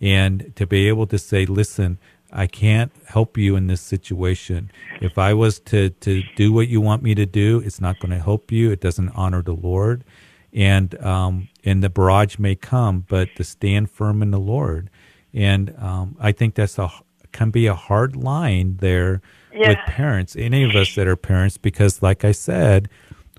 and 0.01 0.53
to 0.57 0.67
be 0.67 0.89
able 0.89 1.07
to 1.09 1.19
say, 1.19 1.47
listen. 1.47 1.99
I 2.33 2.47
can't 2.47 2.93
help 3.07 3.37
you 3.37 3.57
in 3.57 3.67
this 3.67 3.81
situation. 3.81 4.71
If 5.01 5.19
I 5.19 5.35
was 5.35 5.59
to, 5.59 5.91
to 5.91 6.23
do 6.37 6.53
what 6.53 6.69
you 6.69 6.81
want 6.81 7.03
me 7.03 7.13
to 7.17 7.27
do, 7.27 7.59
it's 7.59 7.81
not 7.81 7.99
going 7.99 8.13
to 8.13 8.23
help 8.23 8.53
you. 8.53 8.71
It 8.71 8.81
doesn't 8.81 9.09
honor 9.17 9.43
the 9.43 9.53
Lord 9.53 10.05
and 10.53 11.01
um, 11.03 11.49
and 11.65 11.83
the 11.83 11.91
barrage 11.91 12.39
may 12.39 12.55
come, 12.55 13.05
but 13.09 13.35
to 13.37 13.45
stand 13.45 13.91
firm 13.91 14.23
in 14.23 14.31
the 14.31 14.41
Lord. 14.41 14.91
And 15.33 15.75
um, 15.79 16.17
I 16.21 16.33
think 16.33 16.55
that's 16.55 16.79
a 16.79 16.91
can 17.33 17.51
be 17.51 17.67
a 17.67 17.75
hard 17.75 18.17
line 18.17 18.77
there 18.81 19.23
with 19.69 19.79
parents, 19.87 20.37
any 20.37 20.65
of 20.65 20.75
us 20.75 20.95
that 20.97 21.07
are 21.07 21.17
parents, 21.17 21.57
because 21.57 22.03
like 22.03 22.25
I 22.25 22.33
said, 22.33 22.89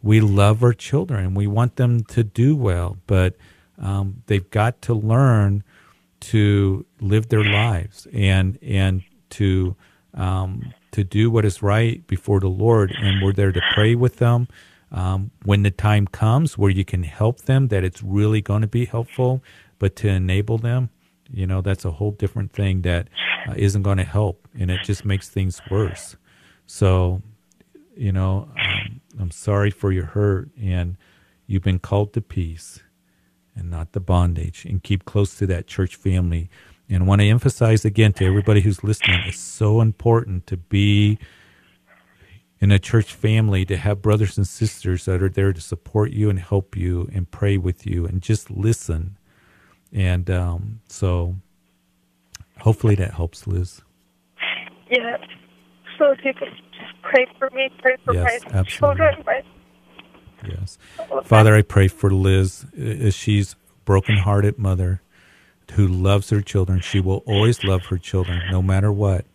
we 0.01 0.21
love 0.21 0.63
our 0.63 0.73
children, 0.73 1.33
we 1.33 1.47
want 1.47 1.75
them 1.75 2.03
to 2.05 2.23
do 2.23 2.55
well, 2.55 2.97
but 3.05 3.35
um, 3.77 4.23
they've 4.27 4.49
got 4.49 4.81
to 4.83 4.93
learn 4.93 5.63
to 6.21 6.85
live 6.99 7.29
their 7.29 7.43
lives 7.43 8.07
and 8.13 8.57
and 8.61 9.03
to 9.31 9.75
um, 10.13 10.73
to 10.91 11.03
do 11.03 11.31
what 11.31 11.45
is 11.45 11.61
right 11.61 12.05
before 12.07 12.39
the 12.39 12.49
Lord, 12.49 12.91
and 12.91 13.21
we're 13.21 13.33
there 13.33 13.51
to 13.51 13.61
pray 13.73 13.95
with 13.95 14.17
them. 14.17 14.47
Um, 14.91 15.31
when 15.45 15.63
the 15.63 15.71
time 15.71 16.05
comes 16.05 16.57
where 16.57 16.69
you 16.69 16.83
can 16.83 17.03
help 17.03 17.41
them, 17.41 17.69
that 17.69 17.83
it's 17.83 18.03
really 18.03 18.41
going 18.41 18.61
to 18.61 18.67
be 18.67 18.85
helpful, 18.85 19.41
but 19.79 19.95
to 19.97 20.09
enable 20.09 20.57
them, 20.57 20.89
you 21.34 21.47
know, 21.47 21.61
that's 21.61 21.86
a 21.86 21.91
whole 21.91 22.11
different 22.11 22.51
thing 22.51 22.82
that 22.82 23.07
uh, 23.47 23.53
isn't 23.55 23.84
going 23.84 23.97
to 23.97 24.03
help, 24.03 24.47
and 24.57 24.69
it 24.69 24.82
just 24.84 25.05
makes 25.05 25.29
things 25.29 25.61
worse. 25.69 26.15
So, 26.65 27.21
you 27.95 28.11
know, 28.11 28.49
um, 28.57 29.01
I'm 29.19 29.32
sorry 29.32 29.71
for 29.71 29.91
your 29.91 30.05
hurt, 30.05 30.49
and 30.59 30.97
you've 31.47 31.63
been 31.63 31.79
called 31.79 32.13
to 32.13 32.21
peace 32.21 32.82
and 33.55 33.69
not 33.69 33.91
the 33.91 33.99
bondage, 33.99 34.65
and 34.65 34.82
keep 34.82 35.03
close 35.05 35.38
to 35.38 35.45
that 35.47 35.67
church 35.67 35.95
family. 35.95 36.49
And 36.89 37.03
I 37.03 37.05
want 37.05 37.21
to 37.21 37.27
emphasize 37.27 37.84
again 37.84 38.13
to 38.13 38.25
everybody 38.25 38.61
who's 38.61 38.84
listening, 38.84 39.19
it's 39.25 39.39
so 39.39 39.82
important 39.82 40.47
to 40.47 40.57
be 40.57 41.19
in 42.59 42.71
a 42.71 42.79
church 42.79 43.13
family, 43.13 43.65
to 43.65 43.75
have 43.75 44.01
brothers 44.01 44.38
and 44.38 44.47
sisters 44.47 45.05
that 45.05 45.21
are 45.21 45.29
there 45.29 45.51
to 45.51 45.59
support 45.59 46.11
you 46.11 46.29
and 46.29 46.39
help 46.39 46.77
you 46.77 47.09
and 47.13 47.29
pray 47.32 47.57
with 47.57 47.88
you 47.88 48.05
and 48.05 48.21
just 48.21 48.51
listen. 48.51 49.17
And 49.93 50.29
um, 50.29 50.81
so 50.87 51.35
hopefully 52.59 52.95
that 52.95 53.13
helps, 53.13 53.47
Liz. 53.47 53.81
Yeah. 54.89 55.17
So 55.97 56.11
if 56.11 56.19
you 56.23 56.33
could 56.33 56.49
just 56.71 57.01
pray 57.03 57.25
for 57.37 57.49
me, 57.51 57.69
pray 57.81 57.95
for 58.05 58.13
Yes, 58.13 58.43
my 58.45 58.59
absolutely. 58.59 58.97
children, 58.97 59.23
my 59.25 59.41
Yes. 60.43 60.77
Father, 61.23 61.55
I 61.55 61.61
pray 61.61 61.87
for 61.87 62.09
Liz 62.09 62.65
as 62.75 63.13
she's 63.13 63.55
broken-hearted 63.85 64.57
mother 64.57 65.01
who 65.73 65.87
loves 65.87 66.29
her 66.31 66.41
children. 66.41 66.79
She 66.81 66.99
will 66.99 67.23
always 67.27 67.63
love 67.63 67.85
her 67.85 67.97
children 67.97 68.41
no 68.49 68.61
matter 68.61 68.91
what. 68.91 69.25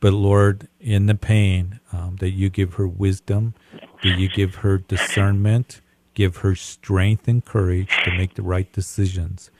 But 0.00 0.12
Lord, 0.12 0.68
in 0.80 1.06
the 1.06 1.14
pain, 1.16 1.80
um, 1.92 2.16
that 2.20 2.30
you 2.30 2.50
give 2.50 2.74
her 2.74 2.86
wisdom, 2.86 3.54
that 4.02 4.18
you 4.18 4.28
give 4.28 4.56
her 4.56 4.78
discernment, 4.78 5.80
give 6.14 6.38
her 6.38 6.54
strength 6.54 7.26
and 7.26 7.44
courage 7.44 7.90
to 8.04 8.10
make 8.10 8.34
the 8.34 8.42
right 8.42 8.72
decisions. 8.72 9.50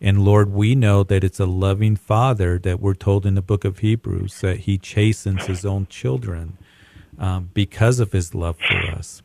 And 0.00 0.24
Lord, 0.24 0.52
we 0.52 0.74
know 0.74 1.02
that 1.02 1.24
it's 1.24 1.40
a 1.40 1.46
loving 1.46 1.96
Father 1.96 2.58
that 2.60 2.80
we're 2.80 2.94
told 2.94 3.26
in 3.26 3.34
the 3.34 3.42
book 3.42 3.64
of 3.64 3.78
Hebrews 3.78 4.40
that 4.40 4.60
He 4.60 4.78
chastens 4.78 5.46
His 5.46 5.64
own 5.64 5.86
children 5.88 6.56
um, 7.18 7.50
because 7.52 7.98
of 7.98 8.12
His 8.12 8.34
love 8.34 8.58
for 8.58 8.78
us. 8.92 9.22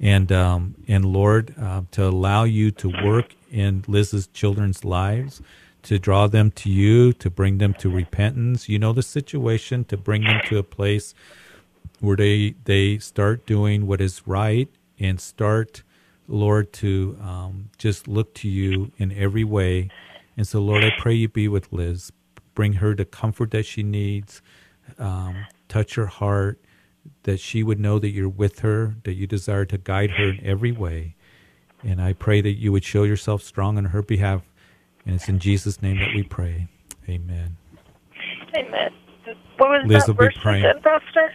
And 0.00 0.30
um, 0.30 0.74
and 0.86 1.04
Lord, 1.04 1.54
uh, 1.60 1.82
to 1.92 2.06
allow 2.06 2.44
you 2.44 2.70
to 2.72 2.88
work 3.04 3.34
in 3.50 3.84
Liz's 3.88 4.28
children's 4.28 4.84
lives, 4.84 5.42
to 5.82 5.98
draw 5.98 6.28
them 6.28 6.50
to 6.52 6.70
you, 6.70 7.12
to 7.14 7.30
bring 7.30 7.58
them 7.58 7.74
to 7.74 7.90
repentance. 7.90 8.68
You 8.68 8.78
know 8.78 8.92
the 8.92 9.02
situation, 9.02 9.84
to 9.86 9.96
bring 9.96 10.22
them 10.22 10.40
to 10.46 10.58
a 10.58 10.62
place 10.62 11.14
where 12.00 12.16
they 12.16 12.54
they 12.64 12.98
start 12.98 13.46
doing 13.46 13.86
what 13.86 14.00
is 14.00 14.26
right 14.26 14.68
and 15.00 15.20
start, 15.20 15.82
Lord, 16.28 16.72
to 16.74 17.18
um, 17.20 17.70
just 17.78 18.06
look 18.06 18.34
to 18.34 18.48
you 18.48 18.92
in 18.98 19.12
every 19.12 19.44
way. 19.44 19.90
And 20.38 20.46
so, 20.46 20.60
Lord, 20.60 20.84
I 20.84 20.92
pray 20.96 21.14
you 21.14 21.28
be 21.28 21.48
with 21.48 21.72
Liz, 21.72 22.12
bring 22.54 22.74
her 22.74 22.94
the 22.94 23.04
comfort 23.04 23.50
that 23.50 23.66
she 23.66 23.82
needs, 23.82 24.40
um, 24.96 25.46
touch 25.68 25.96
her 25.96 26.06
heart, 26.06 26.60
that 27.24 27.40
she 27.40 27.64
would 27.64 27.80
know 27.80 27.98
that 27.98 28.10
you're 28.10 28.28
with 28.28 28.60
her, 28.60 28.94
that 29.02 29.14
you 29.14 29.26
desire 29.26 29.64
to 29.64 29.76
guide 29.76 30.12
her 30.12 30.28
in 30.28 30.40
every 30.46 30.70
way. 30.70 31.16
And 31.82 32.00
I 32.00 32.12
pray 32.12 32.40
that 32.40 32.52
you 32.52 32.70
would 32.70 32.84
show 32.84 33.02
yourself 33.02 33.42
strong 33.42 33.78
on 33.78 33.86
her 33.86 34.00
behalf. 34.00 34.42
And 35.04 35.16
it's 35.16 35.28
in 35.28 35.40
Jesus' 35.40 35.82
name 35.82 35.98
that 35.98 36.14
we 36.14 36.22
pray. 36.22 36.68
Amen. 37.08 37.56
Amen. 38.56 38.90
What 39.56 39.70
was 39.70 39.82
Liz 39.86 40.04
that 40.04 40.08
will 40.08 40.14
be 40.14 40.24
verse 40.26 40.36
you 40.36 40.40
praying. 40.40 40.62
said, 40.62 40.82
Pastor? 40.84 41.32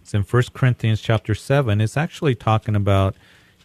It's 0.00 0.12
in 0.12 0.24
First 0.24 0.54
Corinthians 0.54 1.00
chapter 1.00 1.36
seven. 1.36 1.80
It's 1.80 1.96
actually 1.96 2.34
talking 2.34 2.74
about, 2.74 3.14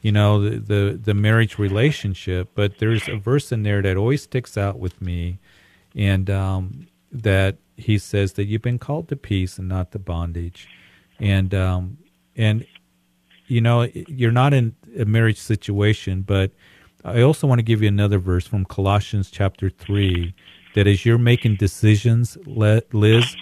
you 0.01 0.11
know, 0.11 0.41
the, 0.41 0.57
the 0.57 0.99
the 1.01 1.13
marriage 1.13 1.57
relationship. 1.57 2.51
But 2.55 2.79
there's 2.79 3.07
a 3.07 3.15
verse 3.15 3.51
in 3.51 3.63
there 3.63 3.81
that 3.81 3.97
always 3.97 4.23
sticks 4.23 4.57
out 4.57 4.79
with 4.79 5.01
me, 5.01 5.39
and 5.95 6.29
um, 6.29 6.87
that 7.11 7.57
he 7.77 7.97
says 7.97 8.33
that 8.33 8.45
you've 8.45 8.61
been 8.61 8.79
called 8.79 9.07
to 9.09 9.15
peace 9.15 9.57
and 9.57 9.67
not 9.67 9.91
to 9.91 9.99
bondage, 9.99 10.67
and 11.19 11.53
um, 11.53 11.97
and 12.35 12.65
you 13.47 13.61
know 13.61 13.87
you're 13.93 14.31
not 14.31 14.53
in 14.53 14.75
a 14.97 15.05
marriage 15.05 15.39
situation, 15.39 16.21
but 16.23 16.51
I 17.03 17.21
also 17.21 17.47
want 17.47 17.59
to 17.59 17.63
give 17.63 17.81
you 17.81 17.87
another 17.87 18.19
verse 18.19 18.47
from 18.47 18.65
Colossians 18.65 19.31
chapter 19.31 19.69
three 19.69 20.33
that 20.75 20.87
as 20.87 21.05
you're 21.05 21.17
making 21.17 21.55
decisions, 21.55 22.37
Liz, 22.45 23.35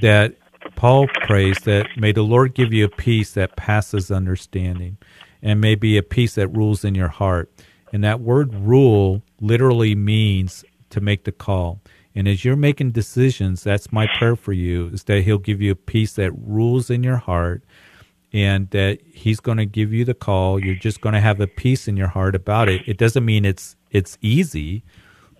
that 0.00 0.36
Paul 0.76 1.08
prays 1.26 1.58
that 1.64 1.86
may 1.96 2.12
the 2.12 2.22
Lord 2.22 2.54
give 2.54 2.72
you 2.72 2.84
a 2.84 2.88
peace 2.88 3.32
that 3.32 3.56
passes 3.56 4.10
understanding, 4.10 4.98
and 5.42 5.60
may 5.60 5.74
be 5.74 5.96
a 5.96 6.02
peace 6.02 6.34
that 6.34 6.48
rules 6.48 6.84
in 6.84 6.94
your 6.94 7.08
heart. 7.08 7.50
And 7.92 8.04
that 8.04 8.20
word 8.20 8.54
rule 8.54 9.22
literally 9.40 9.94
means 9.94 10.64
to 10.90 11.00
make 11.00 11.24
the 11.24 11.32
call. 11.32 11.80
And 12.14 12.26
as 12.28 12.44
you're 12.44 12.56
making 12.56 12.90
decisions, 12.92 13.62
that's 13.62 13.92
my 13.92 14.06
prayer 14.18 14.36
for 14.36 14.52
you 14.52 14.88
is 14.88 15.04
that 15.04 15.22
He'll 15.22 15.38
give 15.38 15.60
you 15.60 15.72
a 15.72 15.76
peace 15.76 16.14
that 16.14 16.32
rules 16.32 16.90
in 16.90 17.02
your 17.02 17.16
heart 17.16 17.62
and 18.32 18.68
that 18.70 18.98
He's 19.12 19.40
going 19.40 19.58
to 19.58 19.66
give 19.66 19.92
you 19.92 20.04
the 20.04 20.14
call. 20.14 20.58
You're 20.58 20.74
just 20.74 21.00
going 21.00 21.14
to 21.14 21.20
have 21.20 21.40
a 21.40 21.46
peace 21.46 21.88
in 21.88 21.96
your 21.96 22.08
heart 22.08 22.34
about 22.34 22.68
it. 22.68 22.82
It 22.86 22.98
doesn't 22.98 23.24
mean 23.24 23.44
it's 23.44 23.76
it's 23.90 24.18
easy. 24.20 24.84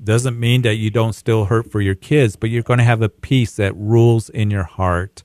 Doesn't 0.03 0.41
mean 0.41 0.63
that 0.63 0.77
you 0.77 0.91
don't 0.91 1.13
still 1.13 1.45
hurt 1.45 1.71
for 1.71 1.81
your 1.81 1.95
kids, 1.95 2.35
but 2.35 2.49
you're 2.49 2.63
going 2.63 2.79
to 2.79 2.85
have 2.85 3.03
a 3.03 3.09
peace 3.09 3.57
that 3.57 3.77
rules 3.77 4.31
in 4.31 4.51
your 4.51 4.65
heart. 4.65 5.23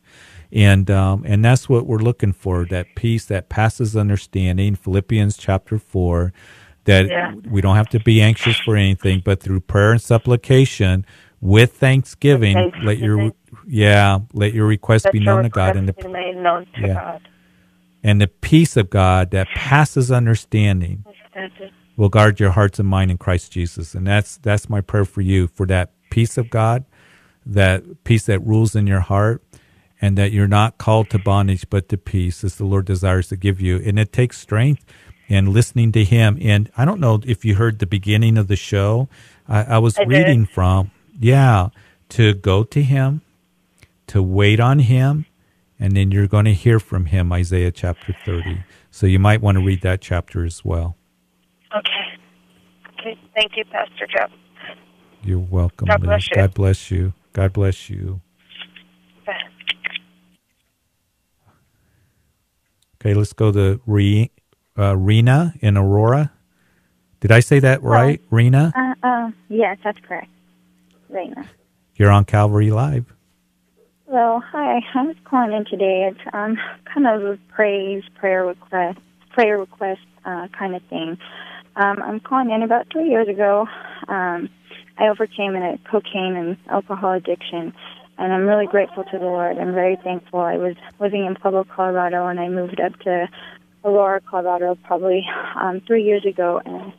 And 0.52 0.90
um, 0.92 1.24
and 1.26 1.44
that's 1.44 1.68
what 1.68 1.86
we're 1.86 1.98
looking 1.98 2.34
for, 2.34 2.66
that 2.66 2.88
peace 2.96 3.26
that 3.26 3.50
passes 3.50 3.96
understanding. 3.96 4.76
Philippians 4.76 5.38
chapter 5.38 5.78
four, 5.78 6.34
that 6.86 7.08
yeah. 7.08 7.34
we 7.50 7.62
don't 7.62 7.76
have 7.76 7.90
to 7.90 8.00
be 8.00 8.22
anxious 8.22 8.58
for 8.60 8.76
anything, 8.76 9.22
but 9.24 9.42
through 9.42 9.62
prayer 9.62 9.92
and 9.92 10.02
supplication 10.02 11.06
with 11.42 11.74
thanksgiving, 11.74 12.56
thanksgiving. 12.56 12.88
let 12.88 12.98
your 12.98 13.32
yeah 13.68 14.20
let 14.34 14.54
your 14.54 14.66
request 14.66 15.08
be 15.12 15.20
known 15.20 15.44
to 15.44 15.50
God 15.50 15.76
and 15.76 15.88
the 15.88 16.10
made 16.10 16.36
known 16.38 16.66
to 16.76 16.82
yeah. 16.82 16.94
God. 16.94 17.28
and 18.04 18.20
the 18.22 18.28
peace 18.28 18.78
of 18.78 18.90
God 18.90 19.32
that 19.32 19.48
passes 19.56 20.12
understanding 20.12 21.04
will 21.98 22.10
guard 22.10 22.40
your 22.40 22.52
hearts 22.52 22.80
and 22.80 22.88
mind 22.88 23.12
in 23.12 23.18
Christ 23.18 23.52
Jesus 23.52 23.94
and 23.94 24.08
that's 24.08 24.38
that's 24.38 24.70
my 24.70 24.82
prayer 24.82 25.06
for 25.06 25.22
you 25.22 25.48
for 25.48 25.66
that 25.68 25.92
peace 26.10 26.38
of 26.38 26.50
God 26.50 26.86
that 27.46 28.04
peace 28.04 28.26
that 28.26 28.40
rules 28.40 28.76
in 28.76 28.88
your 28.88 29.02
heart 29.02 29.44
and 30.02 30.18
that 30.18 30.32
you're 30.32 30.48
not 30.48 30.78
called 30.78 31.10
to 31.12 31.20
bondage 31.20 31.70
but 31.70 31.90
to 31.90 31.98
peace 31.98 32.44
as 32.44 32.56
the 32.56 32.66
Lord 32.66 32.86
desires 32.86 33.30
to 33.30 33.36
give 33.36 33.62
you 33.62 33.78
and 33.86 34.00
it 34.00 34.14
takes 34.14 34.40
strength 34.40 34.84
and 35.30 35.50
listening 35.50 35.92
to 35.94 36.04
him 36.04 36.38
and 36.42 36.70
I 36.78 36.86
don't 36.86 37.00
know 37.00 37.22
if 37.26 37.46
you 37.46 37.56
heard 37.56 37.80
the 37.80 37.86
beginning 37.88 38.38
of 38.38 38.48
the 38.48 38.56
show 38.56 39.10
I, 39.48 39.64
I 39.64 39.78
was 39.80 39.98
I 40.00 40.04
reading 40.04 40.46
from 40.46 40.92
yeah, 41.20 41.70
to 42.10 42.34
go 42.34 42.64
to 42.64 42.82
him, 42.84 43.22
to 44.08 44.22
wait 44.22 44.60
on 44.60 44.80
him, 44.80 45.26
and 45.80 45.96
then 45.96 46.12
you're 46.12 46.28
going 46.28 46.46
to 46.46 46.54
hear 46.54 46.80
from 46.80 47.06
him, 47.06 47.32
Isaiah 47.32 47.72
chapter 47.72 48.14
30. 48.26 48.64
So 48.92 49.08
you 49.08 49.20
might 49.20 49.42
want 49.42 49.58
to 49.58 49.64
read 49.64 49.82
that 49.82 50.02
chapter 50.02 50.46
as 50.46 50.64
well. 50.64 50.96
Okay. 51.76 52.20
Okay. 53.00 53.20
Thank 53.36 53.54
you, 53.58 53.66
Pastor 53.66 54.08
Jeff. 54.08 54.32
You're 55.24 55.40
welcome. 55.40 55.88
God 55.88 56.02
bless. 56.02 56.28
God 56.30 56.54
bless 56.54 56.92
you. 56.92 57.14
God 57.34 57.54
bless 57.54 57.90
you. 57.90 58.22
Okay, 63.06 63.14
let's 63.14 63.34
go 63.34 63.52
to 63.52 63.80
Re, 63.86 64.32
uh, 64.80 64.98
Rena 64.98 65.54
in 65.60 65.78
Aurora. 65.78 66.32
Did 67.20 67.32
I 67.32 67.40
say 67.40 67.60
that 67.60 67.84
right, 67.84 68.20
Rena? 68.32 68.74
Uh, 68.76 69.08
uh, 69.08 69.32
yes, 69.48 69.78
that's 69.84 70.00
correct. 70.00 70.32
Raina. 71.12 71.48
You're 71.98 72.10
on 72.10 72.26
Calvary 72.26 72.72
Live. 72.72 73.06
Well, 74.08 74.40
hi. 74.40 74.82
I 74.96 75.04
was 75.04 75.16
calling 75.24 75.54
in 75.54 75.66
today. 75.66 76.10
It's 76.12 76.34
um, 76.34 76.58
kind 76.92 77.06
of 77.06 77.24
a 77.24 77.38
praise, 77.54 78.02
prayer 78.16 78.44
request, 78.44 78.98
prayer 79.30 79.60
request 79.60 80.02
uh, 80.26 80.48
kind 80.58 80.76
of 80.76 80.82
thing. 80.90 81.20
Um, 81.76 82.02
I'm 82.02 82.20
calling 82.20 82.50
in 82.50 82.64
about 82.64 82.88
three 82.92 83.10
years 83.10 83.28
ago. 83.28 83.68
Um, 84.08 84.50
I 84.98 85.10
overcame 85.10 85.56
a 85.56 85.78
cocaine 85.92 86.36
and 86.36 86.58
alcohol 86.70 87.14
addiction, 87.14 87.72
and 88.18 88.34
I'm 88.34 88.46
really 88.46 88.68
grateful 88.68 89.04
to 89.04 89.18
the 89.18 89.26
Lord. 89.26 89.58
I'm 89.58 89.74
very 89.74 89.98
thankful. 90.04 90.40
I 90.40 90.58
was 90.58 90.76
living 91.00 91.26
in 91.26 91.36
Pueblo, 91.36 91.66
Colorado, 91.66 92.28
and 92.28 92.40
I 92.40 92.50
moved 92.50 92.80
up 92.80 92.98
to 93.02 93.28
Aurora, 93.84 94.22
Colorado, 94.22 94.78
probably 94.84 95.26
um, 95.56 95.82
three 95.86 96.04
years 96.04 96.26
ago, 96.26 96.62
and 96.66 96.94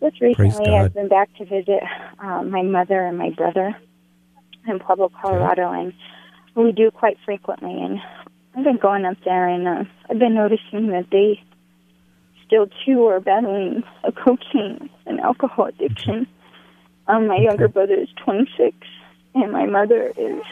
just 0.00 0.20
recently, 0.20 0.74
I've 0.74 0.94
been 0.94 1.08
back 1.08 1.34
to 1.36 1.44
visit 1.44 1.80
um, 2.18 2.50
my 2.50 2.62
mother 2.62 3.06
and 3.06 3.16
my 3.16 3.30
brother 3.30 3.76
in 4.66 4.78
Pueblo, 4.80 5.10
Colorado, 5.20 5.68
okay. 5.68 5.94
and 6.56 6.64
we 6.64 6.72
do 6.72 6.90
quite 6.90 7.18
frequently. 7.24 7.72
And 7.72 8.00
I've 8.56 8.64
been 8.64 8.78
going 8.78 9.04
up 9.04 9.18
there, 9.24 9.46
and 9.46 9.68
uh, 9.68 9.84
I've 10.10 10.18
been 10.18 10.34
noticing 10.34 10.88
that 10.88 11.06
they 11.12 11.40
still 12.46 12.66
too 12.84 13.06
are 13.06 13.20
battling 13.20 13.82
a 14.04 14.12
cocaine 14.12 14.90
and 15.06 15.20
alcohol 15.20 15.66
addiction. 15.66 16.26
Um, 17.06 17.28
my 17.28 17.34
okay. 17.34 17.44
younger 17.44 17.68
brother 17.68 17.94
is 17.94 18.08
26, 18.24 18.76
and 19.34 19.52
my 19.52 19.66
mother 19.66 20.12
is 20.16 20.42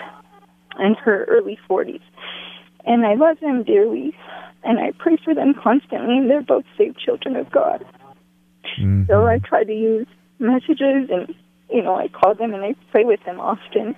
in 0.78 0.94
her 0.94 1.24
early 1.24 1.58
40s. 1.68 2.02
And 2.86 3.04
I 3.04 3.14
love 3.14 3.38
them 3.40 3.62
dearly, 3.62 4.14
and 4.64 4.78
I 4.78 4.92
pray 4.98 5.18
for 5.22 5.34
them 5.34 5.54
constantly, 5.54 6.18
and 6.18 6.30
they're 6.30 6.42
both 6.42 6.64
saved 6.78 6.98
children 6.98 7.36
of 7.36 7.50
God. 7.50 7.84
Mm-hmm. 8.78 9.04
So 9.06 9.26
I 9.26 9.38
try 9.38 9.64
to 9.64 9.72
use 9.72 10.06
messages 10.38 11.10
and, 11.10 11.34
you 11.70 11.82
know, 11.82 11.96
I 11.96 12.08
call 12.08 12.34
them 12.34 12.54
and 12.54 12.64
I 12.64 12.74
pray 12.90 13.04
with 13.04 13.22
them 13.24 13.40
often. 13.40 13.96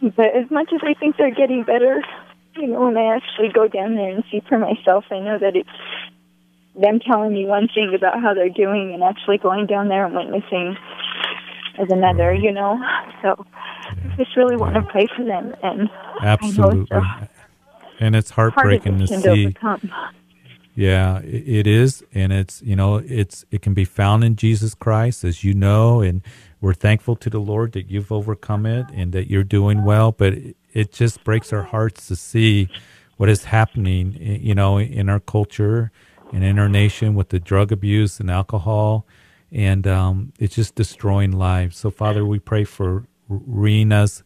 But 0.00 0.34
as 0.34 0.50
much 0.50 0.70
as 0.74 0.80
I 0.82 0.94
think 0.94 1.16
they're 1.16 1.34
getting 1.34 1.64
better, 1.64 2.02
you 2.56 2.66
know, 2.66 2.86
when 2.86 2.96
I 2.96 3.16
actually 3.16 3.48
go 3.52 3.68
down 3.68 3.94
there 3.94 4.10
and 4.10 4.24
see 4.30 4.42
for 4.48 4.58
myself, 4.58 5.04
I 5.10 5.20
know 5.20 5.38
that 5.38 5.56
it's 5.56 5.68
them 6.80 7.00
telling 7.00 7.32
me 7.32 7.46
one 7.46 7.68
thing 7.68 7.92
about 7.94 8.20
how 8.20 8.34
they're 8.34 8.48
doing 8.48 8.92
and 8.94 9.02
actually 9.02 9.38
going 9.38 9.66
down 9.66 9.88
there 9.88 10.06
and 10.06 10.14
witnessing 10.14 10.76
as 11.78 11.88
another, 11.90 12.34
you 12.34 12.52
know. 12.52 12.78
So 13.22 13.46
I 13.64 14.14
just 14.16 14.36
really 14.36 14.56
want 14.56 14.74
to 14.74 14.82
pray 14.82 15.06
for 15.16 15.24
them 15.24 15.54
and 15.62 15.88
absolutely. 16.20 16.86
and 18.00 18.16
it's 18.16 18.30
heartbreaking 18.30 18.98
to 18.98 19.06
see. 19.06 19.46
Overcome. 19.46 19.80
Um, 19.92 20.14
yeah, 20.74 21.20
it 21.20 21.66
is, 21.66 22.02
and 22.14 22.32
it's 22.32 22.62
you 22.62 22.74
know 22.74 22.96
it's 22.96 23.44
it 23.50 23.60
can 23.60 23.74
be 23.74 23.84
found 23.84 24.24
in 24.24 24.36
Jesus 24.36 24.74
Christ, 24.74 25.22
as 25.22 25.44
you 25.44 25.52
know, 25.52 26.00
and 26.00 26.22
we're 26.62 26.72
thankful 26.72 27.14
to 27.16 27.28
the 27.28 27.40
Lord 27.40 27.72
that 27.72 27.90
you've 27.90 28.10
overcome 28.10 28.64
it 28.64 28.86
and 28.94 29.12
that 29.12 29.28
you're 29.28 29.44
doing 29.44 29.84
well. 29.84 30.12
But 30.12 30.34
it 30.72 30.92
just 30.92 31.24
breaks 31.24 31.52
our 31.52 31.64
hearts 31.64 32.08
to 32.08 32.16
see 32.16 32.68
what 33.18 33.28
is 33.28 33.44
happening, 33.44 34.16
you 34.18 34.54
know, 34.54 34.78
in 34.78 35.10
our 35.10 35.20
culture 35.20 35.92
and 36.32 36.42
in 36.42 36.58
our 36.58 36.68
nation 36.68 37.14
with 37.14 37.28
the 37.28 37.38
drug 37.38 37.70
abuse 37.70 38.18
and 38.18 38.30
alcohol, 38.30 39.06
and 39.52 39.86
um, 39.86 40.32
it's 40.38 40.54
just 40.54 40.74
destroying 40.74 41.32
lives. 41.32 41.76
So, 41.76 41.90
Father, 41.90 42.24
we 42.24 42.38
pray 42.38 42.64
for 42.64 43.04
Rena's, 43.28 44.22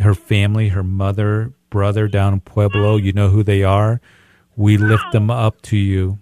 her 0.00 0.14
family, 0.14 0.68
her 0.68 0.82
mother, 0.82 1.52
brother 1.70 2.08
down 2.08 2.34
in 2.34 2.40
Pueblo. 2.40 2.96
You 2.96 3.12
know 3.12 3.28
who 3.28 3.42
they 3.42 3.62
are 3.62 4.00
we 4.56 4.76
lift 4.76 5.12
them 5.12 5.30
up 5.30 5.62
to 5.62 5.76
you. 5.76 6.18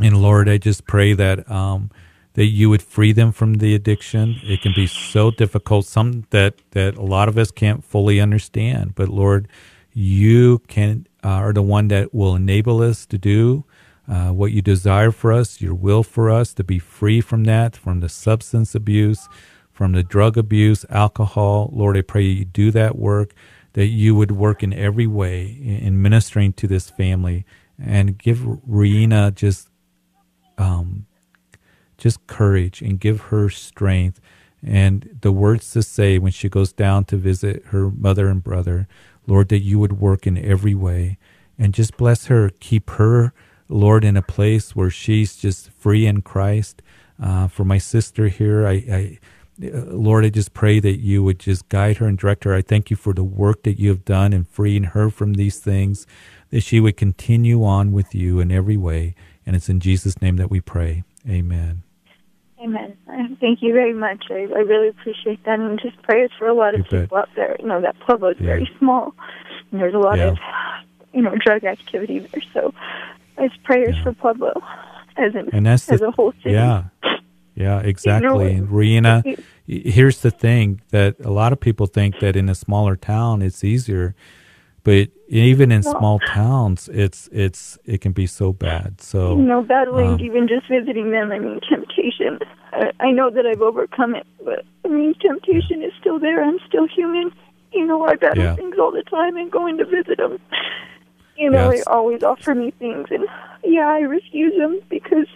And 0.00 0.20
Lord, 0.20 0.48
I 0.48 0.58
just 0.58 0.86
pray 0.86 1.12
that 1.14 1.50
um, 1.50 1.90
that 2.34 2.46
you 2.46 2.68
would 2.68 2.82
free 2.82 3.12
them 3.12 3.32
from 3.32 3.54
the 3.54 3.74
addiction. 3.74 4.36
It 4.42 4.60
can 4.60 4.72
be 4.74 4.86
so 4.86 5.30
difficult, 5.30 5.86
some 5.86 6.26
that 6.30 6.54
that 6.72 6.96
a 6.96 7.02
lot 7.02 7.28
of 7.28 7.38
us 7.38 7.50
can't 7.50 7.84
fully 7.84 8.20
understand. 8.20 8.94
But 8.94 9.08
Lord, 9.08 9.48
you 9.92 10.60
can 10.66 11.06
uh, 11.22 11.28
are 11.28 11.52
the 11.52 11.62
one 11.62 11.88
that 11.88 12.14
will 12.14 12.34
enable 12.34 12.82
us 12.82 13.06
to 13.06 13.18
do 13.18 13.64
uh, 14.08 14.30
what 14.30 14.52
you 14.52 14.62
desire 14.62 15.10
for 15.10 15.32
us, 15.32 15.60
your 15.60 15.74
will 15.74 16.02
for 16.02 16.30
us 16.30 16.52
to 16.54 16.64
be 16.64 16.78
free 16.78 17.20
from 17.20 17.44
that, 17.44 17.76
from 17.76 18.00
the 18.00 18.08
substance 18.08 18.74
abuse, 18.74 19.28
from 19.72 19.92
the 19.92 20.02
drug 20.02 20.36
abuse, 20.36 20.84
alcohol. 20.90 21.70
Lord, 21.72 21.96
I 21.96 22.02
pray 22.02 22.22
you 22.22 22.44
do 22.44 22.70
that 22.70 22.96
work 22.96 23.34
that 23.74 23.86
you 23.86 24.14
would 24.14 24.32
work 24.32 24.62
in 24.62 24.72
every 24.72 25.06
way 25.06 25.46
in 25.46 26.00
ministering 26.00 26.52
to 26.54 26.66
this 26.66 26.90
family 26.90 27.44
and 27.78 28.16
give 28.16 28.42
Rena 28.66 29.32
just 29.32 29.68
um, 30.56 31.06
just 31.98 32.26
courage 32.26 32.80
and 32.80 32.98
give 33.00 33.20
her 33.22 33.50
strength 33.50 34.20
and 34.62 35.18
the 35.20 35.32
words 35.32 35.70
to 35.72 35.82
say 35.82 36.18
when 36.18 36.32
she 36.32 36.48
goes 36.48 36.72
down 36.72 37.04
to 37.04 37.16
visit 37.16 37.64
her 37.66 37.90
mother 37.90 38.28
and 38.28 38.42
brother. 38.42 38.88
Lord, 39.26 39.48
that 39.48 39.60
you 39.60 39.78
would 39.78 40.00
work 40.00 40.26
in 40.26 40.38
every 40.38 40.74
way 40.74 41.18
and 41.58 41.74
just 41.74 41.96
bless 41.96 42.26
her. 42.26 42.50
Keep 42.60 42.90
her, 42.90 43.32
Lord, 43.74 44.04
in 44.04 44.16
a 44.16 44.22
place 44.22 44.76
where 44.76 44.88
she's 44.90 45.36
just 45.36 45.70
free 45.72 46.06
in 46.06 46.22
Christ. 46.22 46.80
Uh, 47.20 47.48
for 47.48 47.64
my 47.64 47.78
sister 47.78 48.28
here, 48.28 48.66
I, 48.66 48.72
I 48.72 49.18
Lord, 49.58 50.24
I 50.24 50.30
just 50.30 50.52
pray 50.54 50.80
that 50.80 50.98
you 51.00 51.22
would 51.24 51.38
just 51.38 51.68
guide 51.68 51.96
her 51.98 52.06
and 52.06 52.16
direct 52.16 52.44
her. 52.44 52.54
I 52.54 52.62
thank 52.62 52.90
you 52.90 52.96
for 52.96 53.12
the 53.12 53.24
work 53.24 53.64
that 53.64 53.78
you 53.78 53.88
have 53.90 54.04
done 54.04 54.32
in 54.32 54.44
freeing 54.44 54.84
her 54.84 55.10
from 55.10 55.34
these 55.34 55.58
things, 55.58 56.06
that 56.50 56.62
she 56.62 56.78
would 56.80 56.96
continue 56.96 57.64
on 57.64 57.92
with 57.92 58.14
you 58.14 58.40
in 58.40 58.50
every 58.52 58.76
way. 58.76 59.14
And 59.46 59.54
it's 59.56 59.68
in 59.68 59.80
Jesus' 59.80 60.20
name 60.22 60.36
that 60.36 60.50
we 60.50 60.60
pray. 60.60 61.02
Amen. 61.28 61.82
Amen. 62.60 62.96
Thank 63.40 63.60
you 63.62 63.72
very 63.74 63.92
much. 63.92 64.24
I, 64.30 64.46
I 64.54 64.60
really 64.60 64.88
appreciate 64.88 65.44
that, 65.44 65.58
and 65.60 65.78
just 65.80 66.00
prayers 66.02 66.30
for 66.38 66.46
a 66.48 66.54
lot 66.54 66.74
of 66.74 66.78
you 66.78 66.84
people 66.84 67.18
bet. 67.18 67.18
out 67.18 67.28
there. 67.36 67.56
You 67.60 67.66
know 67.66 67.80
that 67.80 67.96
Pueblo 68.06 68.28
is 68.30 68.36
Yeah. 68.40 68.46
very 68.46 68.70
small, 68.78 69.14
and 69.70 69.80
there's 69.80 69.94
a 69.94 69.98
lot 69.98 70.18
Yeah. 70.18 70.28
of 70.28 70.38
you 71.12 71.22
know 71.22 71.34
drug 71.44 71.64
activity 71.64 72.20
there. 72.20 72.42
So, 72.54 72.72
it's 73.38 73.54
prayers 73.64 73.96
for 74.02 74.12
Pueblo 74.12 74.52
as 75.16 75.34
in 75.34 75.48
and 75.52 75.66
that's 75.66 75.88
as 75.88 76.00
the, 76.00 76.08
a 76.08 76.10
whole 76.10 76.32
city. 76.42 76.52
yeah 76.54 76.84
yeah 77.54 77.78
exactly 77.80 78.54
and 78.54 78.68
Rihanna, 78.68 79.38
here's 79.66 80.20
the 80.20 80.30
thing 80.30 80.80
that 80.90 81.16
a 81.24 81.30
lot 81.30 81.52
of 81.52 81.60
people 81.60 81.86
think 81.86 82.18
that 82.20 82.34
in 82.36 82.48
a 82.48 82.54
smaller 82.54 82.96
town 82.96 83.42
it's 83.42 83.62
easier 83.62 84.14
but 84.82 85.08
even 85.28 85.72
in 85.72 85.80
Well- 85.82 85.98
small 85.98 86.18
towns 86.18 86.88
it's 86.92 87.28
it's 87.32 87.78
it 87.84 88.00
can 88.00 88.12
be 88.12 88.26
so 88.26 88.52
bad 88.52 89.00
so 89.00 89.36
you 89.36 89.42
know, 89.42 89.62
battling 89.62 90.14
um, 90.14 90.20
even 90.20 90.46
just 90.48 90.68
visiting 90.68 91.10
them. 91.10 91.32
I 91.32 91.38
mean, 91.38 91.60
temptation. 91.68 92.38
I, 92.72 92.90
I 93.00 93.10
know 93.12 93.30
that 93.30 93.46
I've 93.46 93.62
overcome 93.62 94.14
it, 94.14 94.26
but 94.44 94.64
I 94.84 94.88
mean, 94.88 95.14
temptation 95.20 95.82
is 95.82 95.92
still 96.00 96.18
there. 96.18 96.42
I'm 96.44 96.58
still 96.68 96.86
human. 96.86 97.30
You 97.72 97.86
know, 97.86 98.04
I 98.06 98.14
battle 98.16 98.44
Yeah. 98.44 98.56
things 98.56 98.76
all 98.78 98.92
the 98.92 99.02
time, 99.04 99.36
and 99.36 99.50
going 99.50 99.78
to 99.78 99.84
visit 99.86 100.18
them. 100.18 100.38
You 101.36 101.50
know, 101.50 101.70
Yes. 101.70 101.84
they 101.84 101.90
always 101.90 102.22
offer 102.22 102.54
me 102.54 102.70
things, 102.78 103.08
and 103.10 103.24
yeah, 103.64 103.86
I 103.88 104.00
refuse 104.00 104.54
them 104.56 104.80
because 104.88 105.26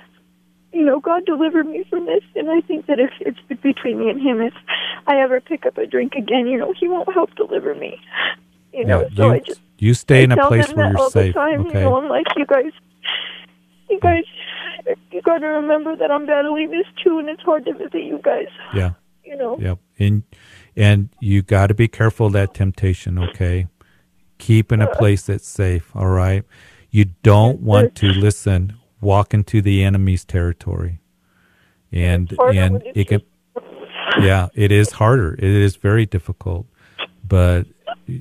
you 0.73 0.85
know 0.85 1.01
God 1.01 1.25
delivered 1.27 1.67
me 1.67 1.85
from 1.91 2.07
this, 2.07 2.23
and 2.37 2.51
I 2.51 2.61
think 2.61 2.87
that 2.87 3.01
if 3.01 3.11
it's 3.21 3.39
between 3.63 3.99
me 3.99 4.11
and 4.11 4.21
Him, 4.21 4.41
if 4.41 4.55
I 5.07 5.21
ever 5.21 5.41
pick 5.41 5.67
up 5.67 5.77
a 5.79 5.87
drink 5.87 6.15
again, 6.15 6.47
you 6.47 6.59
know, 6.59 6.73
He 6.79 6.87
won't 6.89 7.13
help 7.13 7.35
deliver 7.35 7.75
me. 7.75 8.01
You 8.73 8.85
know, 8.85 9.01
yeah, 9.03 9.09
so 9.17 9.27
you, 9.27 9.33
I 9.33 9.39
just 9.41 9.61
you 9.79 9.95
stay 9.95 10.23
in 10.23 10.31
a 10.33 10.47
place 10.47 10.73
where 10.73 10.93
you're 10.93 11.11
safe 11.11 11.35
time, 11.35 11.67
okay 11.67 11.79
You 11.81 11.85
know, 11.85 11.97
I'm 11.97 12.09
like, 12.09 12.27
you 12.37 12.47
guys, 12.47 12.71
you 13.91 13.99
guys, 14.01 14.25
you 15.11 15.23
got 15.23 15.39
to 15.39 15.47
remember 15.47 15.97
that 15.97 16.11
I'm 16.11 16.27
battling 16.27 16.71
this 16.71 16.87
too, 17.03 17.19
and 17.19 17.29
it's 17.29 17.43
hard 17.43 17.65
to 17.65 17.73
visit 17.73 18.05
you 18.05 18.21
guys. 18.23 18.49
yeah 18.75 18.93
You 19.25 19.37
know. 19.37 19.59
Yep. 19.59 19.79
And 19.99 20.23
and 20.77 21.09
you 21.21 21.43
got 21.43 21.69
to 21.69 21.75
be 21.75 21.89
careful 21.89 22.27
of 22.29 22.35
that 22.35 22.55
temptation, 22.55 23.19
okay? 23.19 23.67
Keep 24.39 24.73
in 24.73 24.81
a 24.81 24.87
place 24.95 25.23
that's 25.23 25.47
safe, 25.47 25.91
all 25.95 26.09
right? 26.09 26.45
You 26.91 27.07
don't 27.23 27.61
want 27.61 27.95
to 27.97 28.07
listen 28.09 28.79
walk 29.01 29.35
into 29.35 29.63
the 29.63 29.85
enemy's 29.85 30.25
territory. 30.25 31.01
And 31.93 32.35
and 32.53 32.83
it 32.95 33.09
can 33.09 33.23
Yeah, 34.21 34.49
it 34.55 34.73
is 34.73 34.93
harder. 34.93 35.35
It 35.35 35.45
is 35.45 35.77
very 35.77 36.07
difficult. 36.07 36.67
But 37.27 37.67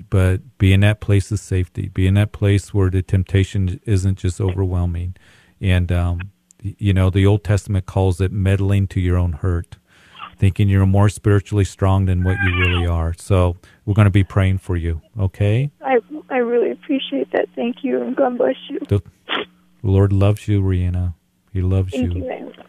but 0.09 0.57
be 0.57 0.73
in 0.73 0.81
that 0.81 0.99
place 0.99 1.31
of 1.31 1.39
safety. 1.39 1.89
Be 1.89 2.07
in 2.07 2.15
that 2.15 2.31
place 2.31 2.73
where 2.73 2.89
the 2.89 3.01
temptation 3.01 3.79
isn't 3.85 4.17
just 4.17 4.39
overwhelming. 4.39 5.15
And 5.59 5.91
um 5.91 6.31
you 6.61 6.93
know, 6.93 7.09
the 7.09 7.25
Old 7.25 7.43
Testament 7.43 7.85
calls 7.85 8.19
it 8.19 8.31
meddling 8.31 8.87
to 8.87 8.99
your 8.99 9.17
own 9.17 9.33
hurt 9.33 9.77
thinking 10.37 10.69
you're 10.69 10.85
more 10.85 11.09
spiritually 11.09 11.65
strong 11.65 12.05
than 12.05 12.23
what 12.23 12.37
you 12.43 12.57
really 12.57 12.85
are. 12.85 13.13
So 13.17 13.57
we're 13.85 13.93
going 13.93 14.05
to 14.05 14.11
be 14.11 14.23
praying 14.23 14.59
for 14.59 14.75
you. 14.75 15.01
Okay. 15.19 15.71
I 15.81 15.99
I 16.29 16.37
really 16.37 16.71
appreciate 16.71 17.31
that. 17.31 17.47
Thank 17.55 17.83
you, 17.83 18.01
and 18.01 18.15
God 18.15 18.37
bless 18.37 18.55
you. 18.69 18.79
The 18.87 19.01
Lord 19.81 20.11
loves 20.11 20.47
you, 20.47 20.61
Rihanna. 20.61 21.13
He 21.53 21.61
loves 21.61 21.91
Thank 21.91 22.13
you 22.13 22.23
you. 22.23 22.45
much. 22.45 22.65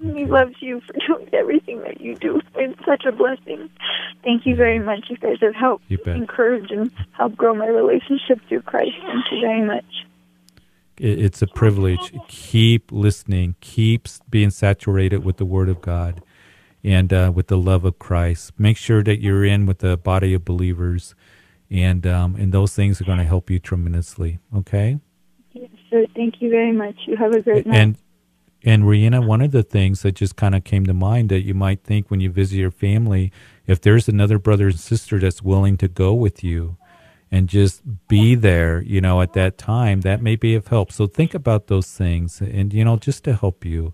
He 0.00 0.24
loves 0.24 0.54
you 0.60 0.80
for 0.80 0.94
doing 1.06 1.28
everything 1.34 1.80
that 1.80 2.00
you 2.00 2.14
do. 2.14 2.40
It's 2.54 2.78
such 2.86 3.04
a 3.04 3.12
blessing. 3.12 3.68
Thank 4.22 4.46
you 4.46 4.56
very 4.56 4.78
mm-hmm. 4.78 4.86
much. 4.86 5.04
You 5.10 5.16
guys 5.18 5.36
have 5.42 5.54
helped 5.54 5.90
encourage 5.90 6.70
and 6.70 6.90
help 7.12 7.36
grow 7.36 7.54
my 7.54 7.66
relationship 7.66 8.40
through 8.48 8.62
Christ. 8.62 8.92
Thank 9.02 9.24
you 9.30 9.40
very 9.40 9.62
much. 9.62 9.84
It's 10.96 11.42
a 11.42 11.46
privilege. 11.48 12.14
Keep 12.28 12.92
listening. 12.92 13.56
Keep 13.60 14.08
being 14.30 14.50
saturated 14.50 15.24
with 15.24 15.36
the 15.36 15.44
Word 15.44 15.68
of 15.68 15.82
God 15.82 16.22
and 16.84 17.12
uh, 17.12 17.32
with 17.34 17.46
the 17.48 17.56
love 17.56 17.84
of 17.84 17.98
Christ. 17.98 18.52
Make 18.58 18.76
sure 18.76 19.02
that 19.02 19.20
you're 19.20 19.44
in 19.44 19.66
with 19.66 19.78
the 19.78 19.96
body 19.96 20.34
of 20.34 20.44
believers, 20.44 21.14
and 21.70 22.06
um, 22.06 22.36
and 22.36 22.52
those 22.52 22.74
things 22.74 23.00
are 23.00 23.04
going 23.04 23.18
to 23.18 23.24
help 23.24 23.50
you 23.50 23.58
tremendously. 23.58 24.38
Okay. 24.54 25.00
Yes, 25.52 25.70
sir. 25.90 26.04
Thank 26.14 26.40
you 26.40 26.50
very 26.50 26.72
much. 26.72 26.96
You 27.06 27.16
have 27.16 27.32
a 27.32 27.40
great 27.40 27.66
night. 27.66 27.76
And 27.76 27.96
and 28.64 28.84
Rihanna, 28.84 29.26
one 29.26 29.42
of 29.42 29.50
the 29.50 29.62
things 29.62 30.02
that 30.02 30.12
just 30.12 30.36
kind 30.36 30.54
of 30.54 30.64
came 30.64 30.86
to 30.86 30.94
mind 30.94 31.28
that 31.28 31.42
you 31.42 31.52
might 31.52 31.82
think 31.82 32.10
when 32.10 32.20
you 32.20 32.30
visit 32.30 32.56
your 32.56 32.70
family, 32.70 33.30
if 33.66 33.80
there's 33.80 34.08
another 34.08 34.38
brother 34.38 34.68
and 34.68 34.80
sister 34.80 35.18
that's 35.18 35.42
willing 35.42 35.76
to 35.78 35.88
go 35.88 36.14
with 36.14 36.42
you 36.42 36.78
and 37.30 37.48
just 37.48 37.82
be 38.08 38.34
there, 38.34 38.80
you 38.80 39.02
know, 39.02 39.20
at 39.20 39.34
that 39.34 39.58
time, 39.58 40.00
that 40.00 40.22
may 40.22 40.34
be 40.34 40.54
of 40.54 40.68
help. 40.68 40.92
So 40.92 41.06
think 41.06 41.34
about 41.34 41.66
those 41.66 41.90
things 41.92 42.40
and, 42.40 42.72
you 42.72 42.84
know, 42.84 42.96
just 42.96 43.22
to 43.24 43.34
help 43.34 43.66
you, 43.66 43.92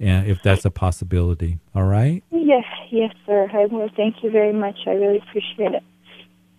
if 0.00 0.42
that's 0.42 0.64
a 0.64 0.70
possibility. 0.70 1.58
All 1.74 1.84
right. 1.84 2.24
Yes, 2.30 2.64
yes, 2.90 3.12
sir. 3.26 3.48
I 3.52 3.66
will. 3.66 3.88
Thank 3.96 4.22
you 4.22 4.30
very 4.30 4.52
much. 4.52 4.76
I 4.86 4.90
really 4.92 5.18
appreciate 5.18 5.74
it. 5.74 5.82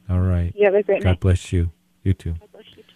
All 0.10 0.20
right. 0.20 0.54
You 0.56 0.66
have 0.66 0.76
a 0.76 0.84
great 0.84 1.00
night. 1.00 1.04
God 1.04 1.10
night. 1.10 1.20
bless 1.20 1.52
you. 1.52 1.72
You 2.04 2.14
too. 2.14 2.34
God 2.34 2.52
bless 2.52 2.66
you 2.76 2.84
too. 2.84 2.90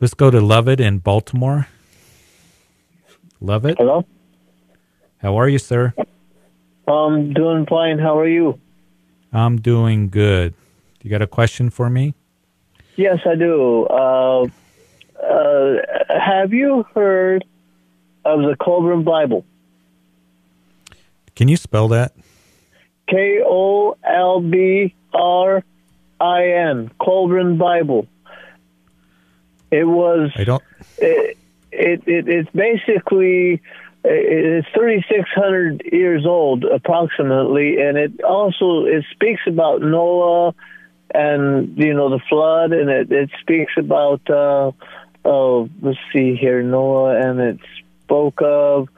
Let's 0.00 0.14
go 0.14 0.30
to 0.30 0.40
Lovett 0.40 0.80
in 0.80 0.98
Baltimore. 0.98 1.66
Lovett. 3.40 3.78
Hello. 3.78 4.04
How 5.18 5.36
are 5.36 5.48
you, 5.48 5.58
sir? 5.58 5.94
I'm 6.86 7.32
doing 7.32 7.66
fine. 7.66 7.98
How 7.98 8.18
are 8.18 8.28
you? 8.28 8.60
I'm 9.32 9.60
doing 9.60 10.08
good. 10.08 10.54
You 11.02 11.10
got 11.10 11.22
a 11.22 11.26
question 11.26 11.70
for 11.70 11.90
me? 11.90 12.14
Yes, 12.96 13.18
I 13.26 13.34
do. 13.34 13.86
Uh, 13.86 14.46
uh, 15.22 15.74
have 16.08 16.52
you 16.52 16.84
heard 16.94 17.44
of 18.24 18.40
the 18.40 18.56
Kolbrin 18.60 19.04
Bible? 19.04 19.44
Can 21.34 21.48
you 21.48 21.56
spell 21.56 21.88
that? 21.88 22.12
K 23.08 23.40
O 23.44 23.96
L 24.04 24.40
B 24.40 24.94
R 25.14 25.64
I 26.20 26.46
N. 26.48 26.90
Kolbrin 27.00 27.58
Bible. 27.58 28.06
It 29.70 29.84
was. 29.84 30.30
I 30.36 30.44
don't. 30.44 30.62
It, 30.98 31.38
it, 31.70 32.02
it 32.06 32.28
it's 32.28 32.50
basically 32.50 33.62
it's 34.04 34.68
3600 34.74 35.82
years 35.92 36.24
old 36.24 36.64
approximately 36.64 37.80
and 37.80 37.98
it 37.98 38.22
also 38.22 38.84
it 38.84 39.04
speaks 39.12 39.42
about 39.46 39.82
noah 39.82 40.54
and 41.14 41.76
you 41.76 41.92
know 41.94 42.08
the 42.08 42.20
flood 42.28 42.72
and 42.72 42.88
it, 42.88 43.10
it 43.10 43.30
speaks 43.40 43.72
about 43.76 44.20
uh 44.30 44.70
oh 45.24 45.68
let's 45.82 45.98
see 46.12 46.36
here 46.36 46.62
noah 46.62 47.20
and 47.20 47.40
it 47.40 47.60
spoke 48.08 48.40
of 48.42 48.88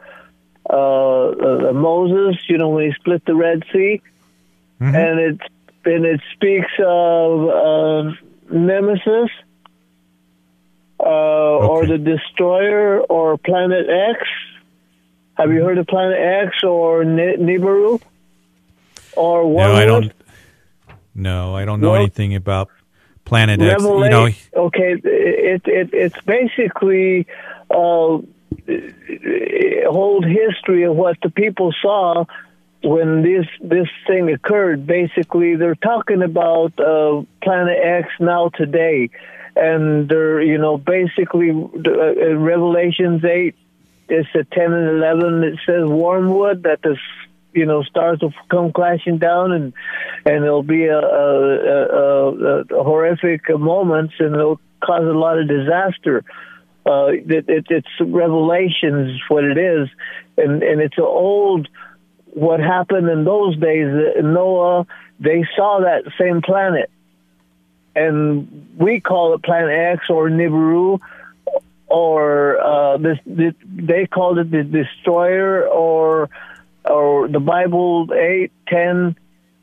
uh, 0.68 1.28
uh 1.28 1.72
moses 1.72 2.36
you 2.48 2.58
know 2.58 2.68
when 2.68 2.86
he 2.86 2.92
split 2.94 3.24
the 3.24 3.34
red 3.34 3.64
sea. 3.72 4.00
And 4.80 5.18
it 5.20 5.40
and 5.84 6.04
it 6.06 6.20
speaks 6.32 6.72
of 6.78 7.48
uh, 7.48 8.12
nemesis 8.50 9.30
uh, 11.00 11.68
or 11.68 11.86
the 11.86 11.98
destroyer 11.98 13.00
or 13.00 13.36
planet 13.36 13.86
x. 13.90 14.20
Have 15.40 15.52
you 15.52 15.64
heard 15.64 15.78
of 15.78 15.86
Planet 15.86 16.18
X 16.18 16.62
or 16.62 17.02
Ni- 17.02 17.38
Nibiru? 17.38 17.98
Or 19.16 19.44
No, 19.44 19.74
I 19.74 19.86
don't. 19.86 20.12
No, 21.14 21.56
I 21.56 21.64
don't 21.64 21.80
know 21.80 21.92
Well, 21.92 22.02
anything 22.02 22.34
about 22.34 22.68
Planet 23.24 23.58
X. 23.58 23.82
You 23.82 24.08
know, 24.10 24.28
okay, 24.54 25.00
it, 25.02 25.62
it 25.64 25.90
it's 25.94 26.20
basically 26.26 27.26
uh, 27.70 28.18
whole 29.90 30.22
history 30.22 30.84
of 30.84 30.96
what 30.96 31.16
the 31.22 31.30
people 31.30 31.72
saw 31.82 32.24
when 32.82 33.22
this 33.22 33.46
this 33.60 33.88
thing 34.06 34.30
occurred. 34.32 34.86
Basically, 34.86 35.56
they're 35.56 35.74
talking 35.74 36.22
about 36.22 36.78
uh, 36.78 37.22
Planet 37.42 37.78
X 37.82 38.08
now 38.20 38.48
today, 38.48 39.10
and 39.56 40.08
they're 40.08 40.42
you 40.42 40.58
know 40.58 40.78
basically 40.78 41.50
uh, 41.50 42.30
in 42.30 42.42
Revelations 42.42 43.24
eight, 43.24 43.56
it's 44.08 44.28
a 44.34 44.44
ten 44.44 44.72
and 44.72 44.88
eleven. 44.96 45.42
It 45.44 45.58
says 45.66 45.84
Wormwood 45.88 46.62
that 46.62 46.80
the 46.82 46.96
you 47.52 47.66
know 47.66 47.82
stars 47.82 48.20
will 48.22 48.34
come 48.50 48.72
crashing 48.72 49.18
down 49.18 49.52
and 49.52 49.72
and 50.24 50.44
there'll 50.44 50.62
be 50.62 50.84
a, 50.84 50.98
a, 50.98 51.80
a, 51.80 52.60
a 52.62 52.84
horrific 52.84 53.48
moments 53.58 54.14
and 54.18 54.34
it'll 54.34 54.60
cause 54.82 55.02
a 55.02 55.18
lot 55.18 55.38
of 55.38 55.48
disaster. 55.48 56.24
Uh, 56.86 57.08
it, 57.08 57.48
it, 57.48 57.66
it's 57.68 57.88
Revelations 58.00 59.20
what 59.28 59.44
it 59.44 59.58
is, 59.58 59.88
and 60.36 60.62
and 60.62 60.80
it's 60.80 60.96
an 60.96 61.04
old 61.04 61.68
what 62.32 62.60
happened 62.60 63.08
in 63.08 63.24
those 63.24 63.56
days. 63.58 63.86
uh, 63.86 64.20
Noah 64.22 64.86
they 65.20 65.44
saw 65.54 65.80
that 65.80 66.10
same 66.18 66.40
planet, 66.40 66.90
and 67.94 68.68
we 68.78 69.00
call 69.00 69.34
it 69.34 69.42
Planet 69.42 69.98
X 69.98 70.06
or 70.08 70.30
Nibiru, 70.30 70.98
or 71.86 72.58
uh, 72.58 72.96
this, 72.96 73.18
this 73.26 73.54
they 73.66 74.06
called 74.06 74.38
it 74.38 74.50
the 74.50 74.62
Destroyer 74.62 75.68
or 75.68 76.30
or 76.86 77.28
the 77.28 77.40
Bible 77.40 78.08
8, 78.10 78.50
10, 78.68 79.16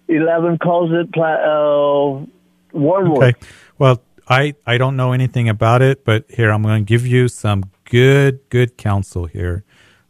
11 0.07 0.59
calls 0.59 0.91
it 0.93 1.11
pla- 1.11 1.25
uh, 1.25 2.25
wormwood. 2.71 3.23
okay. 3.23 3.39
Well, 3.79 3.99
I 4.29 4.55
I 4.65 4.77
don't 4.77 4.97
know 4.97 5.13
anything 5.13 5.49
about 5.49 5.81
it, 5.83 6.05
but 6.05 6.25
here 6.29 6.51
I'm 6.51 6.63
going 6.63 6.85
to 6.85 6.89
give 6.89 7.07
you 7.07 7.27
some 7.29 7.65
good 7.85 8.41
good 8.49 8.77
counsel 8.77 9.25
here, 9.27 9.63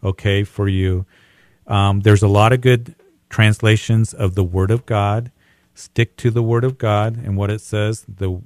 okay, 0.04 0.44
for 0.46 0.68
you. 0.70 1.06
um, 1.68 2.02
there's 2.02 2.24
a 2.24 2.28
lot 2.28 2.54
of 2.54 2.62
good 2.62 2.96
translations 3.30 4.14
of 4.14 4.36
the 4.36 4.44
Word 4.46 4.72
of 4.72 4.86
God. 4.86 5.32
Stick 5.76 6.18
to 6.18 6.32
the 6.32 6.44
Word 6.44 6.64
of 6.64 6.78
God 6.78 7.18
and 7.18 7.38
what 7.38 7.52
it 7.52 7.62
says. 7.62 8.06
The, 8.08 8.42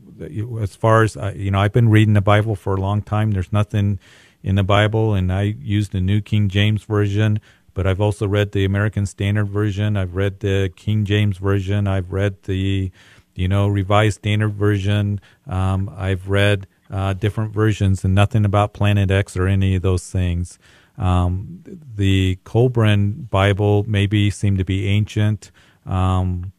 as 0.61 0.75
far 0.75 1.03
as 1.03 1.17
I, 1.17 1.33
you 1.33 1.51
know, 1.51 1.59
I've 1.61 1.73
been 1.73 1.89
reading 1.89 2.15
the 2.15 2.21
Bible 2.21 2.55
for 2.55 2.75
a 2.75 2.81
long 2.81 3.01
time. 3.01 3.31
There's 3.31 3.53
nothing 3.53 3.99
in 4.43 4.55
the 4.55 4.63
Bible, 4.63 5.13
and 5.15 5.31
I 5.33 5.43
use 5.61 5.89
the 5.89 6.01
New 6.01 6.21
King 6.21 6.49
James 6.49 6.83
version. 6.85 7.41
But 7.73 7.87
I've 7.87 8.01
also 8.01 8.27
read 8.27 8.53
the 8.53 8.65
American 8.65 9.05
Standard 9.05 9.49
Version. 9.49 9.97
I've 9.97 10.15
read 10.15 10.41
the 10.41 10.71
King 10.75 11.05
James 11.05 11.37
Version. 11.37 11.87
I've 11.87 12.11
read 12.11 12.43
the, 12.43 12.91
you 13.35 13.47
know, 13.47 13.67
Revised 13.67 14.19
Standard 14.19 14.53
Version. 14.53 15.19
Um, 15.47 15.93
I've 15.95 16.29
read 16.29 16.67
uh, 16.89 17.13
different 17.13 17.53
versions, 17.53 18.03
and 18.03 18.13
nothing 18.13 18.45
about 18.45 18.73
Planet 18.73 19.09
X 19.09 19.37
or 19.37 19.47
any 19.47 19.75
of 19.75 19.81
those 19.81 20.09
things. 20.09 20.59
Um, 20.97 21.63
the 21.95 22.37
Kolbrin 22.45 23.29
Bible 23.29 23.85
maybe 23.87 24.29
seemed 24.29 24.57
to 24.57 24.65
be 24.65 24.87
ancient. 24.87 25.51
Um, 25.85 26.51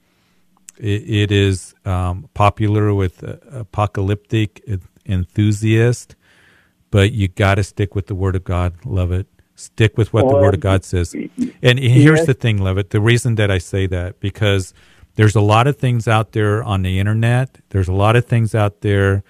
it, 0.79 1.09
it 1.09 1.33
is 1.33 1.75
um, 1.85 2.29
popular 2.35 2.95
with 2.95 3.23
uh, 3.23 3.37
apocalyptic 3.53 4.63
enthusiasts, 5.07 6.17
but 6.91 7.13
you 7.13 7.29
got 7.29 7.57
to 7.57 7.65
stick 7.65 7.95
with 7.95 8.07
the 8.07 8.15
Word 8.15 8.37
of 8.37 8.45
God. 8.45 8.75
Lovett. 8.85 9.27
Stick 9.55 9.97
with 9.97 10.13
what 10.13 10.25
well, 10.25 10.37
the 10.37 10.41
Word 10.41 10.55
of 10.55 10.61
God 10.61 10.83
says. 10.83 11.15
And 11.63 11.79
here's 11.79 12.21
yes. 12.21 12.27
the 12.27 12.35
thing, 12.35 12.61
Levitt. 12.61 12.91
The 12.91 13.01
reason 13.01 13.37
that 13.37 13.51
I 13.51 13.59
say 13.59 13.87
that 13.87 14.19
because 14.19 14.73
there's 15.15 15.37
a 15.37 15.41
lot 15.41 15.67
of 15.67 15.77
things 15.77 16.09
out 16.09 16.33
there 16.33 16.63
on 16.63 16.83
the 16.83 16.99
internet. 16.99 17.59
There's 17.71 17.89
a 17.89 17.93
lot 17.93 18.17
of 18.17 18.27
things 18.27 18.55
out 18.55 18.81
there 18.81 19.23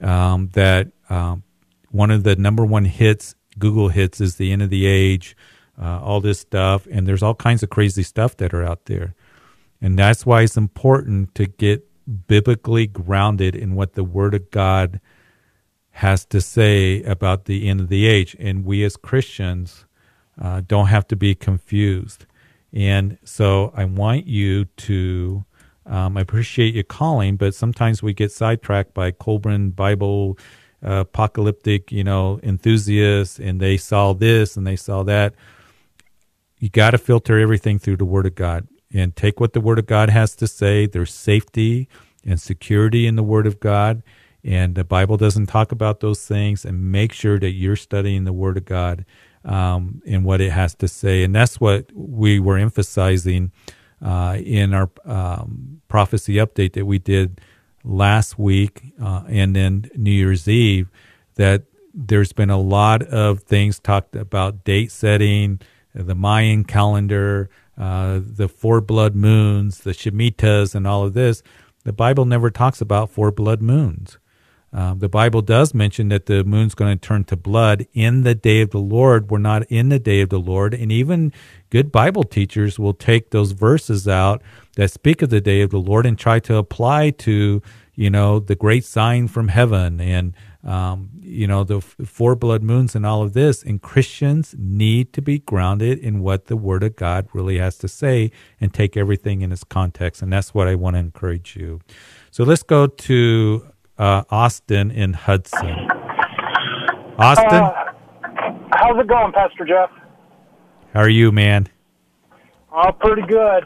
um, 0.00 0.48
that 0.52 0.88
um, 1.08 1.42
one 1.90 2.10
of 2.10 2.24
the 2.24 2.36
number 2.36 2.64
one 2.64 2.84
hits, 2.84 3.34
Google 3.58 3.88
hits, 3.88 4.20
is 4.20 4.36
the 4.36 4.52
end 4.52 4.62
of 4.62 4.70
the 4.70 4.86
age, 4.86 5.36
uh, 5.80 6.00
all 6.02 6.20
this 6.20 6.40
stuff. 6.40 6.86
And 6.90 7.06
there's 7.06 7.22
all 7.22 7.34
kinds 7.34 7.62
of 7.62 7.70
crazy 7.70 8.02
stuff 8.02 8.36
that 8.38 8.52
are 8.52 8.62
out 8.62 8.86
there. 8.86 9.14
And 9.80 9.98
that's 9.98 10.26
why 10.26 10.42
it's 10.42 10.56
important 10.56 11.34
to 11.34 11.46
get 11.46 11.88
biblically 12.26 12.86
grounded 12.86 13.56
in 13.56 13.74
what 13.74 13.94
the 13.94 14.04
Word 14.04 14.34
of 14.34 14.50
God 14.50 15.00
has 15.92 16.24
to 16.26 16.40
say 16.40 17.02
about 17.02 17.44
the 17.44 17.68
end 17.68 17.80
of 17.80 17.88
the 17.88 18.06
age. 18.06 18.36
And 18.38 18.64
we 18.64 18.84
as 18.84 18.96
Christians 18.96 19.84
uh, 20.40 20.62
don't 20.66 20.86
have 20.86 21.06
to 21.08 21.16
be 21.16 21.34
confused. 21.34 22.26
And 22.72 23.18
so 23.24 23.72
I 23.76 23.84
want 23.84 24.26
you 24.26 24.64
to, 24.64 25.44
um, 25.86 26.16
I 26.16 26.20
appreciate 26.20 26.74
you 26.74 26.84
calling, 26.84 27.36
but 27.36 27.54
sometimes 27.54 28.02
we 28.02 28.14
get 28.14 28.32
sidetracked 28.32 28.94
by 28.94 29.12
Kolbrin 29.12 29.74
Bible 29.74 30.38
uh, 30.84 31.00
apocalyptic, 31.00 31.92
you 31.92 32.02
know, 32.02 32.40
enthusiasts, 32.42 33.38
and 33.38 33.60
they 33.60 33.76
saw 33.76 34.14
this 34.14 34.56
and 34.56 34.66
they 34.66 34.76
saw 34.76 35.02
that. 35.04 35.34
You 36.58 36.70
got 36.70 36.92
to 36.92 36.98
filter 36.98 37.38
everything 37.38 37.78
through 37.78 37.96
the 37.96 38.04
Word 38.04 38.26
of 38.26 38.34
God 38.34 38.68
and 38.92 39.14
take 39.14 39.40
what 39.40 39.52
the 39.52 39.60
Word 39.60 39.78
of 39.78 39.86
God 39.86 40.10
has 40.10 40.34
to 40.36 40.46
say. 40.46 40.86
There's 40.86 41.12
safety 41.12 41.88
and 42.24 42.40
security 42.40 43.06
in 43.06 43.16
the 43.16 43.22
Word 43.22 43.46
of 43.46 43.60
God 43.60 44.02
and 44.44 44.74
the 44.74 44.84
Bible 44.84 45.16
doesn't 45.16 45.46
talk 45.46 45.70
about 45.70 46.00
those 46.00 46.26
things. 46.26 46.64
And 46.64 46.90
make 46.90 47.12
sure 47.12 47.38
that 47.38 47.52
you're 47.52 47.76
studying 47.76 48.24
the 48.24 48.32
Word 48.32 48.56
of 48.56 48.64
God 48.64 49.04
um, 49.44 50.02
and 50.06 50.24
what 50.24 50.40
it 50.40 50.52
has 50.52 50.74
to 50.76 50.88
say. 50.88 51.22
And 51.22 51.34
that's 51.34 51.60
what 51.60 51.86
we 51.94 52.38
were 52.40 52.58
emphasizing 52.58 53.52
uh, 54.00 54.38
in 54.42 54.74
our 54.74 54.90
um, 55.04 55.80
prophecy 55.88 56.34
update 56.34 56.72
that 56.74 56.86
we 56.86 56.98
did 56.98 57.40
last 57.84 58.38
week 58.38 58.82
uh, 59.02 59.22
and 59.28 59.54
then 59.54 59.90
New 59.96 60.10
Year's 60.10 60.48
Eve. 60.48 60.90
That 61.36 61.64
there's 61.94 62.32
been 62.32 62.50
a 62.50 62.60
lot 62.60 63.02
of 63.02 63.42
things 63.42 63.78
talked 63.78 64.16
about 64.16 64.64
date 64.64 64.92
setting, 64.92 65.60
the 65.94 66.14
Mayan 66.14 66.64
calendar, 66.64 67.50
uh, 67.78 68.20
the 68.22 68.48
four 68.48 68.80
blood 68.80 69.14
moons, 69.14 69.80
the 69.80 69.90
Shemitahs, 69.90 70.74
and 70.74 70.86
all 70.86 71.04
of 71.04 71.14
this. 71.14 71.42
The 71.84 71.92
Bible 71.92 72.24
never 72.24 72.50
talks 72.50 72.80
about 72.80 73.10
four 73.10 73.30
blood 73.30 73.60
moons. 73.60 74.18
Um, 74.72 75.00
the 75.00 75.08
Bible 75.08 75.42
does 75.42 75.74
mention 75.74 76.08
that 76.08 76.26
the 76.26 76.44
moon's 76.44 76.74
going 76.74 76.98
to 76.98 77.06
turn 77.06 77.24
to 77.24 77.36
blood 77.36 77.86
in 77.92 78.22
the 78.22 78.34
day 78.34 78.62
of 78.62 78.70
the 78.70 78.78
Lord. 78.78 79.30
We're 79.30 79.38
not 79.38 79.64
in 79.64 79.90
the 79.90 79.98
day 79.98 80.22
of 80.22 80.30
the 80.30 80.40
Lord. 80.40 80.72
And 80.72 80.90
even 80.90 81.32
good 81.68 81.92
Bible 81.92 82.24
teachers 82.24 82.78
will 82.78 82.94
take 82.94 83.30
those 83.30 83.52
verses 83.52 84.08
out 84.08 84.42
that 84.76 84.90
speak 84.90 85.20
of 85.20 85.28
the 85.28 85.42
day 85.42 85.60
of 85.60 85.70
the 85.70 85.78
Lord 85.78 86.06
and 86.06 86.18
try 86.18 86.38
to 86.40 86.56
apply 86.56 87.10
to, 87.10 87.62
you 87.94 88.10
know, 88.10 88.38
the 88.38 88.54
great 88.54 88.84
sign 88.84 89.28
from 89.28 89.48
heaven 89.48 90.00
and, 90.00 90.34
um, 90.64 91.10
you 91.20 91.46
know, 91.46 91.64
the 91.64 91.82
four 91.82 92.34
blood 92.34 92.62
moons 92.62 92.94
and 92.94 93.04
all 93.04 93.22
of 93.22 93.34
this. 93.34 93.62
And 93.62 93.82
Christians 93.82 94.54
need 94.58 95.12
to 95.12 95.20
be 95.20 95.40
grounded 95.40 95.98
in 95.98 96.22
what 96.22 96.46
the 96.46 96.56
Word 96.56 96.82
of 96.82 96.96
God 96.96 97.28
really 97.34 97.58
has 97.58 97.76
to 97.78 97.88
say 97.88 98.30
and 98.58 98.72
take 98.72 98.96
everything 98.96 99.42
in 99.42 99.52
its 99.52 99.64
context. 99.64 100.22
And 100.22 100.32
that's 100.32 100.54
what 100.54 100.66
I 100.66 100.76
want 100.76 100.94
to 100.94 101.00
encourage 101.00 101.56
you. 101.56 101.80
So 102.30 102.44
let's 102.44 102.62
go 102.62 102.86
to 102.86 103.71
uh, 103.98 104.24
Austin 104.30 104.90
in 104.90 105.12
Hudson. 105.12 105.90
Austin? 107.18 107.46
Uh, 107.46 107.92
how's 108.72 108.98
it 108.98 109.06
going, 109.06 109.32
Pastor 109.32 109.64
Jeff? 109.64 109.90
How 110.92 111.00
are 111.00 111.08
you, 111.08 111.32
man? 111.32 111.68
Oh, 112.72 112.92
pretty 112.92 113.22
good. 113.22 113.64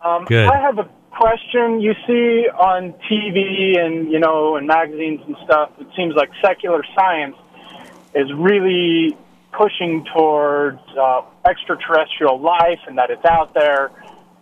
Um, 0.00 0.24
good. 0.24 0.48
I 0.48 0.60
have 0.60 0.78
a 0.78 0.88
question. 1.10 1.80
You 1.80 1.94
see 2.06 2.48
on 2.48 2.94
TV 3.10 3.78
and, 3.78 4.10
you 4.10 4.18
know, 4.18 4.56
in 4.56 4.66
magazines 4.66 5.20
and 5.26 5.36
stuff, 5.44 5.70
it 5.78 5.86
seems 5.96 6.14
like 6.14 6.30
secular 6.44 6.84
science 6.94 7.36
is 8.14 8.32
really 8.34 9.16
pushing 9.52 10.04
towards 10.14 10.80
uh, 11.00 11.22
extraterrestrial 11.48 12.40
life 12.40 12.80
and 12.86 12.98
that 12.98 13.10
it's 13.10 13.24
out 13.24 13.54
there 13.54 13.90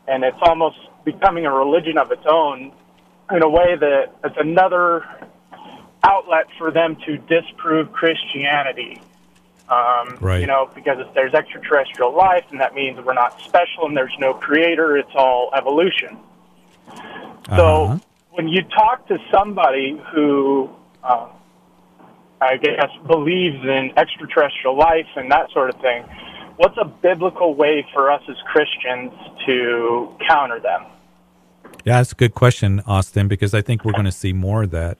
and 0.08 0.24
it's 0.24 0.38
almost 0.42 0.76
becoming 1.04 1.46
a 1.46 1.52
religion 1.52 1.98
of 1.98 2.10
its 2.10 2.24
own 2.28 2.72
in 3.32 3.42
a 3.42 3.48
way 3.48 3.76
that 3.76 4.14
it's 4.24 4.36
another 4.38 5.04
outlet 6.04 6.46
for 6.58 6.70
them 6.70 6.96
to 7.06 7.16
disprove 7.18 7.92
Christianity. 7.92 9.00
Um, 9.68 10.18
right. 10.20 10.40
You 10.40 10.46
know, 10.46 10.70
because 10.74 10.98
if 10.98 11.14
there's 11.14 11.32
extraterrestrial 11.32 12.14
life, 12.14 12.44
and 12.50 12.60
that 12.60 12.74
means 12.74 12.98
we're 13.04 13.14
not 13.14 13.40
special 13.40 13.86
and 13.86 13.96
there's 13.96 14.14
no 14.18 14.34
creator, 14.34 14.96
it's 14.96 15.12
all 15.14 15.50
evolution. 15.56 16.18
Uh-huh. 16.88 17.56
So 17.56 18.00
when 18.30 18.48
you 18.48 18.62
talk 18.62 19.06
to 19.08 19.18
somebody 19.30 20.00
who, 20.12 20.70
uh, 21.02 21.28
I 22.40 22.56
guess, 22.56 22.90
believes 23.06 23.62
in 23.64 23.92
extraterrestrial 23.96 24.76
life 24.76 25.06
and 25.16 25.30
that 25.30 25.50
sort 25.52 25.70
of 25.70 25.80
thing, 25.80 26.04
what's 26.56 26.76
a 26.76 26.84
biblical 26.84 27.54
way 27.54 27.86
for 27.94 28.10
us 28.10 28.22
as 28.28 28.36
Christians 28.52 29.12
to 29.46 30.14
counter 30.28 30.60
them? 30.60 30.84
Yeah, 31.84 31.98
that's 31.98 32.12
a 32.12 32.16
good 32.16 32.34
question, 32.34 32.80
Austin, 32.86 33.26
because 33.26 33.54
I 33.54 33.60
think 33.60 33.84
we're 33.84 33.92
going 33.92 34.04
to 34.04 34.12
see 34.12 34.32
more 34.32 34.64
of 34.64 34.70
that. 34.70 34.98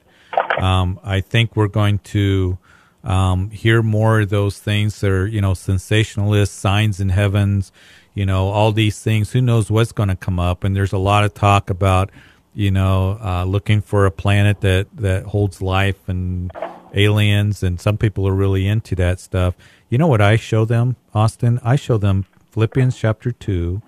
Um, 0.57 0.99
I 1.03 1.21
think 1.21 1.55
we're 1.55 1.69
going 1.69 1.99
to 1.99 2.57
um, 3.03 3.49
hear 3.51 3.81
more 3.81 4.21
of 4.21 4.29
those 4.29 4.59
things 4.59 4.99
that 4.99 5.09
are, 5.09 5.25
you 5.25 5.39
know, 5.39 5.53
sensationalist, 5.53 6.53
signs 6.53 6.99
in 6.99 7.09
heavens, 7.09 7.71
you 8.13 8.25
know, 8.25 8.49
all 8.49 8.71
these 8.73 8.99
things. 8.99 9.31
Who 9.31 9.41
knows 9.41 9.71
what's 9.71 9.93
going 9.93 10.09
to 10.09 10.15
come 10.15 10.39
up? 10.39 10.63
And 10.63 10.75
there's 10.75 10.93
a 10.93 10.97
lot 10.97 11.23
of 11.23 11.33
talk 11.33 11.69
about, 11.69 12.09
you 12.53 12.69
know, 12.69 13.17
uh, 13.23 13.45
looking 13.45 13.81
for 13.81 14.05
a 14.05 14.11
planet 14.11 14.61
that, 14.61 14.87
that 14.95 15.23
holds 15.25 15.61
life 15.61 16.07
and 16.07 16.51
aliens. 16.93 17.63
And 17.63 17.79
some 17.79 17.97
people 17.97 18.27
are 18.27 18.33
really 18.33 18.67
into 18.67 18.93
that 18.95 19.21
stuff. 19.21 19.55
You 19.89 19.97
know 19.97 20.07
what 20.07 20.21
I 20.21 20.35
show 20.35 20.65
them, 20.65 20.97
Austin? 21.13 21.59
I 21.63 21.77
show 21.77 21.97
them 21.97 22.25
Philippians 22.51 22.97
chapter 22.97 23.31
2 23.31 23.81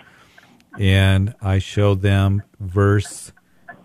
and 0.79 1.35
I 1.41 1.59
show 1.59 1.95
them 1.95 2.43
verse 2.59 3.31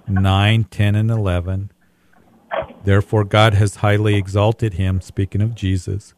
9, 0.08 0.64
10, 0.64 0.94
and 0.94 1.10
11. 1.10 1.70
Therefore, 2.84 3.24
God 3.24 3.54
has 3.54 3.76
highly 3.76 4.16
exalted 4.16 4.74
him, 4.74 5.00
speaking 5.00 5.40
of 5.40 5.54
Jesus, 5.54 6.14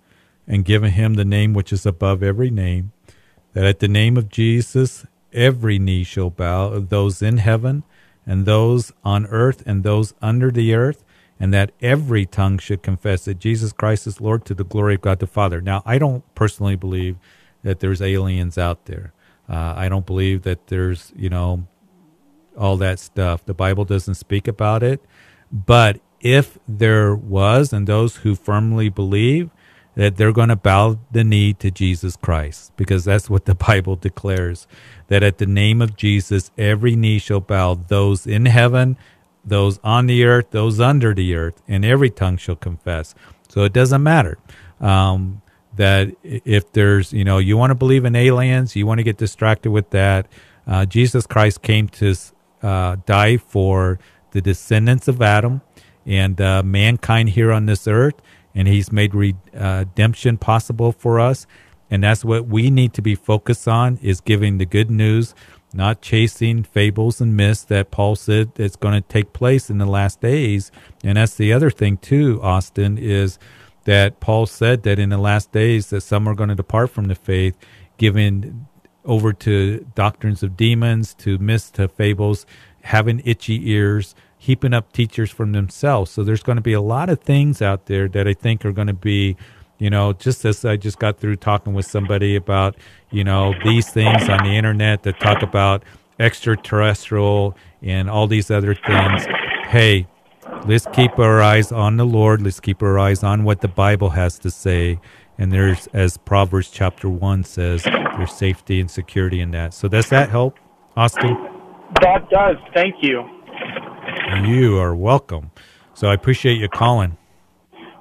and 0.47 0.65
given 0.65 0.93
him 0.93 1.15
the 1.15 1.25
name 1.25 1.53
which 1.53 1.73
is 1.73 1.85
above 1.85 2.23
every 2.23 2.51
name, 2.51 2.93
that 3.53 3.65
at 3.65 3.81
the 3.81 3.89
name 3.89 4.17
of 4.17 4.29
Jesus 4.29 5.07
every 5.33 5.79
knee 5.79 6.05
shall 6.05 6.31
bow, 6.31 6.69
of 6.69 6.89
those 6.89 7.23
in 7.23 7.39
heaven, 7.39 7.83
and 8.27 8.47
those 8.47 8.93
on 9.05 9.27
earth, 9.27 9.63
and 9.67 9.83
those 9.83 10.15
under 10.23 10.51
the 10.51 10.75
earth, 10.75 11.05
and 11.41 11.53
that 11.53 11.73
every 11.81 12.25
tongue 12.25 12.59
should 12.59 12.83
confess 12.83 13.25
that 13.25 13.39
Jesus 13.39 13.73
Christ 13.73 14.07
is 14.07 14.21
Lord 14.21 14.45
to 14.45 14.55
the 14.55 14.65
glory 14.65 14.95
of 14.95 15.01
God 15.01 15.19
the 15.19 15.27
Father. 15.27 15.61
Now, 15.61 15.83
I 15.85 15.99
don't 15.99 16.23
personally 16.35 16.77
believe 16.77 17.17
that 17.65 17.81
there's 17.81 18.01
aliens 18.01 18.57
out 18.57 18.87
there. 18.87 19.13
Uh, 19.49 19.75
I 19.77 19.89
don't 19.89 20.07
believe 20.07 20.43
that 20.43 20.69
there's, 20.69 21.13
you 21.17 21.29
know, 21.29 21.67
all 22.57 22.77
that 22.79 22.99
stuff. 22.99 23.45
The 23.45 23.55
Bible 23.55 23.85
doesn't 23.85 24.15
speak 24.15 24.47
about 24.49 24.83
it. 24.83 25.01
But 25.51 26.01
if 26.21 26.59
there 26.69 27.15
was, 27.15 27.73
and 27.73 27.87
those 27.87 28.17
who 28.17 28.35
firmly 28.35 28.89
believe, 28.89 29.51
that 29.95 30.17
they're 30.17 30.33
going 30.33 30.49
to 30.49 30.57
bow 30.57 30.99
the 31.11 31.25
knee 31.25 31.53
to 31.55 31.71
Jesus 31.71 32.17
Christ, 32.17 32.73
because 32.77 33.05
that's 33.05 33.29
what 33.29 33.45
the 33.45 33.55
Bible 33.69 33.97
declares 33.97 34.67
that 35.09 35.23
at 35.23 35.39
the 35.39 35.47
name 35.47 35.83
of 35.83 35.97
Jesus, 35.97 36.51
every 36.57 36.97
knee 36.97 37.19
shall 37.19 37.41
bow, 37.41 37.75
those 37.75 38.27
in 38.27 38.47
heaven, 38.47 38.97
those 39.45 39.79
on 39.83 40.07
the 40.07 40.25
earth, 40.25 40.47
those 40.51 40.81
under 40.81 41.13
the 41.13 41.35
earth, 41.35 41.61
and 41.69 41.85
every 41.85 42.11
tongue 42.11 42.37
shall 42.37 42.57
confess. 42.57 43.15
So 43.49 43.65
it 43.65 43.73
doesn't 43.73 44.03
matter. 44.03 44.39
Um, 44.81 45.42
that 45.77 46.15
if 46.23 46.73
there's, 46.73 47.13
you 47.13 47.25
know, 47.25 47.39
you 47.39 47.57
want 47.57 47.71
to 47.71 47.75
believe 47.75 48.05
in 48.05 48.15
aliens, 48.15 48.77
you 48.77 48.87
want 48.87 48.99
to 48.99 49.05
get 49.05 49.17
distracted 49.17 49.71
with 49.71 49.91
that. 49.91 50.27
Uh, 50.67 50.85
Jesus 50.85 51.27
Christ 51.27 51.63
came 51.63 51.89
to 51.89 52.15
uh, 52.63 52.97
die 53.07 53.37
for 53.37 53.99
the 54.33 54.41
descendants 54.41 55.09
of 55.09 55.21
Adam 55.23 55.63
and 56.07 56.41
uh, 56.41 56.63
mankind 56.63 57.31
here 57.31 57.53
on 57.53 57.67
this 57.67 57.87
earth, 57.87 58.15
and 58.55 58.69
He's 58.69 58.93
made 58.93 59.15
uh, 59.15 59.85
redemption 59.89 60.39
possible 60.39 60.93
for 60.93 61.21
us. 61.21 61.47
And 61.91 62.03
that's 62.03 62.25
what 62.25 62.47
we 62.47 62.71
need 62.71 62.95
to 62.95 63.03
be 63.03 63.15
focused 63.15 63.69
on: 63.69 63.99
is 64.03 64.21
giving 64.21 64.59
the 64.59 64.67
good 64.67 64.91
news, 64.91 65.35
not 65.75 66.01
chasing 66.01 66.63
fables 66.63 67.21
and 67.21 67.37
myths 67.37 67.65
that 67.65 67.91
Paul 67.91 68.17
said 68.17 68.55
that's 68.55 68.77
going 68.77 68.95
to 68.95 69.09
take 69.09 69.33
place 69.33 69.71
in 69.71 69.79
the 69.79 69.87
last 69.87 70.21
days. 70.21 70.71
And 71.05 71.17
that's 71.17 71.35
the 71.35 71.53
other 71.53 71.71
thing 71.71 71.97
too, 71.99 72.41
Austin 72.43 72.99
is 72.99 73.39
that 73.85 74.21
Paul 74.21 74.47
said 74.47 74.83
that 74.85 74.99
in 74.99 75.09
the 75.09 75.19
last 75.19 75.53
days 75.53 75.91
that 75.91 76.03
some 76.03 76.29
are 76.29 76.35
going 76.35 76.49
to 76.49 76.55
depart 76.55 76.91
from 76.91 77.07
the 77.07 77.15
faith, 77.15 77.57
given 77.99 78.67
over 79.05 79.33
to 79.33 79.87
doctrines 79.95 80.43
of 80.43 80.57
demons, 80.57 81.15
to 81.15 81.39
myths, 81.39 81.71
to 81.73 81.89
fables, 81.89 82.47
having 82.83 83.21
itchy 83.25 83.71
ears, 83.71 84.15
heaping 84.39 84.75
up 84.75 84.93
teachers 84.93 85.31
from 85.31 85.53
themselves. 85.53 86.11
So 86.11 86.25
there's 86.25 86.43
going 86.43 86.57
to 86.57 86.63
be 86.63 86.73
a 86.73 86.81
lot 86.81 87.09
of 87.09 87.21
things 87.21 87.63
out 87.63 87.87
there 87.87 88.09
that 88.09 88.27
I 88.27 88.35
think 88.35 88.65
are 88.65 88.73
going 88.73 88.89
to 88.89 88.93
be, 88.93 89.37
you 89.79 89.91
know, 89.91 90.13
just 90.13 90.45
as 90.45 90.65
I 90.65 90.77
just 90.77 90.99
got 90.99 91.19
through 91.19 91.37
talking 91.37 91.75
with 91.75 91.87
somebody 91.87 92.37
about, 92.37 92.77
you 93.11 93.25
know, 93.25 93.55
these 93.65 93.89
things 93.91 94.29
on 94.29 94.45
the 94.45 94.57
internet 94.57 95.03
that 95.05 95.21
talk 95.21 95.43
about 95.43 95.85
extraterrestrial 96.19 97.57
and 97.83 98.09
all 98.09 98.27
these 98.27 98.51
other 98.51 98.75
things. 98.75 99.27
Hey, 99.67 100.07
let's 100.67 100.87
keep 100.93 101.19
our 101.19 101.41
eyes 101.41 101.73
on 101.73 101.97
the 101.97 102.05
Lord. 102.05 102.43
Let's 102.43 102.61
keep 102.61 102.83
our 102.83 102.99
eyes 102.99 103.23
on 103.23 103.45
what 103.45 103.61
the 103.61 103.69
Bible 103.69 104.11
has 104.11 104.39
to 104.41 104.51
say. 104.51 105.01
And 105.39 105.51
there's, 105.51 105.87
as 105.89 106.17
Proverbs 106.19 106.71
chapter 106.71 107.09
1 107.09 107.45
says, 107.45 107.83
there's 107.83 108.33
safety 108.33 108.81
and 108.81 108.91
security 108.91 109.41
in 109.41 109.51
that. 109.53 109.75
So, 109.75 109.89
does 109.89 110.09
that 110.11 110.29
help, 110.29 110.59
Austin? 110.97 111.37
That 112.01 112.29
does. 112.31 112.57
Thank 112.75 112.97
you. 113.01 113.29
You 114.45 114.79
are 114.79 114.95
welcome. 114.95 115.51
So, 115.95 116.09
I 116.09 116.15
appreciate 116.15 116.59
you 116.59 116.69
calling. 116.69 117.17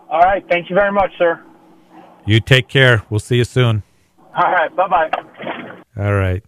All 0.10 0.20
right. 0.20 0.43
Thank 0.49 0.70
you 0.70 0.76
very 0.76 0.91
much, 0.91 1.12
sir. 1.18 1.43
You 2.26 2.39
take 2.39 2.68
care. 2.68 3.04
We'll 3.10 3.20
see 3.20 3.38
you 3.38 3.45
soon. 3.45 3.84
All 4.36 4.52
right. 4.52 4.76
Bye 4.76 4.88
bye. 4.88 5.10
All 5.97 6.14
right. 6.14 6.43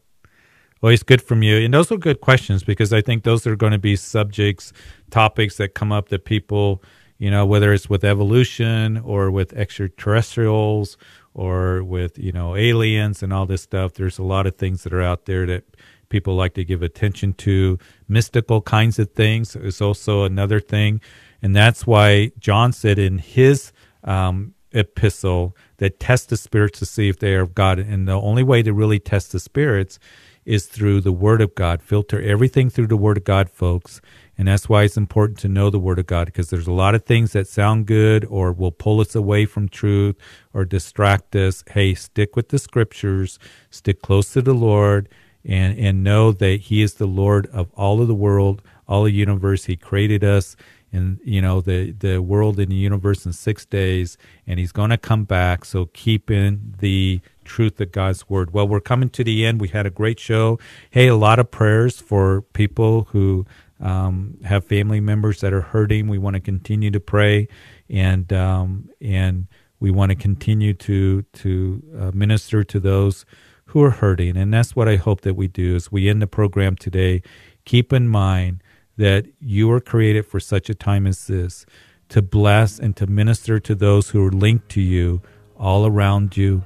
Always 0.82 1.01
good 1.01 1.22
from 1.22 1.43
you. 1.43 1.58
And 1.64 1.74
those 1.74 1.91
are 1.93 1.97
good 1.97 2.20
questions 2.20 2.62
because 2.64 2.91
I 2.91 3.01
think 3.01 3.24
those 3.24 3.47
are 3.47 3.56
going 3.56 3.72
to 3.72 3.80
be 3.80 3.95
subjects, 3.95 4.74
topics 5.14 5.57
that 5.57 5.76
come 5.76 5.91
up 5.91 6.09
that 6.09 6.26
people, 6.26 6.82
you 7.20 7.30
know, 7.30 7.45
whether 7.45 7.72
it's 7.72 7.88
with 7.88 8.03
evolution 8.03 8.97
or 8.97 9.30
with 9.30 9.53
extraterrestrials 9.53 10.97
or 11.36 11.84
with, 11.84 12.18
you 12.18 12.32
know, 12.32 12.55
aliens 12.55 13.22
and 13.22 13.32
all 13.32 13.45
this 13.45 13.61
stuff. 13.61 13.93
There's 13.93 14.18
a 14.18 14.24
lot 14.24 14.47
of 14.47 14.55
things 14.55 14.84
that 14.84 14.93
are 14.93 15.03
out 15.03 15.26
there 15.26 15.45
that 15.45 15.64
people 16.09 16.36
like 16.36 16.55
to 16.55 16.66
give 16.66 16.82
attention 16.82 17.34
to. 17.34 17.78
Mystical 18.07 18.61
kinds 18.61 18.97
of 18.97 19.11
things 19.11 19.55
is 19.55 19.82
also 19.82 20.24
another 20.24 20.59
thing. 20.59 20.99
And 21.43 21.55
that's 21.55 21.86
why 21.86 22.32
John 22.39 22.74
said 22.74 22.97
in 22.97 23.20
his 23.20 23.72
um, 24.03 24.55
epistle 24.72 25.55
that 25.78 25.99
test 25.99 26.30
the 26.30 26.38
spirits 26.38 26.80
to 26.80 26.88
see 26.88 27.07
if 27.07 27.20
they 27.20 27.36
are 27.36 27.41
of 27.41 27.53
God. 27.53 27.78
And 27.78 28.07
the 28.07 28.14
only 28.14 28.43
way 28.43 28.64
to 28.64 28.74
really 28.74 28.99
test 28.99 29.32
the 29.32 29.39
spirits 29.39 29.99
is 30.45 30.66
through 30.66 31.01
the 31.01 31.11
Word 31.11 31.41
of 31.41 31.55
God. 31.55 31.82
Filter 31.82 32.22
everything 32.22 32.70
through 32.70 32.88
the 32.88 32.97
Word 32.97 33.18
of 33.18 33.24
God, 33.24 33.49
folks. 33.49 34.01
And 34.38 34.47
that's 34.47 34.67
why 34.67 34.84
it's 34.84 34.97
important 34.97 35.39
to 35.39 35.47
know 35.47 35.69
the 35.69 35.79
Word 35.79 35.99
of 35.99 36.07
God 36.07 36.25
because 36.25 36.49
there's 36.49 36.67
a 36.67 36.71
lot 36.71 36.95
of 36.95 37.05
things 37.05 37.34
that 37.34 37.47
sound 37.47 37.86
good 37.86 38.25
or 38.25 38.51
will 38.51 38.71
pull 38.71 38.99
us 38.99 39.15
away 39.15 39.45
from 39.45 39.69
truth 39.69 40.15
or 40.53 40.65
distract 40.65 41.36
us. 41.36 41.63
Hey, 41.71 41.93
stick 41.93 42.36
with 42.36 42.49
the 42.49 42.59
Scriptures, 42.59 43.38
stick 43.69 44.01
close 44.01 44.34
to 44.34 44.41
the 44.41 44.53
Lord, 44.53 45.07
and, 45.45 45.77
and 45.77 46.03
know 46.03 46.31
that 46.31 46.61
He 46.61 46.81
is 46.81 46.95
the 46.95 47.05
Lord 47.05 47.45
of 47.47 47.71
all 47.75 48.01
of 48.01 48.07
the 48.07 48.15
world, 48.15 48.61
all 48.88 49.03
the 49.03 49.11
universe. 49.11 49.65
He 49.65 49.75
created 49.75 50.23
us 50.23 50.55
and 50.93 51.19
you 51.23 51.41
know 51.41 51.59
the 51.59 51.91
the 51.91 52.21
world 52.21 52.59
and 52.59 52.71
the 52.71 52.75
universe 52.75 53.25
in 53.25 53.34
six 53.34 53.65
days 53.65 54.17
and 54.45 54.59
he's 54.59 54.71
going 54.71 54.91
to 54.91 54.97
come 54.97 55.25
back 55.25 55.65
so 55.65 55.88
keep 55.88 56.29
in 56.29 56.75
the 56.79 57.19
truth 57.43 57.81
of 57.81 57.91
god's 57.91 58.29
word 58.29 58.53
well 58.53 58.67
we're 58.67 58.79
coming 58.79 59.09
to 59.09 59.23
the 59.23 59.43
end 59.45 59.59
we 59.59 59.67
had 59.67 59.86
a 59.86 59.89
great 59.89 60.19
show 60.19 60.57
hey 60.91 61.07
a 61.07 61.15
lot 61.15 61.39
of 61.39 61.49
prayers 61.49 61.99
for 61.99 62.41
people 62.53 63.07
who 63.11 63.45
um, 63.84 64.38
have 64.43 64.65
family 64.65 64.99
members 64.99 65.41
that 65.41 65.53
are 65.53 65.61
hurting. 65.61 66.07
We 66.07 66.17
want 66.17 66.36
to 66.36 66.39
continue 66.39 66.89
to 66.91 66.99
pray 66.99 67.47
and 67.89 68.31
um, 68.34 68.89
and 68.99 69.47
we 69.79 69.91
want 69.91 70.09
to 70.11 70.15
continue 70.15 70.73
to 70.73 71.21
to 71.21 71.84
uh, 71.99 72.11
minister 72.13 72.63
to 72.63 72.79
those 72.79 73.25
who 73.67 73.84
are 73.84 73.91
hurting. 73.91 74.38
And 74.38 74.53
that's 74.53 74.75
what 74.75 74.88
i 74.88 74.95
hope 74.95 75.21
that 75.21 75.36
we 75.36 75.47
do 75.47 75.75
as 75.75 75.91
we 75.91 76.09
end 76.09 76.21
the 76.21 76.27
program 76.27 76.75
today 76.75 77.21
keep 77.65 77.93
in 77.93 78.07
mind 78.07 78.61
that 78.97 79.25
you 79.39 79.67
were 79.67 79.79
created 79.79 80.25
for 80.25 80.39
such 80.39 80.69
a 80.69 80.75
time 80.75 81.07
as 81.07 81.27
this 81.27 81.65
to 82.09 82.21
bless 82.21 82.79
and 82.79 82.95
to 82.95 83.07
minister 83.07 83.59
to 83.59 83.73
those 83.73 84.09
who 84.09 84.25
are 84.25 84.31
linked 84.31 84.69
to 84.69 84.81
you 84.81 85.21
all 85.57 85.86
around 85.86 86.38
you 86.38 86.63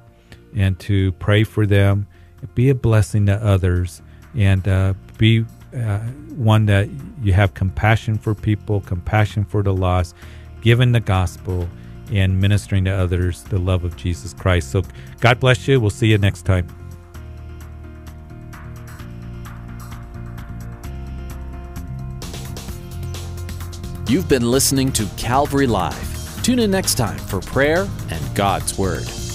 and 0.55 0.79
to 0.79 1.11
pray 1.13 1.43
for 1.43 1.65
them, 1.65 2.07
be 2.55 2.69
a 2.69 2.75
blessing 2.75 3.27
to 3.27 3.33
others, 3.33 4.01
and 4.35 4.67
uh, 4.67 4.93
be 5.17 5.45
uh, 5.77 5.99
one 6.35 6.65
that 6.65 6.89
you 7.21 7.33
have 7.33 7.53
compassion 7.53 8.17
for 8.17 8.33
people, 8.33 8.81
compassion 8.81 9.43
for 9.45 9.63
the 9.63 9.73
lost, 9.73 10.15
giving 10.61 10.91
the 10.91 10.99
gospel, 10.99 11.69
and 12.11 12.39
ministering 12.39 12.85
to 12.85 12.91
others 12.91 13.43
the 13.43 13.57
love 13.57 13.83
of 13.83 13.95
Jesus 13.97 14.33
Christ. 14.33 14.71
So, 14.71 14.83
God 15.19 15.39
bless 15.39 15.67
you. 15.67 15.79
We'll 15.79 15.89
see 15.89 16.07
you 16.07 16.17
next 16.17 16.43
time. 16.43 16.67
You've 24.07 24.29
been 24.29 24.49
listening 24.49 24.93
to 24.93 25.05
Calvary 25.17 25.67
Live. 25.67 26.41
Tune 26.41 26.59
in 26.59 26.71
next 26.71 26.95
time 26.95 27.17
for 27.17 27.41
prayer 27.41 27.85
and 28.09 28.35
God's 28.35 28.77
Word. 28.77 29.26